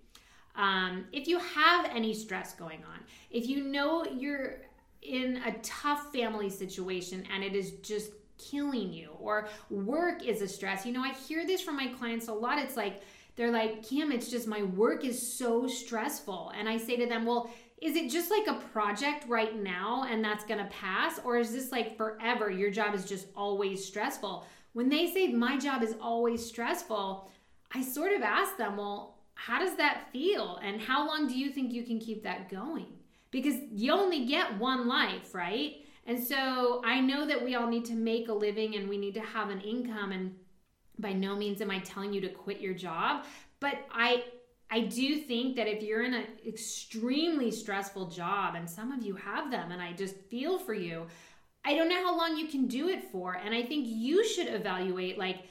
Um, 0.54 1.06
if 1.12 1.26
you 1.26 1.38
have 1.38 1.86
any 1.86 2.12
stress 2.12 2.52
going 2.54 2.84
on, 2.84 3.00
if 3.30 3.46
you 3.46 3.64
know 3.64 4.04
you're 4.04 4.58
in 5.00 5.38
a 5.46 5.52
tough 5.62 6.12
family 6.12 6.50
situation 6.50 7.24
and 7.34 7.42
it 7.42 7.54
is 7.56 7.72
just 7.82 8.12
killing 8.38 8.92
you, 8.92 9.10
or 9.18 9.48
work 9.70 10.24
is 10.24 10.42
a 10.42 10.48
stress, 10.48 10.84
you 10.84 10.92
know, 10.92 11.02
I 11.02 11.14
hear 11.14 11.46
this 11.46 11.62
from 11.62 11.76
my 11.76 11.88
clients 11.88 12.28
a 12.28 12.32
lot. 12.32 12.58
It's 12.58 12.76
like, 12.76 13.02
they're 13.36 13.50
like, 13.50 13.82
Kim, 13.82 14.12
it's 14.12 14.30
just 14.30 14.46
my 14.46 14.62
work 14.62 15.04
is 15.04 15.36
so 15.36 15.66
stressful. 15.66 16.52
And 16.56 16.68
I 16.68 16.76
say 16.76 16.96
to 16.96 17.06
them, 17.06 17.24
well, 17.24 17.50
is 17.80 17.96
it 17.96 18.10
just 18.10 18.30
like 18.30 18.46
a 18.46 18.60
project 18.72 19.24
right 19.28 19.60
now 19.60 20.06
and 20.08 20.24
that's 20.24 20.44
gonna 20.44 20.68
pass? 20.70 21.18
Or 21.24 21.36
is 21.36 21.52
this 21.52 21.72
like 21.72 21.96
forever? 21.96 22.50
Your 22.50 22.70
job 22.70 22.94
is 22.94 23.04
just 23.04 23.26
always 23.34 23.84
stressful. 23.84 24.46
When 24.72 24.88
they 24.88 25.10
say 25.10 25.28
my 25.28 25.58
job 25.58 25.82
is 25.82 25.96
always 26.00 26.44
stressful, 26.44 27.28
I 27.74 27.82
sort 27.82 28.12
of 28.12 28.22
ask 28.22 28.56
them, 28.56 28.76
well, 28.76 29.18
how 29.34 29.58
does 29.58 29.76
that 29.76 30.08
feel? 30.12 30.60
And 30.62 30.80
how 30.80 31.06
long 31.06 31.26
do 31.26 31.36
you 31.36 31.50
think 31.50 31.72
you 31.72 31.84
can 31.84 31.98
keep 31.98 32.22
that 32.22 32.48
going? 32.48 32.86
Because 33.30 33.56
you 33.72 33.92
only 33.92 34.26
get 34.26 34.58
one 34.58 34.86
life, 34.86 35.34
right? 35.34 35.76
And 36.06 36.22
so 36.22 36.82
I 36.84 37.00
know 37.00 37.26
that 37.26 37.42
we 37.42 37.54
all 37.54 37.66
need 37.66 37.84
to 37.86 37.94
make 37.94 38.28
a 38.28 38.32
living 38.32 38.76
and 38.76 38.88
we 38.88 38.98
need 38.98 39.14
to 39.14 39.20
have 39.20 39.50
an 39.50 39.60
income. 39.60 40.12
And 40.12 40.34
by 41.02 41.12
no 41.12 41.36
means 41.36 41.60
am 41.60 41.70
I 41.70 41.80
telling 41.80 42.14
you 42.14 42.22
to 42.22 42.28
quit 42.28 42.60
your 42.60 42.74
job, 42.74 43.26
but 43.60 43.74
I 43.92 44.24
I 44.70 44.80
do 44.80 45.16
think 45.16 45.56
that 45.56 45.68
if 45.68 45.82
you're 45.82 46.02
in 46.02 46.14
an 46.14 46.24
extremely 46.46 47.50
stressful 47.50 48.08
job, 48.08 48.54
and 48.54 48.68
some 48.68 48.90
of 48.90 49.04
you 49.04 49.14
have 49.16 49.50
them, 49.50 49.70
and 49.70 49.82
I 49.82 49.92
just 49.92 50.16
feel 50.30 50.58
for 50.58 50.72
you, 50.72 51.08
I 51.62 51.74
don't 51.74 51.90
know 51.90 52.02
how 52.02 52.16
long 52.16 52.38
you 52.38 52.46
can 52.46 52.68
do 52.68 52.88
it 52.88 53.04
for. 53.12 53.34
And 53.34 53.54
I 53.54 53.62
think 53.62 53.86
you 53.86 54.26
should 54.26 54.48
evaluate 54.48 55.18
like, 55.18 55.44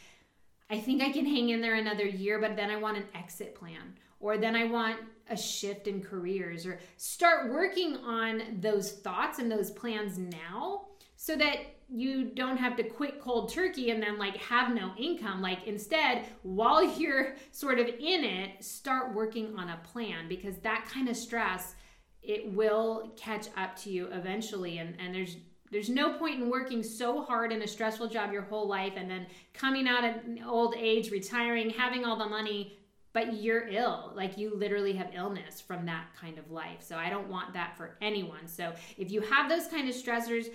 I 0.72 0.80
think 0.80 1.04
I 1.04 1.12
can 1.12 1.26
hang 1.26 1.50
in 1.50 1.62
there 1.62 1.76
another 1.76 2.08
year, 2.08 2.40
but 2.40 2.56
then 2.56 2.72
I 2.72 2.78
want 2.78 2.98
an 2.98 3.06
exit 3.14 3.54
plan, 3.54 3.94
or 4.20 4.40
then 4.40 4.56
I 4.56 4.64
want 4.66 4.98
a 5.30 5.38
shift 5.38 5.88
in 5.88 6.02
careers, 6.02 6.66
or 6.66 6.80
start 6.98 7.52
working 7.52 7.98
on 7.98 8.42
those 8.60 8.92
thoughts 8.92 9.38
and 9.38 9.52
those 9.52 9.70
plans 9.70 10.18
now 10.18 10.88
so 11.16 11.36
that 11.36 11.58
you 11.94 12.24
don't 12.24 12.58
have 12.58 12.78
to 12.78 12.84
quit 12.84 13.20
cold 13.20 13.52
turkey 13.52 13.92
and 13.92 14.02
then 14.02 14.18
like 14.18 14.38
have 14.38 14.74
no 14.74 14.94
income. 14.98 15.42
Like 15.42 15.68
instead, 15.68 16.26
while 16.44 16.84
you're 16.98 17.36
sort 17.52 17.80
of 17.80 17.88
in 17.88 18.24
it, 18.24 18.64
start 18.64 19.14
working 19.14 19.56
on 19.58 19.70
a 19.70 19.80
plan 19.92 20.28
because 20.30 20.58
that 20.60 20.88
kind 20.92 21.10
of 21.10 21.18
stress 21.18 21.76
it 22.24 22.54
will 22.54 23.12
catch 23.18 23.48
up 23.58 23.76
to 23.76 23.90
you 23.90 24.08
eventually 24.12 24.78
and 24.78 24.96
and 25.00 25.14
there's 25.14 25.38
there's 25.72 25.90
no 25.90 26.14
point 26.18 26.42
in 26.42 26.50
working 26.50 26.84
so 26.84 27.24
hard 27.24 27.52
in 27.54 27.62
a 27.62 27.68
stressful 27.68 28.10
job 28.10 28.34
your 28.34 28.42
whole 28.42 28.68
life 28.68 28.94
and 28.98 29.10
then 29.10 29.26
coming 29.54 29.88
out 29.88 30.04
at 30.04 30.26
old 30.46 30.76
age, 30.78 31.12
retiring, 31.12 31.70
having 31.70 32.04
all 32.04 32.18
the 32.18 32.28
money, 32.28 32.78
but 33.14 33.42
you're 33.42 33.70
ill. 33.70 34.12
Like 34.14 34.38
you 34.38 34.54
literally 34.54 34.92
have 34.94 35.12
illness 35.14 35.62
from 35.62 35.86
that 35.86 36.08
kind 36.20 36.38
of 36.38 36.52
life. 36.52 36.82
So 36.82 36.98
I 36.98 37.10
don't 37.10 37.30
want 37.30 37.54
that 37.54 37.78
for 37.78 37.96
anyone. 38.02 38.48
So 38.48 38.74
if 38.98 39.12
you 39.12 39.22
have 39.22 39.50
those 39.50 39.68
kind 39.68 39.88
of 39.88 39.96
stressors, 39.96 40.48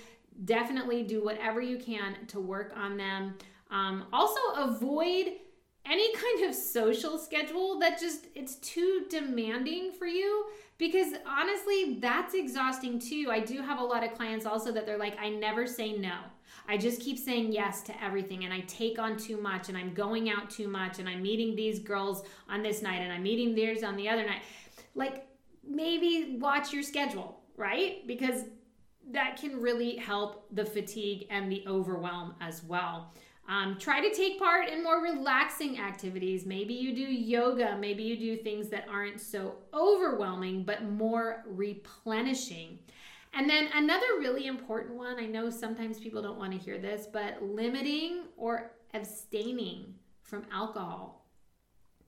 definitely 0.45 1.03
do 1.03 1.24
whatever 1.24 1.61
you 1.61 1.78
can 1.78 2.26
to 2.28 2.41
work 2.41 2.72
on 2.76 2.97
them. 2.97 3.34
Um, 3.70 4.07
also, 4.12 4.41
avoid 4.57 5.32
any 5.84 6.12
kind 6.14 6.45
of 6.49 6.55
social 6.55 7.18
schedule 7.18 7.78
that 7.78 8.01
just 8.01 8.26
it's 8.34 8.57
too 8.57 9.07
demanding 9.09 9.93
for 9.93 10.07
you 10.07 10.47
because 10.78 11.14
honestly 11.26 11.99
that's 12.01 12.34
exhausting 12.34 12.99
too. 12.99 13.28
I 13.30 13.41
do 13.41 13.62
have 13.62 13.78
a 13.78 13.84
lot 13.84 14.05
of 14.05 14.12
clients 14.14 14.47
also 14.47 14.72
that 14.72 14.84
they're 14.84 14.99
like 14.99 15.16
i 15.20 15.28
never 15.28 15.66
say 15.66 15.93
no. 15.93 16.16
I 16.68 16.76
just 16.76 17.01
keep 17.01 17.18
saying 17.18 17.53
yes 17.53 17.82
to 17.82 18.05
everything 18.05 18.45
and 18.45 18.53
i 18.53 18.61
take 18.61 18.99
on 18.99 19.16
too 19.16 19.41
much 19.41 19.68
and 19.68 19.78
i'm 19.78 19.95
going 19.95 20.28
out 20.28 20.51
too 20.51 20.66
much 20.66 20.99
and 20.99 21.09
i'm 21.09 21.22
meeting 21.22 21.55
these 21.55 21.78
girls 21.78 22.24
on 22.49 22.62
this 22.62 22.82
night 22.82 23.01
and 23.01 23.12
i'm 23.12 23.22
meeting 23.22 23.55
theirs 23.55 23.84
on 23.84 23.97
the 23.97 24.09
other 24.09 24.26
night. 24.26 24.43
Like 24.97 25.28
maybe 25.64 26.37
watch 26.41 26.72
your 26.72 26.82
schedule 26.82 27.41
right? 27.57 28.07
Because 28.07 28.45
that 29.13 29.37
can 29.41 29.61
really 29.61 29.97
help 29.97 30.47
the 30.53 30.65
fatigue 30.65 31.27
and 31.31 31.51
the 31.51 31.65
overwhelm 31.67 32.35
as 32.41 32.63
well. 32.65 33.13
Um, 33.49 33.77
try 33.79 34.01
to 34.01 34.13
take 34.13 34.39
part 34.39 34.69
in 34.69 34.83
more 34.83 35.01
relaxing 35.01 35.79
activities. 35.79 36.45
Maybe 36.45 36.75
you 36.75 36.95
do 36.95 37.03
yoga. 37.03 37.77
Maybe 37.79 38.03
you 38.03 38.17
do 38.17 38.43
things 38.43 38.69
that 38.71 38.87
aren't 38.91 39.21
so 39.21 39.55
overwhelming, 39.73 40.65
but 40.65 40.83
more 40.85 41.45
replenishing. 41.47 42.81
And 43.35 43.49
then 43.49 43.69
another 43.75 44.07
really 44.19 44.47
important 44.47 44.97
one 44.97 45.19
I 45.19 45.27
know 45.27 45.51
sometimes 45.51 46.01
people 46.01 46.23
don't 46.23 46.39
want 46.39 46.53
to 46.53 46.59
hear 46.59 46.79
this, 46.79 47.07
but 47.07 47.41
limiting 47.43 48.23
or 48.37 48.73
abstaining 48.95 49.95
from 50.23 50.43
alcohol 50.51 51.27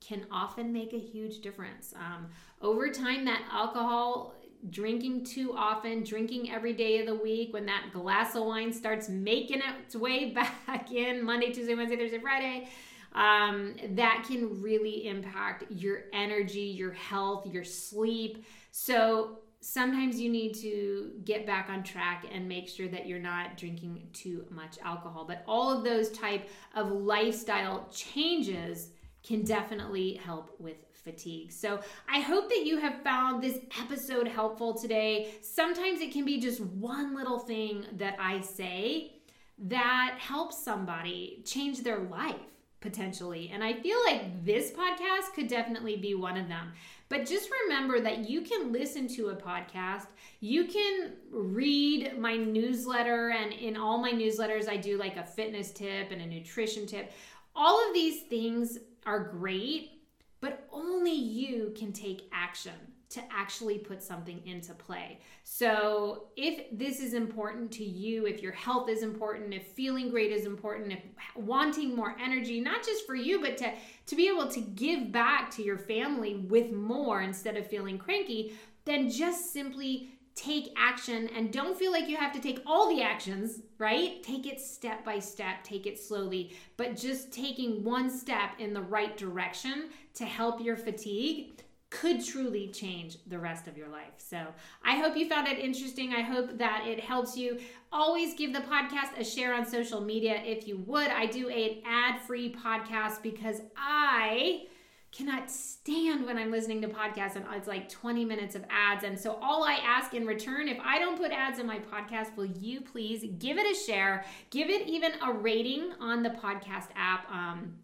can 0.01 0.25
often 0.31 0.73
make 0.73 0.93
a 0.93 0.99
huge 0.99 1.39
difference. 1.39 1.93
Um, 1.95 2.27
over 2.61 2.89
time, 2.89 3.25
that 3.25 3.43
alcohol 3.51 4.33
drinking 4.69 5.25
too 5.25 5.53
often, 5.55 6.03
drinking 6.03 6.51
every 6.51 6.73
day 6.73 6.99
of 6.99 7.05
the 7.05 7.15
week, 7.15 7.53
when 7.53 7.65
that 7.67 7.89
glass 7.93 8.35
of 8.35 8.43
wine 8.43 8.73
starts 8.73 9.09
making 9.09 9.61
its 9.83 9.95
way 9.95 10.31
back 10.67 10.91
in 10.91 11.23
Monday, 11.23 11.51
Tuesday, 11.51 11.75
Wednesday, 11.75 11.97
Thursday, 11.97 12.19
Friday, 12.19 12.69
um, 13.13 13.75
that 13.91 14.25
can 14.27 14.61
really 14.61 15.07
impact 15.07 15.65
your 15.69 16.03
energy, 16.13 16.61
your 16.61 16.91
health, 16.91 17.47
your 17.47 17.63
sleep. 17.63 18.45
So 18.71 19.39
sometimes 19.61 20.19
you 20.19 20.29
need 20.29 20.53
to 20.55 21.11
get 21.25 21.45
back 21.45 21.69
on 21.69 21.83
track 21.83 22.25
and 22.31 22.47
make 22.47 22.69
sure 22.69 22.87
that 22.87 23.07
you're 23.07 23.19
not 23.19 23.57
drinking 23.57 24.07
too 24.13 24.45
much 24.49 24.77
alcohol. 24.83 25.25
But 25.25 25.43
all 25.47 25.75
of 25.75 25.83
those 25.83 26.11
type 26.11 26.49
of 26.75 26.91
lifestyle 26.91 27.87
changes 27.91 28.89
can 29.23 29.43
definitely 29.43 30.13
help 30.23 30.55
with 30.59 30.77
fatigue. 30.99 31.51
So 31.51 31.79
I 32.07 32.19
hope 32.19 32.49
that 32.49 32.65
you 32.65 32.77
have 32.77 33.01
found 33.03 33.41
this 33.41 33.59
episode 33.81 34.27
helpful 34.27 34.73
today. 34.73 35.31
Sometimes 35.41 36.01
it 36.01 36.11
can 36.11 36.25
be 36.25 36.39
just 36.39 36.61
one 36.61 37.15
little 37.15 37.39
thing 37.39 37.85
that 37.93 38.15
I 38.19 38.41
say 38.41 39.13
that 39.59 40.17
helps 40.19 40.63
somebody 40.63 41.41
change 41.45 41.81
their 41.81 41.99
life 41.99 42.35
potentially. 42.81 43.51
And 43.53 43.63
I 43.63 43.73
feel 43.73 43.97
like 44.05 44.45
this 44.45 44.71
podcast 44.71 45.33
could 45.35 45.47
definitely 45.47 45.97
be 45.97 46.15
one 46.15 46.37
of 46.37 46.47
them. 46.47 46.71
But 47.09 47.25
just 47.25 47.49
remember 47.63 47.99
that 47.99 48.29
you 48.29 48.41
can 48.41 48.71
listen 48.71 49.07
to 49.15 49.29
a 49.29 49.35
podcast, 49.35 50.05
you 50.39 50.65
can 50.65 51.13
read 51.31 52.17
my 52.17 52.37
newsletter, 52.37 53.31
and 53.31 53.51
in 53.51 53.75
all 53.75 53.97
my 53.97 54.11
newsletters, 54.11 54.69
I 54.69 54.77
do 54.77 54.97
like 54.97 55.17
a 55.17 55.23
fitness 55.23 55.71
tip 55.71 56.11
and 56.11 56.21
a 56.21 56.25
nutrition 56.25 56.85
tip. 56.85 57.11
All 57.55 57.85
of 57.85 57.93
these 57.93 58.21
things 58.23 58.77
are 59.05 59.19
great 59.19 59.98
but 60.41 60.67
only 60.71 61.13
you 61.13 61.73
can 61.77 61.91
take 61.91 62.29
action 62.31 62.73
to 63.09 63.21
actually 63.31 63.79
put 63.79 64.03
something 64.03 64.39
into 64.45 64.71
play. 64.73 65.19
So, 65.43 66.27
if 66.37 66.65
this 66.71 66.99
is 66.99 67.15
important 67.15 67.71
to 67.73 67.83
you, 67.83 68.27
if 68.27 68.41
your 68.41 68.51
health 68.51 68.87
is 68.87 69.01
important, 69.01 69.51
if 69.53 69.65
feeling 69.69 70.09
great 70.09 70.31
is 70.31 70.45
important, 70.45 70.91
if 70.91 70.99
wanting 71.35 71.95
more 71.95 72.15
energy, 72.21 72.61
not 72.61 72.83
just 72.85 73.07
for 73.07 73.15
you, 73.15 73.41
but 73.41 73.57
to, 73.57 73.73
to 74.05 74.15
be 74.15 74.27
able 74.27 74.47
to 74.49 74.61
give 74.61 75.11
back 75.11 75.49
to 75.55 75.63
your 75.63 75.79
family 75.79 76.35
with 76.35 76.71
more 76.71 77.21
instead 77.21 77.57
of 77.57 77.65
feeling 77.65 77.97
cranky, 77.97 78.53
then 78.85 79.09
just 79.09 79.51
simply 79.51 80.11
take 80.35 80.73
action 80.77 81.29
and 81.35 81.51
don't 81.51 81.77
feel 81.77 81.91
like 81.91 82.07
you 82.07 82.15
have 82.15 82.31
to 82.33 82.39
take 82.39 82.61
all 82.65 82.93
the 82.93 83.01
actions, 83.01 83.61
right? 83.77 84.23
Take 84.23 84.47
it 84.47 84.61
step 84.61 85.03
by 85.03 85.19
step, 85.19 85.63
take 85.63 85.85
it 85.85 85.99
slowly, 85.99 86.55
but 86.77 86.95
just 86.95 87.31
taking 87.31 87.83
one 87.83 88.09
step 88.09 88.51
in 88.59 88.73
the 88.73 88.81
right 88.81 89.17
direction 89.17 89.89
to 90.13 90.25
help 90.25 90.61
your 90.61 90.77
fatigue 90.77 91.61
could 91.89 92.23
truly 92.23 92.67
change 92.67 93.17
the 93.27 93.39
rest 93.39 93.67
of 93.67 93.75
your 93.75 93.87
life. 93.87 94.13
So 94.17 94.45
I 94.83 94.97
hope 94.97 95.17
you 95.17 95.27
found 95.27 95.47
it 95.47 95.57
interesting. 95.57 96.13
I 96.13 96.21
hope 96.21 96.57
that 96.57 96.85
it 96.87 96.99
helps 96.99 97.35
you. 97.35 97.59
Always 97.91 98.35
give 98.35 98.53
the 98.53 98.59
podcast 98.59 99.17
a 99.17 99.23
share 99.23 99.55
on 99.55 99.65
social 99.65 99.99
media 99.99 100.41
if 100.45 100.67
you 100.67 100.77
would. 100.85 101.07
I 101.07 101.25
do 101.25 101.49
an 101.49 101.81
ad 101.85 102.21
free 102.21 102.53
podcast 102.53 103.23
because 103.23 103.61
I 103.75 104.67
cannot 105.11 105.49
stand 105.49 106.25
when 106.25 106.37
I'm 106.37 106.51
listening 106.51 106.81
to 106.81 106.87
podcasts 106.87 107.35
and 107.35 107.45
it's 107.53 107.67
like 107.67 107.89
20 107.89 108.25
minutes 108.25 108.55
of 108.55 108.63
ads. 108.69 109.03
And 109.03 109.19
so, 109.19 109.39
all 109.41 109.63
I 109.63 109.75
ask 109.75 110.13
in 110.13 110.25
return, 110.25 110.67
if 110.67 110.77
I 110.83 110.99
don't 110.99 111.17
put 111.17 111.31
ads 111.31 111.59
in 111.59 111.65
my 111.65 111.79
podcast, 111.79 112.35
will 112.35 112.45
you 112.45 112.81
please 112.81 113.25
give 113.39 113.57
it 113.57 113.69
a 113.69 113.79
share, 113.79 114.25
give 114.49 114.69
it 114.69 114.87
even 114.87 115.13
a 115.23 115.33
rating 115.33 115.91
on 115.99 116.23
the 116.23 116.29
podcast 116.29 116.89
app? 116.95 117.29
Um, 117.31 117.75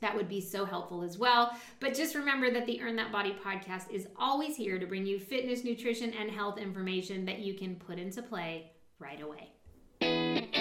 that 0.00 0.14
would 0.14 0.28
be 0.28 0.40
so 0.40 0.64
helpful 0.64 1.02
as 1.02 1.18
well. 1.18 1.56
But 1.80 1.94
just 1.94 2.14
remember 2.14 2.50
that 2.50 2.66
the 2.66 2.82
Earn 2.82 2.96
That 2.96 3.12
Body 3.12 3.34
podcast 3.44 3.90
is 3.90 4.06
always 4.18 4.56
here 4.56 4.78
to 4.78 4.86
bring 4.86 5.06
you 5.06 5.18
fitness, 5.18 5.64
nutrition, 5.64 6.12
and 6.12 6.30
health 6.30 6.58
information 6.58 7.24
that 7.26 7.38
you 7.38 7.54
can 7.54 7.76
put 7.76 7.98
into 7.98 8.20
play 8.20 8.72
right 8.98 9.22
away. 9.22 9.52